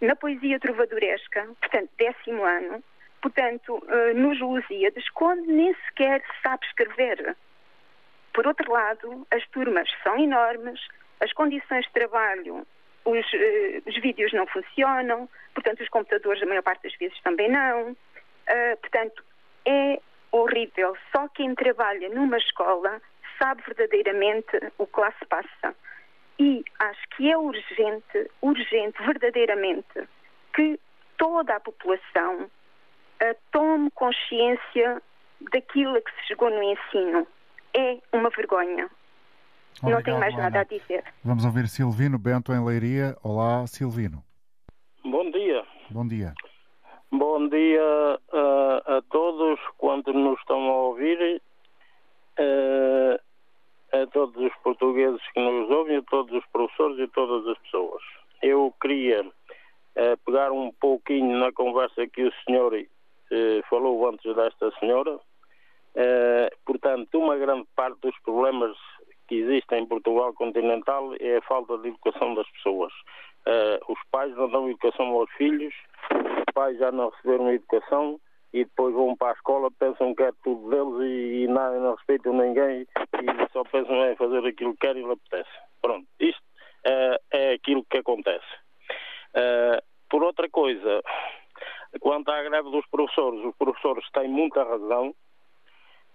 na 0.00 0.14
poesia 0.16 0.58
trovadoresca, 0.60 1.46
portanto, 1.60 1.90
décimo 1.98 2.44
ano, 2.44 2.82
portanto, 3.20 3.76
uh, 3.76 4.14
nos 4.14 4.40
Lusíadas, 4.40 5.08
quando 5.10 5.46
nem 5.46 5.74
sequer 5.86 6.22
sabe 6.42 6.64
escrever? 6.66 7.36
Por 8.32 8.46
outro 8.46 8.70
lado, 8.72 9.26
as 9.30 9.46
turmas 9.48 9.88
são 10.02 10.18
enormes, 10.18 10.80
as 11.20 11.32
condições 11.32 11.84
de 11.86 11.92
trabalho, 11.92 12.66
os, 13.04 13.32
uh, 13.32 13.82
os 13.86 14.00
vídeos 14.00 14.32
não 14.32 14.46
funcionam, 14.46 15.28
portanto, 15.54 15.82
os 15.82 15.88
computadores, 15.88 16.42
a 16.42 16.46
maior 16.46 16.62
parte 16.62 16.84
das 16.84 16.96
vezes, 16.96 17.20
também 17.22 17.50
não. 17.50 17.90
Uh, 17.90 18.76
portanto, 18.80 19.24
é 19.66 20.00
horrível. 20.30 20.96
Só 21.12 21.28
quem 21.28 21.54
trabalha 21.54 22.08
numa 22.08 22.38
escola 22.38 23.00
sabe 23.38 23.62
verdadeiramente 23.66 24.58
o 24.78 24.86
que 24.86 25.00
lá 25.00 25.12
se 25.18 25.26
passa. 25.26 25.74
E 26.38 26.64
acho 26.78 27.00
que 27.16 27.30
é 27.30 27.36
urgente, 27.36 28.30
urgente, 28.40 29.02
verdadeiramente, 29.02 30.08
que 30.54 30.78
toda 31.16 31.56
a 31.56 31.60
população 31.60 32.44
uh, 32.44 33.36
tome 33.50 33.90
consciência 33.90 35.02
daquilo 35.52 35.96
a 35.96 36.00
que 36.00 36.10
se 36.12 36.28
chegou 36.28 36.50
no 36.50 36.62
ensino. 36.62 37.26
É 37.74 37.98
uma 38.12 38.30
vergonha. 38.30 38.88
Obrigado, 39.82 39.96
Não 39.96 40.02
tenho 40.02 40.18
mais 40.18 40.34
Ana. 40.34 40.42
nada 40.44 40.60
a 40.60 40.64
dizer. 40.64 41.04
Vamos 41.24 41.44
ouvir 41.44 41.68
Silvino 41.68 42.18
Bento 42.18 42.52
em 42.52 42.64
Leiria. 42.64 43.16
Olá, 43.22 43.66
Silvino. 43.66 44.22
Bom 45.04 45.30
dia. 45.30 45.64
Bom 45.90 46.06
dia. 46.06 46.34
Bom 47.10 47.48
dia 47.48 48.18
uh, 48.32 48.92
a 48.98 49.02
todos 49.10 49.58
quantos 49.78 50.14
nos 50.14 50.38
estão 50.40 50.58
a 50.68 50.74
ouvir, 50.82 51.40
uh, 52.38 53.18
a 53.92 54.06
todos 54.06 54.36
os 54.36 54.54
portugueses 54.62 55.20
que 55.32 55.40
nos 55.40 55.70
ouvem, 55.70 55.96
a 55.96 56.02
todos 56.02 56.32
os 56.36 56.46
professores 56.52 56.98
e 56.98 57.08
todas 57.08 57.46
as 57.48 57.58
pessoas. 57.58 58.02
Eu 58.42 58.74
queria 58.80 59.22
uh, 59.22 60.18
pegar 60.24 60.52
um 60.52 60.72
pouquinho 60.72 61.38
na 61.38 61.52
conversa 61.52 62.06
que 62.06 62.24
o 62.24 62.32
senhor 62.44 62.72
falou 63.68 64.08
antes 64.08 64.34
desta 64.34 64.70
senhora. 64.80 65.20
portanto, 66.64 67.18
uma 67.18 67.36
grande 67.36 67.68
parte 67.76 68.00
dos 68.00 68.18
problemas 68.20 68.74
que 69.28 69.36
existem 69.36 69.82
em 69.82 69.86
Portugal 69.86 70.32
continental 70.32 71.12
é 71.20 71.36
a 71.36 71.42
falta 71.42 71.76
de 71.78 71.88
educação 71.88 72.34
das 72.34 72.50
pessoas. 72.52 72.92
Uh, 73.46 73.92
os 73.92 73.98
pais 74.10 74.34
não 74.36 74.48
dão 74.48 74.68
educação 74.68 75.06
aos 75.08 75.30
filhos, 75.32 75.74
os 76.12 76.54
pais 76.54 76.78
já 76.78 76.90
não 76.90 77.10
receberam 77.10 77.50
educação 77.52 78.18
e 78.52 78.64
depois 78.64 78.94
vão 78.94 79.14
para 79.14 79.30
a 79.30 79.34
escola, 79.34 79.70
pensam 79.70 80.14
que 80.14 80.22
é 80.22 80.32
tudo 80.42 80.68
deles 80.70 81.10
e, 81.10 81.44
e 81.44 81.46
nada, 81.46 81.78
não 81.78 81.94
respeitam 81.94 82.32
ninguém 82.32 82.86
e 83.22 83.52
só 83.52 83.64
pensam 83.64 84.10
em 84.10 84.16
fazer 84.16 84.46
aquilo 84.46 84.72
que 84.74 84.86
querem 84.86 85.02
e 85.02 85.06
lhe 85.06 85.12
apetece. 85.12 85.50
Pronto, 85.80 86.06
isto 86.20 86.42
uh, 86.86 87.18
é 87.30 87.52
aquilo 87.52 87.84
que 87.84 87.98
acontece. 87.98 88.46
Uh, 89.34 89.82
por 90.08 90.22
outra 90.22 90.48
coisa, 90.48 91.02
quanto 92.00 92.30
à 92.30 92.42
greve 92.42 92.70
dos 92.70 92.86
professores, 92.86 93.44
os 93.44 93.56
professores 93.56 94.04
têm 94.12 94.28
muita 94.28 94.64
razão 94.64 95.14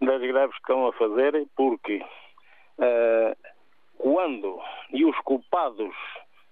das 0.02 0.22
greves 0.22 0.56
que 0.56 0.62
estão 0.62 0.88
a 0.88 0.94
fazer, 0.94 1.48
porque 1.56 2.04
uh, 2.78 3.36
quando 3.98 4.62
e 4.92 5.06
os 5.06 5.18
culpados 5.20 5.94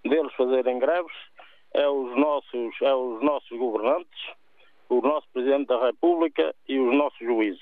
deles 0.04 0.34
fazerem 0.34 0.80
greves 0.80 1.16
é 1.74 1.88
os 1.88 2.16
nossos, 2.18 2.82
é 2.82 2.94
os 2.94 3.22
nossos 3.22 3.58
governantes, 3.58 4.22
o 4.90 5.02
nosso 5.02 5.28
Presidente 5.32 5.68
da 5.68 5.86
República 5.86 6.54
e 6.68 6.80
os 6.80 6.96
nossos 6.96 7.20
juízes. 7.20 7.62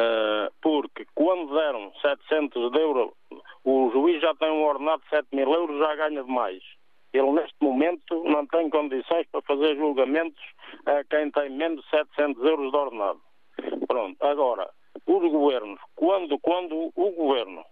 Uh, 0.00 0.50
porque 0.62 1.04
quando 1.14 1.54
deram 1.54 1.92
700 2.00 2.72
euros, 2.74 3.10
o 3.64 3.90
juiz 3.90 4.20
já 4.22 4.34
tem 4.34 4.50
um 4.50 4.64
ordenado 4.64 5.02
de 5.02 5.10
7 5.10 5.28
mil 5.32 5.52
euros, 5.52 5.78
já 5.78 5.94
ganha 5.96 6.22
demais. 6.22 6.62
Ele, 7.12 7.32
neste 7.32 7.56
momento, 7.60 8.22
não 8.24 8.46
tem 8.46 8.70
condições 8.70 9.26
para 9.30 9.42
fazer 9.42 9.76
julgamentos 9.76 10.42
a 10.86 11.04
quem 11.04 11.30
tem 11.30 11.50
menos 11.50 11.84
de 11.84 11.90
700 11.90 12.42
euros 12.44 12.70
de 12.70 12.76
ordenado. 12.76 13.20
Pronto, 13.86 14.16
agora, 14.24 14.70
os 15.06 15.30
governos, 15.30 15.80
quando, 15.96 16.38
quando 16.38 16.92
o 16.94 17.10
governo 17.10 17.64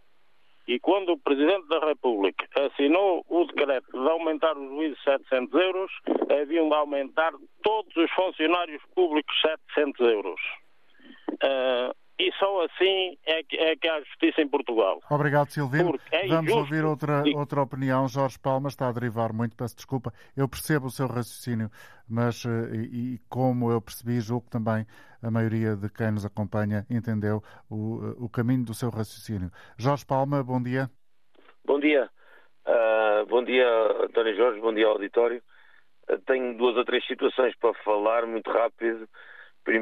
e 0.66 0.78
quando 0.80 1.12
o 1.12 1.18
Presidente 1.18 1.66
da 1.68 1.78
República 1.78 2.46
assinou 2.66 3.24
o 3.28 3.44
decreto 3.46 3.90
de 3.90 4.08
aumentar 4.10 4.58
os 4.58 4.68
juízes 4.68 5.02
700 5.02 5.60
euros, 5.60 5.90
haviam 6.30 6.68
de 6.68 6.74
aumentar 6.74 7.32
todos 7.62 7.96
os 7.96 8.10
funcionários 8.10 8.82
públicos 8.94 9.34
700 9.40 10.06
euros. 10.08 10.40
Uh, 11.42 11.94
e 12.18 12.32
só 12.32 12.64
assim 12.64 13.16
é 13.24 13.42
que, 13.44 13.56
é 13.56 13.76
que 13.76 13.86
há 13.88 14.00
justiça 14.00 14.42
em 14.42 14.48
Portugal. 14.48 15.00
Obrigado, 15.08 15.50
Silvino. 15.50 15.98
É 16.10 16.26
Vamos 16.26 16.50
injusto. 16.50 16.58
ouvir 16.58 16.84
outra, 16.84 17.22
outra 17.34 17.62
opinião. 17.62 18.08
Jorge 18.08 18.38
Palma 18.38 18.68
está 18.68 18.88
a 18.88 18.92
derivar 18.92 19.32
muito, 19.32 19.56
peço 19.56 19.76
desculpa. 19.76 20.12
Eu 20.36 20.48
percebo 20.48 20.86
o 20.86 20.90
seu 20.90 21.06
raciocínio, 21.06 21.70
mas, 22.08 22.44
eh, 22.44 22.76
e, 22.76 23.14
e 23.14 23.18
como 23.28 23.70
eu 23.70 23.80
percebi, 23.80 24.20
julgo 24.20 24.46
que 24.46 24.50
também 24.50 24.84
a 25.22 25.30
maioria 25.30 25.76
de 25.76 25.88
quem 25.90 26.10
nos 26.10 26.24
acompanha 26.24 26.84
entendeu 26.90 27.40
o, 27.70 28.00
eh, 28.02 28.14
o 28.18 28.28
caminho 28.28 28.64
do 28.64 28.74
seu 28.74 28.90
raciocínio. 28.90 29.50
Jorge 29.78 30.04
Palma, 30.04 30.42
bom 30.42 30.60
dia. 30.60 30.90
Bom 31.64 31.78
dia. 31.78 32.10
Uh, 32.66 33.24
bom 33.26 33.44
dia, 33.44 33.66
António 34.02 34.36
Jorge, 34.36 34.60
bom 34.60 34.74
dia 34.74 34.86
ao 34.86 34.92
auditório. 34.92 35.40
Uh, 36.10 36.18
tenho 36.26 36.56
duas 36.56 36.76
ou 36.76 36.84
três 36.84 37.06
situações 37.06 37.56
para 37.56 37.72
falar 37.84 38.26
muito 38.26 38.50
rápido. 38.50 39.08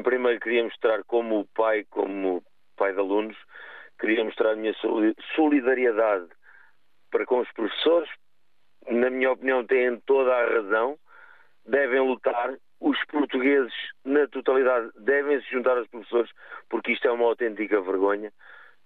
Primeiro 0.03 0.39
queria 0.41 0.65
mostrar 0.65 1.01
como 1.05 1.47
pai, 1.55 1.85
como 1.89 2.43
pai 2.75 2.91
de 2.91 2.99
alunos, 2.99 3.37
queria 3.97 4.21
mostrar 4.21 4.51
a 4.51 4.55
minha 4.57 4.75
solidariedade 5.33 6.27
para 7.09 7.25
com 7.25 7.39
os 7.39 7.49
professores. 7.53 8.09
Na 8.89 9.09
minha 9.09 9.31
opinião, 9.31 9.65
têm 9.65 9.97
toda 10.01 10.35
a 10.35 10.45
razão. 10.55 10.97
Devem 11.65 12.01
lutar. 12.01 12.53
Os 12.81 13.01
portugueses, 13.05 13.73
na 14.03 14.27
totalidade, 14.27 14.91
devem 14.99 15.41
se 15.41 15.49
juntar 15.51 15.77
aos 15.77 15.87
professores, 15.87 16.29
porque 16.69 16.91
isto 16.91 17.07
é 17.07 17.11
uma 17.11 17.25
autêntica 17.25 17.81
vergonha. 17.81 18.31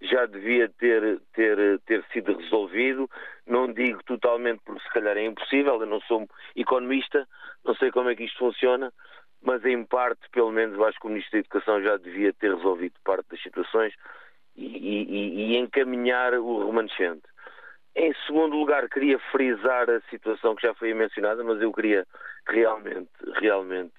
Já 0.01 0.27
devia 0.27 0.69
ter, 0.69 1.19
ter, 1.33 1.79
ter 1.79 2.05
sido 2.13 2.37
resolvido. 2.37 3.09
Não 3.47 3.73
digo 3.73 4.03
totalmente, 4.03 4.61
porque 4.63 4.83
se 4.83 4.89
calhar 4.93 5.17
é 5.17 5.25
impossível. 5.25 5.81
Eu 5.81 5.87
não 5.87 5.99
sou 6.01 6.27
economista, 6.55 7.27
não 7.65 7.73
sei 7.75 7.91
como 7.91 8.09
é 8.09 8.15
que 8.15 8.23
isto 8.23 8.37
funciona 8.37 8.93
mas 9.43 9.63
em 9.65 9.83
parte, 9.83 10.29
pelo 10.31 10.51
menos, 10.51 10.77
eu 10.77 10.85
acho 10.85 10.99
que 10.99 11.07
o 11.07 11.09
Ministro 11.09 11.33
da 11.33 11.39
Educação 11.39 11.81
já 11.81 11.97
devia 11.97 12.33
ter 12.33 12.53
resolvido 12.55 12.93
parte 13.03 13.27
das 13.29 13.41
situações 13.41 13.93
e, 14.55 14.65
e, 14.65 15.53
e 15.53 15.57
encaminhar 15.57 16.33
o 16.35 16.65
remanescente. 16.65 17.23
Em 17.95 18.13
segundo 18.25 18.55
lugar, 18.55 18.87
queria 18.87 19.19
frisar 19.31 19.89
a 19.89 19.99
situação 20.09 20.55
que 20.55 20.65
já 20.65 20.73
foi 20.73 20.93
mencionada, 20.93 21.43
mas 21.43 21.61
eu 21.61 21.73
queria 21.73 22.07
realmente, 22.47 23.09
realmente 23.39 23.93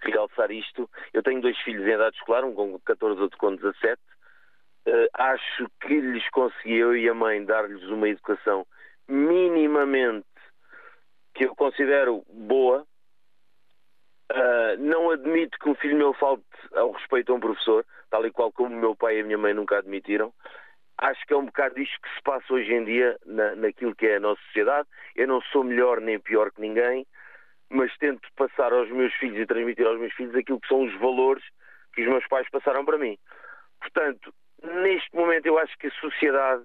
realçar 0.00 0.50
isto. 0.50 0.90
Eu 1.12 1.22
tenho 1.22 1.40
dois 1.40 1.56
filhos 1.58 1.86
em 1.86 1.92
idade 1.92 2.16
escolar, 2.16 2.44
um 2.44 2.54
com 2.54 2.78
14, 2.80 3.20
outro 3.20 3.38
com 3.38 3.54
17. 3.54 4.00
Uh, 4.84 4.90
eh, 4.90 5.08
acho 5.14 5.68
que 5.80 6.00
lhes 6.00 6.28
consegui, 6.30 6.74
eu 6.74 6.96
e 6.96 7.08
a 7.08 7.14
mãe, 7.14 7.44
dar-lhes 7.44 7.84
uma 7.84 8.08
educação 8.08 8.66
minimamente 9.06 10.26
que 11.34 11.44
eu 11.44 11.54
considero 11.54 12.24
boa, 12.28 12.84
Uh, 14.32 14.78
não 14.78 15.10
admito 15.10 15.58
que 15.58 15.68
um 15.68 15.74
filho 15.74 15.96
meu 15.96 16.14
falte 16.14 16.42
ao 16.74 16.92
respeito 16.92 17.32
a 17.32 17.34
um 17.34 17.40
professor, 17.40 17.84
tal 18.10 18.24
e 18.24 18.30
qual 18.30 18.50
como 18.50 18.74
o 18.74 18.78
meu 18.78 18.96
pai 18.96 19.18
e 19.18 19.20
a 19.20 19.24
minha 19.24 19.36
mãe 19.36 19.52
nunca 19.52 19.76
admitiram. 19.76 20.32
acho 20.96 21.20
que 21.26 21.34
é 21.34 21.36
um 21.36 21.44
bocado 21.44 21.78
isto 21.78 22.00
que 22.00 22.08
se 22.14 22.22
passa 22.22 22.54
hoje 22.54 22.72
em 22.72 22.82
dia 22.84 23.18
na, 23.26 23.54
naquilo 23.56 23.94
que 23.94 24.06
é 24.06 24.16
a 24.16 24.20
nossa 24.20 24.40
sociedade. 24.46 24.88
Eu 25.16 25.28
não 25.28 25.42
sou 25.42 25.62
melhor 25.62 26.00
nem 26.00 26.18
pior 26.18 26.50
que 26.50 26.62
ninguém, 26.62 27.06
mas 27.68 27.94
tento 27.98 28.26
passar 28.34 28.72
aos 28.72 28.88
meus 28.90 29.12
filhos 29.14 29.38
e 29.38 29.46
transmitir 29.46 29.86
aos 29.86 29.98
meus 29.98 30.14
filhos 30.14 30.34
aquilo 30.34 30.60
que 30.60 30.68
são 30.68 30.82
os 30.82 30.94
valores 30.98 31.44
que 31.92 32.02
os 32.02 32.08
meus 32.08 32.26
pais 32.28 32.48
passaram 32.50 32.86
para 32.86 32.96
mim. 32.96 33.18
Portanto, 33.80 34.32
neste 34.62 35.14
momento 35.14 35.44
eu 35.44 35.58
acho 35.58 35.76
que 35.76 35.88
a 35.88 36.00
sociedade 36.00 36.62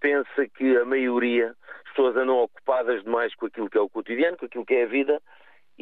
pensa 0.00 0.48
que 0.56 0.78
a 0.78 0.84
maioria, 0.84 1.54
as 1.84 1.90
pessoas 1.90 2.16
andam 2.16 2.38
ocupadas 2.38 3.02
demais 3.02 3.34
com 3.34 3.46
aquilo 3.46 3.68
que 3.68 3.76
é 3.76 3.80
o 3.80 3.88
cotidiano, 3.88 4.36
com 4.36 4.46
aquilo 4.46 4.64
que 4.64 4.74
é 4.74 4.84
a 4.84 4.86
vida, 4.86 5.20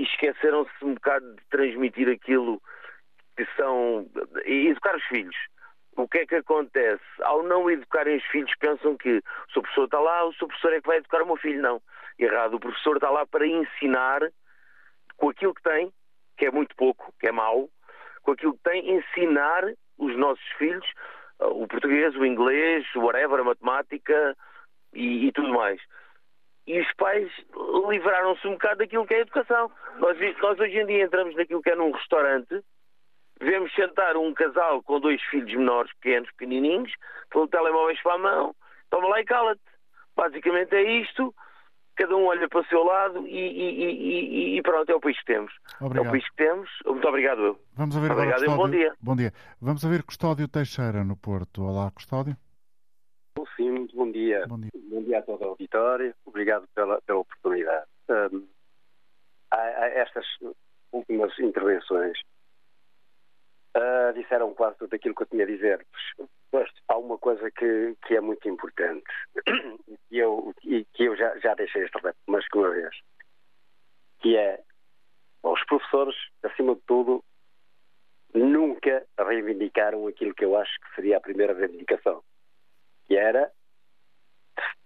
e 0.00 0.04
esqueceram-se 0.04 0.84
um 0.84 0.94
bocado 0.94 1.34
de 1.34 1.42
transmitir 1.50 2.08
aquilo 2.08 2.60
que 3.36 3.46
são. 3.56 4.06
e 4.46 4.68
educar 4.68 4.96
os 4.96 5.04
filhos. 5.04 5.36
O 5.96 6.08
que 6.08 6.18
é 6.18 6.26
que 6.26 6.36
acontece? 6.36 7.04
Ao 7.22 7.42
não 7.42 7.70
educarem 7.70 8.16
os 8.16 8.24
filhos, 8.26 8.52
pensam 8.58 8.96
que 8.96 9.18
o 9.18 9.52
seu 9.52 9.60
professor 9.60 9.84
está 9.84 10.00
lá, 10.00 10.24
o 10.24 10.32
seu 10.34 10.46
professor 10.46 10.72
é 10.72 10.80
que 10.80 10.86
vai 10.86 10.96
educar 10.96 11.22
o 11.22 11.26
meu 11.26 11.36
filho. 11.36 11.60
Não. 11.60 11.82
Errado. 12.18 12.54
O 12.54 12.60
professor 12.60 12.96
está 12.96 13.10
lá 13.10 13.26
para 13.26 13.46
ensinar 13.46 14.20
com 15.16 15.28
aquilo 15.28 15.54
que 15.54 15.62
tem, 15.62 15.92
que 16.38 16.46
é 16.46 16.50
muito 16.50 16.74
pouco, 16.76 17.12
que 17.20 17.26
é 17.26 17.32
mau, 17.32 17.68
com 18.22 18.32
aquilo 18.32 18.54
que 18.54 18.62
tem, 18.62 18.96
ensinar 18.96 19.64
os 19.98 20.16
nossos 20.16 20.46
filhos 20.56 20.86
o 21.40 21.66
português, 21.66 22.14
o 22.16 22.24
inglês, 22.24 22.84
o 22.94 23.00
whatever, 23.00 23.40
a 23.40 23.44
matemática 23.44 24.36
e, 24.92 25.26
e 25.26 25.32
tudo 25.32 25.52
mais. 25.52 25.80
E 26.66 26.80
os 26.80 26.92
pais 26.94 27.30
livraram-se 27.88 28.46
um 28.46 28.52
bocado 28.52 28.78
daquilo 28.78 29.06
que 29.06 29.14
é 29.14 29.18
a 29.18 29.20
educação. 29.20 29.70
Nós, 29.98 30.16
nós 30.40 30.58
hoje 30.58 30.78
em 30.78 30.86
dia 30.86 31.04
entramos 31.04 31.34
naquilo 31.34 31.62
que 31.62 31.70
é 31.70 31.74
num 31.74 31.90
restaurante, 31.90 32.62
vemos 33.40 33.74
sentar 33.74 34.16
um 34.16 34.32
casal 34.34 34.82
com 34.82 35.00
dois 35.00 35.20
filhos 35.24 35.52
menores, 35.52 35.92
pequenos, 35.94 36.30
pequenininhos, 36.32 36.92
com 37.32 37.40
o 37.40 37.48
telemóveis 37.48 38.00
para 38.02 38.14
a 38.14 38.18
mão, 38.18 38.54
toma 38.90 39.08
lá 39.08 39.20
e 39.20 39.24
cala-te. 39.24 39.62
Basicamente 40.16 40.74
é 40.74 40.82
isto 41.00 41.34
cada 42.00 42.16
um 42.16 42.24
olha 42.24 42.48
para 42.48 42.60
o 42.60 42.64
seu 42.64 42.82
lado 42.82 43.26
e, 43.26 43.36
e, 43.36 44.54
e, 44.54 44.58
e, 44.58 44.62
pronto, 44.62 44.90
é 44.90 44.94
o 44.94 45.00
país 45.00 45.18
que 45.18 45.26
temos. 45.26 45.52
Obrigado. 45.80 46.06
É 46.06 46.08
o 46.08 46.10
país 46.10 46.28
que 46.30 46.36
temos. 46.36 46.70
Muito 46.86 47.06
obrigado. 47.06 47.58
Vamos 47.74 47.94
ouvir 47.94 48.10
obrigado, 48.10 48.46
bom 48.56 48.70
dia. 48.70 48.94
Bom 49.00 49.16
dia. 49.16 49.32
Vamos 49.60 49.84
ouvir 49.84 50.02
Custódio 50.02 50.48
Teixeira 50.48 51.04
no 51.04 51.14
Porto. 51.14 51.62
Olá, 51.62 51.90
Custódio. 51.90 52.34
Sim, 53.60 53.72
muito 53.72 53.94
bom 53.94 54.10
dia. 54.10 54.46
Bom 54.46 54.58
dia, 54.58 54.70
bom 54.74 55.02
dia 55.02 55.18
a 55.18 55.22
toda 55.22 55.44
a 55.44 55.48
auditória. 55.48 56.16
Obrigado 56.24 56.66
pela, 56.74 56.98
pela 57.02 57.18
oportunidade. 57.18 57.86
Um, 58.08 58.48
a, 59.50 59.56
a 59.58 59.86
estas 59.88 60.24
últimas 60.90 61.38
intervenções 61.38 62.18
uh, 63.76 64.14
disseram 64.14 64.54
quase 64.54 64.78
tudo 64.78 64.94
aquilo 64.94 65.14
que 65.14 65.24
eu 65.24 65.26
tinha 65.26 65.44
a 65.44 65.46
dizer. 65.46 65.86
Mas 66.50 66.70
há 66.88 66.96
uma 66.96 67.18
coisa 67.18 67.50
que, 67.50 67.94
que 68.06 68.16
é 68.16 68.20
muito 68.22 68.48
importante 68.48 69.04
e 70.10 70.16
eu, 70.16 70.54
e 70.64 70.86
que 70.94 71.04
eu 71.04 71.14
já, 71.14 71.36
já 71.40 71.52
deixei 71.52 71.84
este 71.84 71.98
repto 71.98 72.18
mais 72.28 72.48
que 72.48 72.56
uma 72.56 72.70
vez, 72.70 72.96
que 74.20 74.38
é 74.38 74.58
os 75.42 75.62
professores, 75.66 76.16
acima 76.42 76.76
de 76.76 76.80
tudo, 76.86 77.22
nunca 78.32 79.06
reivindicaram 79.18 80.06
aquilo 80.06 80.34
que 80.34 80.46
eu 80.46 80.56
acho 80.56 80.72
que 80.80 80.94
seria 80.94 81.18
a 81.18 81.20
primeira 81.20 81.52
reivindicação, 81.52 82.22
que 83.10 83.16
era 83.16 83.50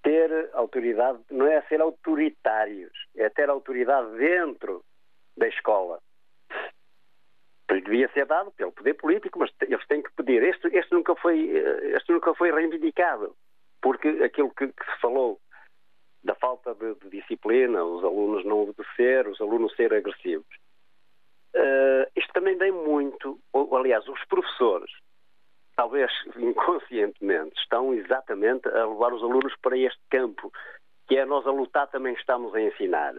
ter 0.03 0.51
autoridade, 0.55 1.21
não 1.31 1.47
é 1.47 1.61
ser 1.63 1.83
autoritários, 1.83 2.93
é 3.15 3.29
ter 3.29 3.51
autoridade 3.51 4.17
dentro 4.17 4.83
da 5.37 5.47
escola 5.47 6.01
devia 7.85 8.09
ser 8.13 8.27
dado 8.27 8.51
pelo 8.53 8.73
poder 8.73 8.95
político, 8.95 9.39
mas 9.39 9.51
eles 9.61 9.87
têm 9.87 10.03
que 10.03 10.13
pedir. 10.15 10.43
Este, 10.43 10.69
este, 10.69 10.93
nunca, 10.93 11.15
foi, 11.17 11.51
eh, 11.51 11.97
este 11.97 12.13
nunca 12.13 12.35
foi 12.35 12.53
reivindicado, 12.53 13.37
porque 13.81 14.09
aquilo 14.23 14.51
que, 14.51 14.69
que 14.69 14.85
se 14.85 15.01
falou 15.01 15.39
da 16.23 16.35
falta 16.35 16.75
de, 16.75 16.95
de, 16.95 17.11
disciplina, 17.11 17.85
os 17.85 18.03
alunos 18.03 18.45
não 18.45 18.63
obedecer, 18.63 19.29
os 19.29 19.41
alunos 19.41 19.75
serem 19.77 19.99
agressivos. 19.99 20.47
Uh, 21.55 22.11
isto 22.17 22.33
também 22.33 22.59
tem 22.59 22.73
muito, 22.73 23.39
ou, 23.53 23.77
aliás, 23.77 24.09
os 24.09 24.25
professores, 24.25 24.91
talvez 25.77 26.11
inconscientemente, 26.37 27.59
estão 27.61 27.95
exatamente 27.95 28.69
a 28.69 28.87
levar 28.87 29.13
os 29.13 29.23
alunos 29.23 29.55
para 29.63 29.77
este 29.77 30.01
campo, 30.11 30.53
que 31.07 31.17
é 31.17 31.25
nós 31.25 31.47
a 31.47 31.51
lutar 31.51 31.89
também 31.89 32.15
estamos 32.15 32.55
a 32.55 32.61
ensinar. 32.61 33.15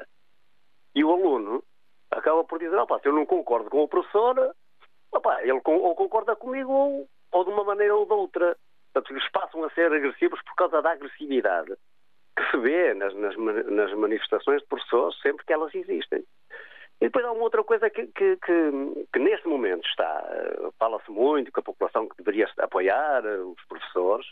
E 0.93 1.03
o 1.03 1.11
aluno 1.11 1.63
acaba 2.11 2.43
por 2.43 2.59
dizer, 2.59 2.75
opa, 2.77 2.99
se 2.99 3.07
eu 3.07 3.13
não 3.13 3.25
concordo 3.25 3.69
com 3.69 3.83
o 3.83 3.87
professor, 3.87 4.55
opa, 5.11 5.41
ele 5.41 5.61
ou 5.63 5.95
concorda 5.95 6.35
comigo 6.35 6.71
ou, 6.71 7.07
ou 7.31 7.43
de 7.43 7.51
uma 7.51 7.63
maneira 7.63 7.95
ou 7.95 8.05
de 8.05 8.13
outra. 8.13 8.57
Portanto, 8.93 9.11
eles 9.11 9.29
passam 9.31 9.63
a 9.63 9.69
ser 9.71 9.91
agressivos 9.91 10.41
por 10.43 10.55
causa 10.55 10.81
da 10.81 10.91
agressividade 10.91 11.75
que 12.37 12.51
se 12.51 12.57
vê 12.57 12.93
nas, 12.93 13.13
nas, 13.15 13.35
nas 13.37 13.93
manifestações 13.93 14.61
de 14.61 14.67
professores 14.67 15.19
sempre 15.21 15.45
que 15.45 15.53
elas 15.53 15.73
existem. 15.73 16.23
E 17.01 17.05
depois 17.05 17.25
há 17.25 17.31
uma 17.31 17.43
outra 17.43 17.63
coisa 17.63 17.89
que, 17.89 18.07
que, 18.07 18.37
que, 18.37 19.07
que 19.11 19.19
neste 19.19 19.47
momento 19.47 19.85
está, 19.85 20.25
eh, 20.29 20.69
fala-se 20.79 21.11
muito 21.11 21.51
que 21.51 21.59
a 21.59 21.63
população 21.63 22.07
que 22.07 22.17
deveria 22.17 22.49
apoiar 22.57 23.25
eh, 23.25 23.37
os 23.37 23.63
professores, 23.67 24.25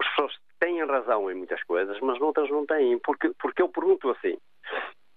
os 0.00 0.06
professores 0.08 0.36
têm 0.58 0.84
razão 0.84 1.30
em 1.30 1.34
muitas 1.34 1.62
coisas, 1.62 1.98
mas 2.00 2.18
noutras 2.18 2.50
não 2.50 2.66
têm, 2.66 2.98
porque, 2.98 3.32
porque 3.38 3.62
eu 3.62 3.68
pergunto 3.68 4.10
assim, 4.10 4.36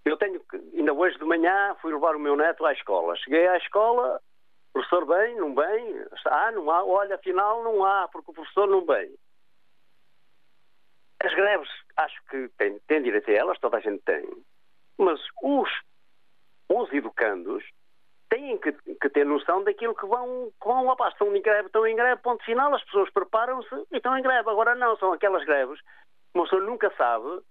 eu 0.06 0.16
tenho 0.18 0.40
ainda 0.76 0.94
hoje 0.94 1.18
de 1.18 1.26
manhã 1.26 1.76
fui 1.82 1.92
levar 1.92 2.16
o 2.16 2.20
meu 2.20 2.36
neto 2.36 2.64
à 2.64 2.72
escola. 2.72 3.16
Cheguei 3.18 3.48
à 3.48 3.58
escola, 3.58 4.22
professor 4.72 5.06
bem, 5.08 5.36
não 5.36 5.54
bem? 5.56 6.06
Ah, 6.28 6.52
não 6.52 6.70
há, 6.70 6.86
olha, 6.86 7.16
afinal 7.16 7.64
não 7.64 7.84
há, 7.84 8.08
porque 8.10 8.30
o 8.30 8.34
professor 8.34 8.68
não 8.68 8.86
bem. 8.86 9.12
As 11.24 11.34
greves, 11.34 11.70
acho 11.98 12.24
que 12.30 12.50
têm, 12.58 12.80
têm 12.88 13.02
direito 13.02 13.32
a 13.32 13.34
elas, 13.34 13.60
toda 13.60 13.78
a 13.78 13.80
gente 13.80 14.04
tem. 14.04 14.24
Mas 15.00 15.20
os, 15.42 15.70
os 16.82 16.92
educandos 16.94 17.64
têm 18.30 18.58
que, 18.58 18.72
que, 18.72 19.10
ter 19.10 19.26
noção 19.26 19.64
daquilo 19.64 19.96
que 19.96 20.06
vão, 20.06 20.52
que 20.62 20.68
vão 20.68 20.88
opa, 20.88 21.10
estão 21.10 21.36
em 21.36 21.42
greve, 21.42 21.68
estão 21.68 21.86
em 21.86 21.96
greve, 21.96 22.22
ponto 22.22 22.44
final, 22.44 22.74
as 22.74 22.84
pessoas 22.86 23.10
preparam-se 23.12 23.76
e 23.92 23.98
estão 23.98 24.18
em 24.18 24.22
greve. 24.22 24.50
Agora 24.50 24.76
não, 24.76 24.98
são 24.98 25.14
aquelas 25.14 25.46
greves 25.46 25.80
que 25.80 26.40
uma 26.40 26.44
pessoa 26.44 26.62
nunca 26.62 26.92
sabe 26.98 27.42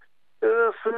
eh, 0.42 0.70
se 0.82 0.90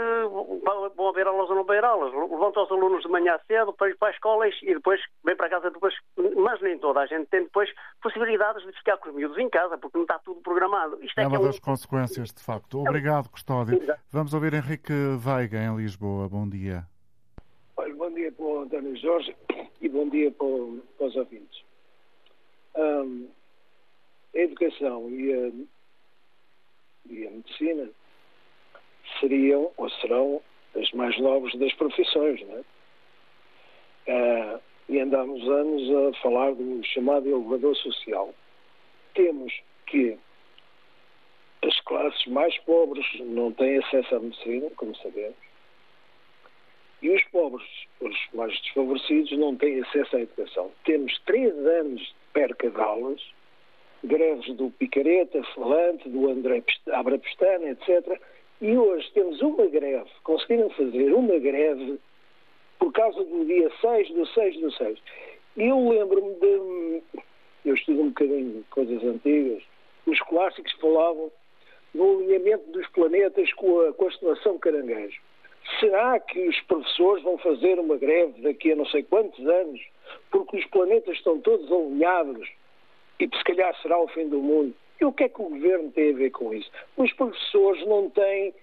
vão 0.97 1.09
haver 1.09 1.27
aulas 1.27 1.49
ou 1.49 1.55
não 1.55 1.62
haver 1.62 1.85
aulas. 1.85 2.12
Levantam 2.12 2.64
os 2.64 2.70
alunos 2.70 3.03
de 3.03 3.09
manhã 3.09 3.39
cedo 3.47 3.72
para 3.74 3.91
ir 3.91 3.97
para 3.97 4.09
a 4.09 4.11
escola 4.11 4.49
e 4.49 4.74
depois 4.74 5.01
vem 5.24 5.37
para 5.37 5.49
casa 5.49 5.70
depois. 5.70 5.95
Mas 6.37 6.61
nem 6.61 6.79
toda 6.79 7.01
a 7.01 7.07
gente 7.07 7.27
tem 7.27 7.45
depois 7.45 7.70
possibilidades 8.03 8.64
de 8.66 8.72
ficar 8.72 8.97
com 8.97 9.11
os 9.11 9.14
miúdos 9.14 9.39
em 9.39 9.49
casa, 9.49 9.79
porque 9.79 9.97
não 9.97 10.03
está 10.03 10.18
tudo 10.18 10.41
programado. 10.41 10.99
Isto 11.01 11.20
é, 11.20 11.24
é 11.24 11.29
uma 11.29 11.37
é 11.37 11.43
das 11.43 11.59
um... 11.59 11.61
consequências, 11.61 12.33
de 12.33 12.43
facto. 12.43 12.81
Obrigado, 12.81 13.29
Custódio. 13.29 13.79
Vamos 14.11 14.35
ouvir 14.35 14.53
Henrique 14.55 14.93
Veiga, 15.16 15.59
em 15.59 15.77
Lisboa. 15.77 16.29
Bom 16.29 16.49
dia. 16.49 16.85
Dia 18.16 18.32
para 18.32 18.46
o 18.46 18.60
António 18.60 18.96
Jorge 18.96 19.36
e 19.78 19.90
bom 19.90 20.08
dia 20.08 20.30
para, 20.30 20.48
para 20.96 21.06
os 21.06 21.16
ouvintes. 21.16 21.62
Um, 22.74 23.28
a 24.34 24.38
educação 24.38 25.10
e 25.10 25.34
a, 25.34 25.52
e 27.12 27.26
a 27.26 27.30
medicina 27.30 27.90
seriam 29.20 29.70
ou 29.76 29.90
serão 29.90 30.40
as 30.74 30.90
mais 30.92 31.18
nobres 31.18 31.54
das 31.58 31.74
profissões, 31.74 32.40
não 32.40 32.56
é? 32.56 32.64
Ah, 34.08 34.60
e 34.88 34.98
andamos 34.98 35.46
anos 35.46 36.16
a 36.16 36.22
falar 36.22 36.54
do 36.54 36.82
chamado 36.84 37.28
elevador 37.28 37.76
social. 37.76 38.34
Temos 39.12 39.52
que 39.84 40.16
as 41.62 41.78
classes 41.80 42.26
mais 42.28 42.56
pobres 42.60 43.06
não 43.20 43.52
têm 43.52 43.76
acesso 43.76 44.16
à 44.16 44.20
medicina, 44.20 44.70
como 44.70 44.96
sabemos, 44.96 45.45
e 47.03 47.11
os 47.11 47.22
pobres, 47.24 47.66
os 48.01 48.16
mais 48.32 48.53
desfavorecidos, 48.62 49.32
não 49.32 49.57
têm 49.57 49.82
acesso 49.82 50.16
à 50.16 50.20
educação. 50.20 50.70
Temos 50.84 51.18
três 51.26 51.55
anos 51.55 52.01
de 52.01 52.14
perca 52.32 52.70
de 52.70 52.80
aulas, 52.80 53.22
greves 54.05 54.55
do 54.57 54.70
Picareta, 54.70 55.42
Falante, 55.55 56.09
do 56.09 56.30
André 56.30 56.62
Abra 56.92 57.18
Pestana, 57.18 57.70
etc., 57.70 58.20
e 58.61 58.74
hoje 58.74 59.11
temos 59.12 59.40
uma 59.42 59.66
greve, 59.66 60.09
conseguiram 60.22 60.70
fazer 60.70 61.12
uma 61.12 61.38
greve 61.38 62.01
por 62.78 62.90
causa 62.92 63.22
do 63.22 63.44
dia 63.44 63.70
6 63.80 64.09
do 64.14 64.26
6 64.26 64.61
do 64.61 64.72
6. 64.72 64.99
E 65.59 65.64
eu 65.64 65.88
lembro-me 65.88 66.34
de. 66.34 67.03
Eu 67.64 67.74
estudo 67.74 68.01
um 68.01 68.09
bocadinho 68.09 68.64
coisas 68.70 69.03
antigas. 69.05 69.62
Os 70.07 70.18
clássicos 70.20 70.72
falavam 70.80 71.30
do 71.94 72.18
alinhamento 72.18 72.70
dos 72.70 72.86
planetas 72.88 73.53
com 73.55 73.80
a 73.80 73.92
constelação 73.92 74.59
Caranguejo. 74.59 75.20
Será 75.80 76.18
que 76.20 76.48
os 76.48 76.60
professores 76.62 77.22
vão 77.22 77.38
fazer 77.38 77.78
uma 77.78 77.96
greve 77.96 78.40
daqui 78.42 78.72
a 78.72 78.76
não 78.76 78.86
sei 78.86 79.02
quantos 79.02 79.44
anos 79.46 79.80
porque 80.30 80.58
os 80.58 80.64
planetas 80.66 81.16
estão 81.16 81.40
todos 81.40 81.70
alinhados 81.70 82.48
e 83.18 83.24
se 83.24 83.44
calhar 83.44 83.74
será 83.82 83.98
o 83.98 84.08
fim 84.08 84.28
do 84.28 84.38
mundo? 84.38 84.74
E 85.00 85.04
o 85.04 85.12
que 85.12 85.24
é 85.24 85.28
que 85.28 85.40
o 85.40 85.48
governo 85.48 85.90
tem 85.90 86.12
a 86.12 86.16
ver 86.16 86.30
com 86.30 86.54
isso? 86.54 86.70
Os 86.96 87.12
professores 87.12 87.86
não 87.86 88.08
têm 88.10 88.54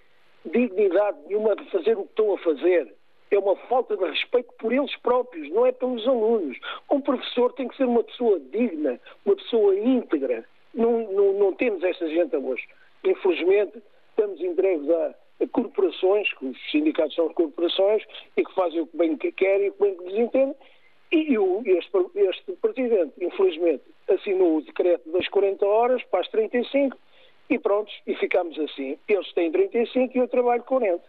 dignidade 0.46 1.18
nenhuma 1.28 1.56
de 1.56 1.70
fazer 1.70 1.98
o 1.98 2.04
que 2.04 2.10
estão 2.10 2.34
a 2.34 2.38
fazer. 2.40 2.94
É 3.32 3.38
uma 3.38 3.56
falta 3.56 3.98
de 3.98 4.06
respeito 4.06 4.54
por 4.60 4.72
eles 4.72 4.96
próprios, 4.98 5.50
não 5.50 5.66
é 5.66 5.72
pelos 5.72 6.08
alunos. 6.08 6.58
Um 6.90 7.02
professor 7.02 7.52
tem 7.54 7.68
que 7.68 7.76
ser 7.78 7.86
uma 7.86 8.04
pessoa 8.04 8.40
digna, 8.40 9.00
uma 9.26 9.36
pessoa 9.36 9.76
íntegra. 9.76 10.46
Não, 10.74 11.12
não, 11.12 11.34
não 11.34 11.54
temos 11.54 11.84
essa 11.84 12.08
gente 12.08 12.36
hoje. 12.36 12.64
Infelizmente, 13.04 13.82
estamos 14.10 14.40
entregues 14.40 14.90
a, 14.90 15.16
corporações, 15.48 16.32
que 16.34 16.46
os 16.46 16.72
sindicatos 16.72 17.16
são 17.16 17.34
corporações, 17.34 18.04
e 18.36 18.44
que 18.44 18.54
fazem 18.54 18.82
o 18.82 18.88
que 18.88 18.98
bem 18.98 19.18
que 19.18 19.32
querem 19.32 19.68
e 19.68 19.70
o 19.70 19.74
que 19.74 19.84
bem 19.84 19.98
que 19.98 20.04
lhes 20.06 20.20
entendem, 20.20 20.56
e 21.12 21.38
o, 21.38 21.62
este, 21.66 21.92
este 22.16 22.54
Presidente, 22.54 23.14
infelizmente, 23.22 23.84
assinou 24.10 24.58
o 24.58 24.62
decreto 24.62 25.12
das 25.12 25.28
40 25.28 25.66
horas 25.66 26.04
para 26.06 26.22
as 26.22 26.28
35 26.30 26.98
e 27.50 27.60
pronto, 27.60 27.92
e 28.08 28.16
ficamos 28.16 28.58
assim. 28.58 28.98
Eles 29.08 29.32
têm 29.34 29.52
35 29.52 30.18
e 30.18 30.20
eu 30.20 30.28
trabalho 30.28 30.64
40. 30.64 31.04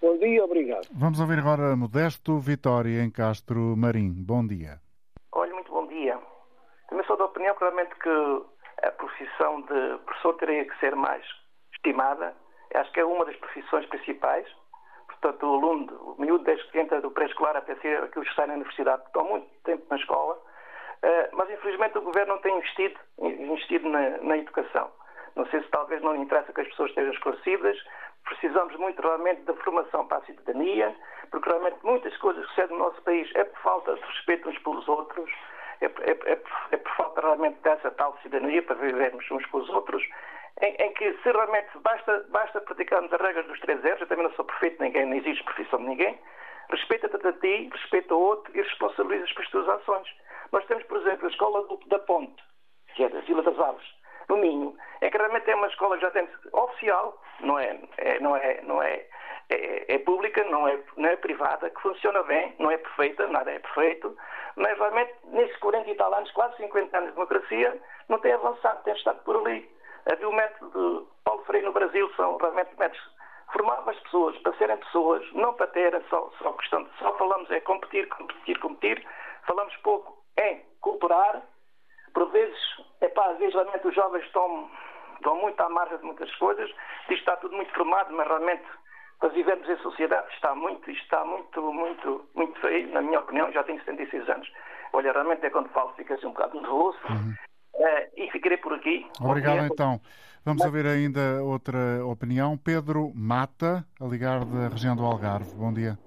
Bom 0.00 0.18
dia, 0.18 0.44
obrigado. 0.44 0.88
Vamos 0.92 1.20
ouvir 1.20 1.38
agora 1.38 1.76
Modesto 1.76 2.38
Vitória 2.38 3.02
em 3.02 3.10
Castro 3.10 3.76
Marim. 3.76 4.12
Bom 4.12 4.46
dia. 4.46 4.80
Olha, 5.32 5.54
muito 5.54 5.70
bom 5.70 5.86
dia. 5.86 6.18
Também 6.88 7.06
sou 7.06 7.16
da 7.16 7.24
opinião, 7.24 7.54
claramente, 7.54 7.94
que 7.96 8.08
a 8.82 8.90
profissão 8.92 9.62
de 9.62 9.98
professor 10.04 10.34
teria 10.34 10.64
que 10.64 10.78
ser 10.78 10.94
mais 10.94 11.24
estimada. 11.72 12.34
Acho 12.76 12.92
que 12.92 13.00
é 13.00 13.04
uma 13.04 13.24
das 13.24 13.36
profissões 13.36 13.86
principais 13.86 14.46
portanto, 15.20 15.46
o 15.46 15.54
aluno, 15.54 16.14
o 16.16 16.20
miúdo 16.20 16.44
desde 16.44 16.66
que 16.68 16.78
entra 16.78 17.00
do 17.00 17.10
pré-escolar 17.10 17.56
até 17.56 17.74
ser 17.76 18.02
aqueles 18.02 18.28
que 18.28 18.34
saem 18.34 18.48
na 18.48 18.54
universidade, 18.54 19.02
que 19.02 19.08
estão 19.08 19.24
muito 19.24 19.46
tempo 19.64 19.84
na 19.90 19.96
escola, 19.96 20.34
uh, 20.34 21.36
mas 21.36 21.50
infelizmente 21.50 21.98
o 21.98 22.02
governo 22.02 22.34
não 22.34 22.42
tem 22.42 22.56
investido, 22.56 22.98
investido 23.18 23.88
na, 23.88 24.18
na, 24.18 24.38
educação. 24.38 24.90
Não 25.34 25.46
sei 25.46 25.62
se 25.62 25.68
talvez 25.68 26.00
não 26.02 26.14
lhe 26.14 26.22
interessa 26.22 26.52
que 26.52 26.60
as 26.60 26.68
pessoas 26.68 26.90
estejam 26.90 27.12
esclarecidas. 27.12 27.76
Precisamos 28.24 28.74
muito 28.76 29.00
realmente 29.02 29.42
da 29.42 29.54
formação 29.54 30.06
para 30.06 30.18
a 30.18 30.22
cidadania, 30.22 30.94
porque 31.30 31.48
realmente 31.48 31.76
muitas 31.82 32.16
coisas 32.18 32.42
que 32.44 32.48
sucedem 32.50 32.76
no 32.76 32.84
nosso 32.84 33.02
país 33.02 33.30
é 33.34 33.44
por 33.44 33.60
falta 33.60 33.94
de 33.94 34.00
respeito 34.00 34.48
uns 34.48 34.58
pelos 34.60 34.88
outros, 34.88 35.30
é, 35.80 35.86
é, 35.86 36.32
é, 36.32 36.42
é 36.72 36.76
por 36.76 36.92
falta 36.96 37.20
realmente 37.20 37.60
dessa 37.62 37.90
tal 37.92 38.16
cidadania 38.22 38.62
para 38.62 38.76
vivermos 38.76 39.30
uns 39.30 39.44
com 39.46 39.58
os 39.58 39.68
outros 39.68 40.02
em, 40.62 40.74
em, 40.74 40.92
que 40.94 41.12
se 41.22 41.30
realmente 41.30 41.68
basta, 41.78 42.24
basta 42.30 42.60
praticarmos 42.60 43.12
as 43.12 43.20
regras 43.20 43.46
dos 43.46 43.60
três 43.60 43.80
R's, 43.82 44.00
eu 44.00 44.06
também 44.06 44.24
não 44.24 44.34
sou 44.34 44.44
perfeito, 44.44 44.82
ninguém, 44.82 45.06
não 45.06 45.16
existe 45.16 45.44
perfeição 45.44 45.78
de 45.80 45.86
ninguém, 45.86 46.18
respeita-te 46.70 47.26
a 47.26 47.32
ti, 47.34 47.68
respeita 47.72 48.14
o 48.14 48.20
outro 48.20 48.56
e 48.56 48.62
responsabilizas 48.62 49.32
pelas 49.32 49.50
tuas 49.50 49.68
ações. 49.68 50.08
Nós 50.52 50.64
temos, 50.66 50.84
por 50.84 50.98
exemplo, 50.98 51.26
a 51.26 51.30
escola 51.30 51.66
do, 51.66 51.76
da 51.86 51.98
Ponte, 51.98 52.42
que 52.94 53.04
é 53.04 53.08
da 53.08 53.20
Vila 53.20 53.42
das 53.42 53.58
Aves, 53.58 53.86
no 54.28 54.36
Minho, 54.38 54.76
é 55.00 55.10
que 55.10 55.18
realmente 55.18 55.50
é 55.50 55.54
uma 55.54 55.68
escola 55.68 55.96
que 55.96 56.02
já 56.02 56.10
tem 56.10 56.28
oficial, 56.52 57.20
não 57.40 57.58
é, 57.58 57.78
é 57.98 58.18
não 58.20 58.36
é, 58.36 58.60
não 58.62 58.82
é, 58.82 59.06
é, 59.50 59.94
é, 59.94 59.98
pública, 59.98 60.42
não 60.44 60.66
é, 60.66 60.78
não 60.96 61.08
é 61.08 61.16
privada, 61.16 61.70
que 61.70 61.80
funciona 61.80 62.22
bem, 62.24 62.54
não 62.58 62.70
é 62.70 62.78
perfeita, 62.78 63.26
nada 63.28 63.50
é 63.50 63.58
perfeito, 63.58 64.16
mas 64.56 64.76
realmente 64.78 65.12
nesses 65.26 65.56
40 65.58 65.90
e 65.90 65.94
tal 65.94 66.12
anos, 66.14 66.30
quase 66.32 66.56
50 66.56 66.96
anos 66.96 67.10
de 67.10 67.14
democracia, 67.14 67.80
não 68.08 68.18
tem 68.18 68.32
avançado, 68.32 68.82
tem 68.82 68.94
estado 68.94 69.22
por 69.22 69.36
ali. 69.36 69.75
Havia 70.10 70.28
o 70.28 70.32
método 70.32 70.70
de 70.70 71.06
Paulo 71.24 71.44
Freire 71.44 71.66
no 71.66 71.72
Brasil, 71.72 72.10
são 72.16 72.36
realmente 72.36 72.76
métodos 72.78 73.16
formava 73.52 73.90
as 73.90 73.98
pessoas 74.00 74.36
para 74.38 74.52
serem 74.54 74.76
pessoas, 74.78 75.32
não 75.32 75.54
para 75.54 75.66
terem 75.68 76.02
só, 76.08 76.30
só 76.38 76.52
questão 76.52 76.82
de 76.82 76.90
só 76.98 77.12
falamos 77.16 77.50
é 77.50 77.60
competir, 77.60 78.08
competir, 78.08 78.58
competir, 78.58 79.06
falamos 79.46 79.74
pouco 79.78 80.22
em 80.38 80.62
cooperar, 80.80 81.42
por 82.12 82.30
vezes, 82.30 82.58
é 83.00 83.08
pá, 83.08 83.26
às 83.26 83.38
vezes 83.38 83.54
realmente 83.54 83.86
os 83.86 83.94
jovens 83.94 84.24
estão, 84.24 84.70
estão 85.14 85.36
muito 85.36 85.60
à 85.60 85.68
margem 85.68 85.98
de 85.98 86.04
muitas 86.04 86.34
coisas, 86.36 86.70
diz 87.08 87.18
está 87.18 87.36
tudo 87.36 87.54
muito 87.56 87.72
formado, 87.72 88.12
mas 88.14 88.26
realmente 88.26 88.64
para 89.18 89.30
vivermos 89.30 89.68
em 89.68 89.76
sociedade 89.78 90.32
está 90.34 90.54
muito, 90.54 90.90
está 90.90 91.24
muito, 91.24 91.72
muito, 91.72 92.28
muito 92.34 92.60
feio, 92.60 92.88
na 92.92 93.00
minha 93.00 93.20
opinião, 93.20 93.50
já 93.52 93.62
tenho 93.64 93.78
76 93.78 94.28
anos. 94.28 94.52
Olha, 94.92 95.12
realmente 95.12 95.44
é 95.44 95.50
quando 95.50 95.70
falo, 95.70 95.92
fica 95.94 96.14
assim 96.14 96.26
um 96.26 96.32
bocado 96.32 96.60
nervoso. 96.60 96.98
Uhum. 97.08 97.34
Uh, 97.76 98.08
e 98.16 98.30
ficarei 98.30 98.56
por 98.58 98.72
aqui. 98.72 99.06
Obrigado, 99.20 99.66
então. 99.66 100.00
Vamos 100.44 100.62
Mas... 100.62 100.66
ouvir 100.66 100.86
ainda 100.86 101.42
outra 101.42 102.04
opinião. 102.06 102.56
Pedro 102.56 103.12
Mata, 103.14 103.84
a 104.00 104.04
ligar 104.06 104.44
da 104.44 104.68
região 104.68 104.96
do 104.96 105.04
Algarve. 105.04 105.54
Bom 105.54 105.72
dia. 105.72 105.98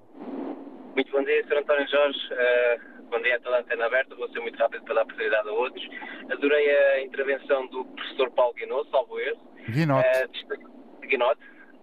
Muito 0.94 1.12
bom 1.12 1.22
dia, 1.22 1.46
Sr. 1.46 1.58
António 1.58 1.88
Jorge. 1.88 2.18
Uh, 2.32 3.10
bom 3.10 3.22
dia 3.22 3.36
a 3.36 3.40
toda 3.40 3.56
a 3.56 3.60
antena 3.60 3.86
aberta. 3.86 4.14
Vou 4.16 4.28
ser 4.30 4.40
muito 4.40 4.58
rápido 4.58 4.82
para 4.84 4.94
dar 4.94 5.02
oportunidade 5.02 5.48
a 5.48 5.52
outros. 5.52 5.88
Adorei 6.32 6.70
a 6.70 7.02
intervenção 7.02 7.66
do 7.68 7.84
professor 7.84 8.30
Paulo 8.32 8.54
Guinot, 8.54 8.90
salvo 8.90 9.20
erro. 9.20 9.40
Guinot. 9.68 10.04
Uh, 10.04 11.06
Guinot, 11.06 11.38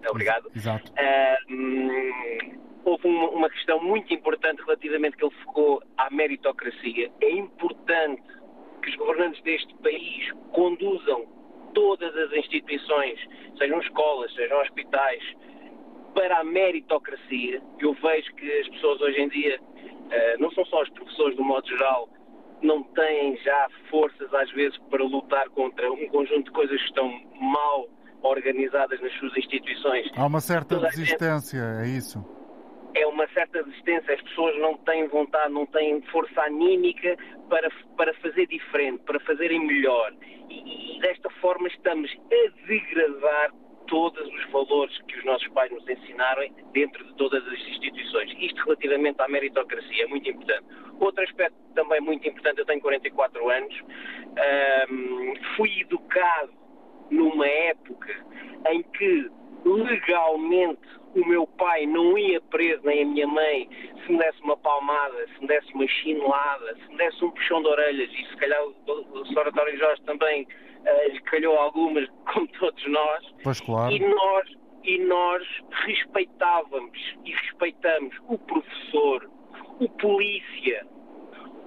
obrigado. 0.09 0.51
Exato. 0.55 0.91
Uh, 0.91 2.57
houve 2.83 3.07
uma, 3.07 3.29
uma 3.29 3.49
questão 3.49 3.81
muito 3.81 4.13
importante 4.13 4.61
relativamente 4.63 5.15
que 5.15 5.23
ele 5.23 5.35
focou 5.43 5.81
à 5.97 6.09
meritocracia. 6.09 7.11
É 7.21 7.31
importante 7.31 8.23
que 8.87 8.91
os 8.91 8.95
governantes 8.95 9.41
deste 9.43 9.73
país 9.75 10.31
conduzam 10.53 11.25
todas 11.73 12.15
as 12.15 12.31
instituições, 12.33 13.19
sejam 13.57 13.79
escolas, 13.81 14.33
sejam 14.33 14.59
hospitais, 14.61 15.21
para 16.13 16.39
a 16.39 16.43
meritocracia. 16.43 17.61
Eu 17.79 17.93
vejo 17.93 18.33
que 18.35 18.51
as 18.59 18.67
pessoas 18.69 19.01
hoje 19.01 19.21
em 19.21 19.29
dia, 19.29 19.59
eh, 20.09 20.37
não 20.39 20.49
são 20.51 20.65
só 20.65 20.81
os 20.81 20.89
professores, 20.89 21.35
do 21.35 21.43
modo 21.43 21.67
geral, 21.67 22.09
não 22.61 22.81
têm 22.83 23.37
já 23.37 23.67
forças, 23.89 24.33
às 24.33 24.49
vezes, 24.51 24.77
para 24.89 25.03
lutar 25.03 25.47
contra 25.49 25.91
um 25.91 26.07
conjunto 26.07 26.45
de 26.45 26.51
coisas 26.51 26.79
que 26.79 26.87
estão 26.87 27.21
mal 27.39 27.87
organizadas 28.23 28.99
nas 28.99 29.13
suas 29.19 29.37
instituições. 29.37 30.07
Há 30.15 30.25
uma 30.25 30.41
certa 30.41 30.79
resistência, 30.79 31.59
é 31.83 31.87
isso? 31.87 32.25
É 32.97 33.07
uma 33.07 33.27
certa 33.29 33.63
resistência, 33.63 34.13
as 34.13 34.21
pessoas 34.21 34.57
não 34.59 34.75
têm 34.77 35.07
vontade, 35.07 35.53
não 35.53 35.65
têm 35.67 36.01
força 36.03 36.41
anímica 36.41 37.17
para, 37.49 37.69
para 37.95 38.13
fazer 38.15 38.47
diferente, 38.47 39.03
para 39.03 39.19
fazerem 39.21 39.59
melhor. 39.65 40.13
E, 40.49 40.97
e 40.97 40.99
desta 40.99 41.29
forma 41.41 41.67
estamos 41.67 42.11
a 42.11 42.67
degradar 42.67 43.51
todos 43.87 44.27
os 44.27 44.51
valores 44.51 44.97
que 45.07 45.17
os 45.17 45.25
nossos 45.25 45.47
pais 45.49 45.71
nos 45.71 45.87
ensinaram 45.87 46.43
dentro 46.73 47.03
de 47.05 47.15
todas 47.15 47.45
as 47.47 47.59
instituições. 47.67 48.35
Isto 48.39 48.63
relativamente 48.63 49.21
à 49.21 49.27
meritocracia 49.27 50.03
é 50.03 50.07
muito 50.07 50.29
importante. 50.29 50.65
Outro 50.99 51.23
aspecto 51.23 51.55
também 51.73 52.01
muito 52.01 52.27
importante, 52.27 52.59
eu 52.59 52.65
tenho 52.65 52.81
44 52.81 53.49
anos, 53.49 53.75
fui 55.55 55.81
educado 55.81 56.51
numa 57.09 57.47
época 57.47 58.13
em 58.69 58.83
que 58.83 59.29
legalmente 59.65 60.87
o 61.19 61.27
meu 61.27 61.47
pai 61.47 61.85
não 61.85 62.17
ia 62.17 62.39
preso, 62.41 62.81
nem 62.85 63.03
a 63.03 63.05
minha 63.05 63.27
mãe, 63.27 63.69
se 64.05 64.11
me 64.11 64.17
desse 64.19 64.41
uma 64.41 64.57
palmada, 64.57 65.27
se 65.33 65.41
me 65.41 65.47
desse 65.47 65.73
uma 65.73 65.87
chinelada, 65.87 66.75
se 66.75 66.87
me 66.89 66.97
desse 66.97 67.25
um 67.25 67.31
puxão 67.31 67.61
de 67.61 67.67
orelhas, 67.67 68.09
e 68.11 68.27
se 68.27 68.35
calhar 68.37 68.63
o, 68.63 69.25
Sr. 69.25 69.47
António 69.47 69.77
Jorge 69.77 70.01
também 70.03 70.43
uh, 70.43 71.11
lhe 71.11 71.21
calhou 71.21 71.57
algumas, 71.57 72.07
como 72.33 72.47
todos 72.59 72.87
nós. 72.87 73.25
Pois 73.43 73.59
claro. 73.61 73.91
E 73.91 73.99
nós, 73.99 74.49
e 74.83 74.99
nós 74.99 75.43
respeitávamos 75.85 77.15
e 77.25 77.31
respeitamos 77.31 78.15
o 78.27 78.37
professor, 78.37 79.29
o 79.79 79.89
polícia, 79.89 80.85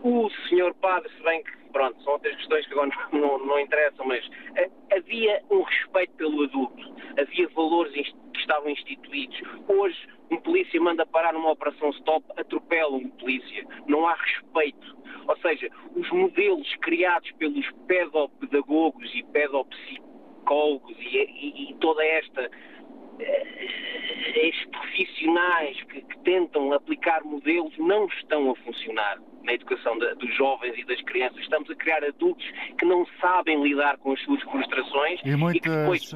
o 0.02 0.30
senhor 0.48 0.74
padre, 0.74 1.10
se 1.16 1.22
bem 1.22 1.42
que 1.42 1.59
pronto, 1.70 2.02
são 2.02 2.14
outras 2.14 2.34
questões 2.36 2.66
que 2.66 2.72
agora 2.72 2.90
não, 3.12 3.20
não, 3.20 3.46
não 3.46 3.60
interessam, 3.60 4.06
mas 4.06 4.24
uh, 4.26 4.72
havia 4.96 5.42
um 5.50 5.62
respeito 5.62 6.14
pelo 6.14 6.44
adulto, 6.44 6.94
havia 7.18 7.48
valores 7.48 8.12
que 8.32 8.40
estavam 8.40 8.70
instituídos. 8.70 9.40
Hoje, 9.68 10.08
um 10.30 10.36
polícia 10.36 10.80
manda 10.80 11.04
parar 11.06 11.32
numa 11.32 11.50
operação 11.50 11.90
stop, 11.90 12.24
atropela 12.36 12.96
um 12.96 13.08
polícia, 13.10 13.66
não 13.86 14.06
há 14.06 14.14
respeito. 14.14 14.96
Ou 15.26 15.36
seja, 15.38 15.68
os 15.94 16.10
modelos 16.10 16.68
criados 16.76 17.30
pelos 17.32 17.68
pedopedagogos 17.86 19.12
e 19.14 19.22
pedopsicólogos 19.24 20.96
e, 20.98 21.18
e, 21.18 21.70
e 21.70 21.74
toda 21.74 22.04
esta 22.04 22.50
profissionais 24.90 25.76
que, 25.84 26.02
que, 26.02 26.18
tentam 26.20 26.72
aplicar 26.72 27.22
modelos 27.24 27.72
não 27.78 28.06
estão 28.06 28.50
a 28.50 28.56
funcionar 28.56 29.18
na 29.44 29.54
educação 29.54 29.98
dos 29.98 30.36
jovens 30.36 30.78
e 30.78 30.84
das 30.84 31.00
crianças. 31.02 31.38
Estamos 31.40 31.70
a 31.70 31.74
criar 31.74 32.04
adultos 32.04 32.44
que 32.78 32.84
não 32.84 33.06
sabem 33.20 33.62
lidar 33.62 33.96
com 33.98 34.12
as 34.12 34.20
suas 34.22 34.42
frustrações. 34.42 35.20
E 35.24 35.34
muitas 35.34 35.72
e 35.72 35.76
depois... 35.76 36.10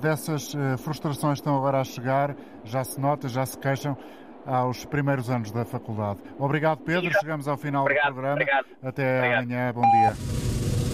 dessas 0.00 0.54
eh, 0.54 0.76
frustrações 0.76 1.38
estão 1.38 1.56
agora 1.56 1.80
a 1.80 1.84
chegar, 1.84 2.36
já 2.64 2.84
se 2.84 3.00
nota, 3.00 3.28
já 3.28 3.44
se 3.44 3.58
queixam 3.58 3.96
aos 4.46 4.84
primeiros 4.86 5.28
anos 5.28 5.50
da 5.50 5.64
faculdade. 5.64 6.20
Obrigado, 6.38 6.82
Pedro. 6.84 7.10
Chegamos 7.20 7.48
ao 7.48 7.56
final 7.56 7.82
obrigado, 7.82 8.06
do 8.06 8.12
programa. 8.12 8.34
Obrigado, 8.34 8.66
Até 8.82 9.18
obrigado. 9.18 9.42
amanhã. 9.42 9.72
Bom 9.72 9.82
dia. 9.82 10.87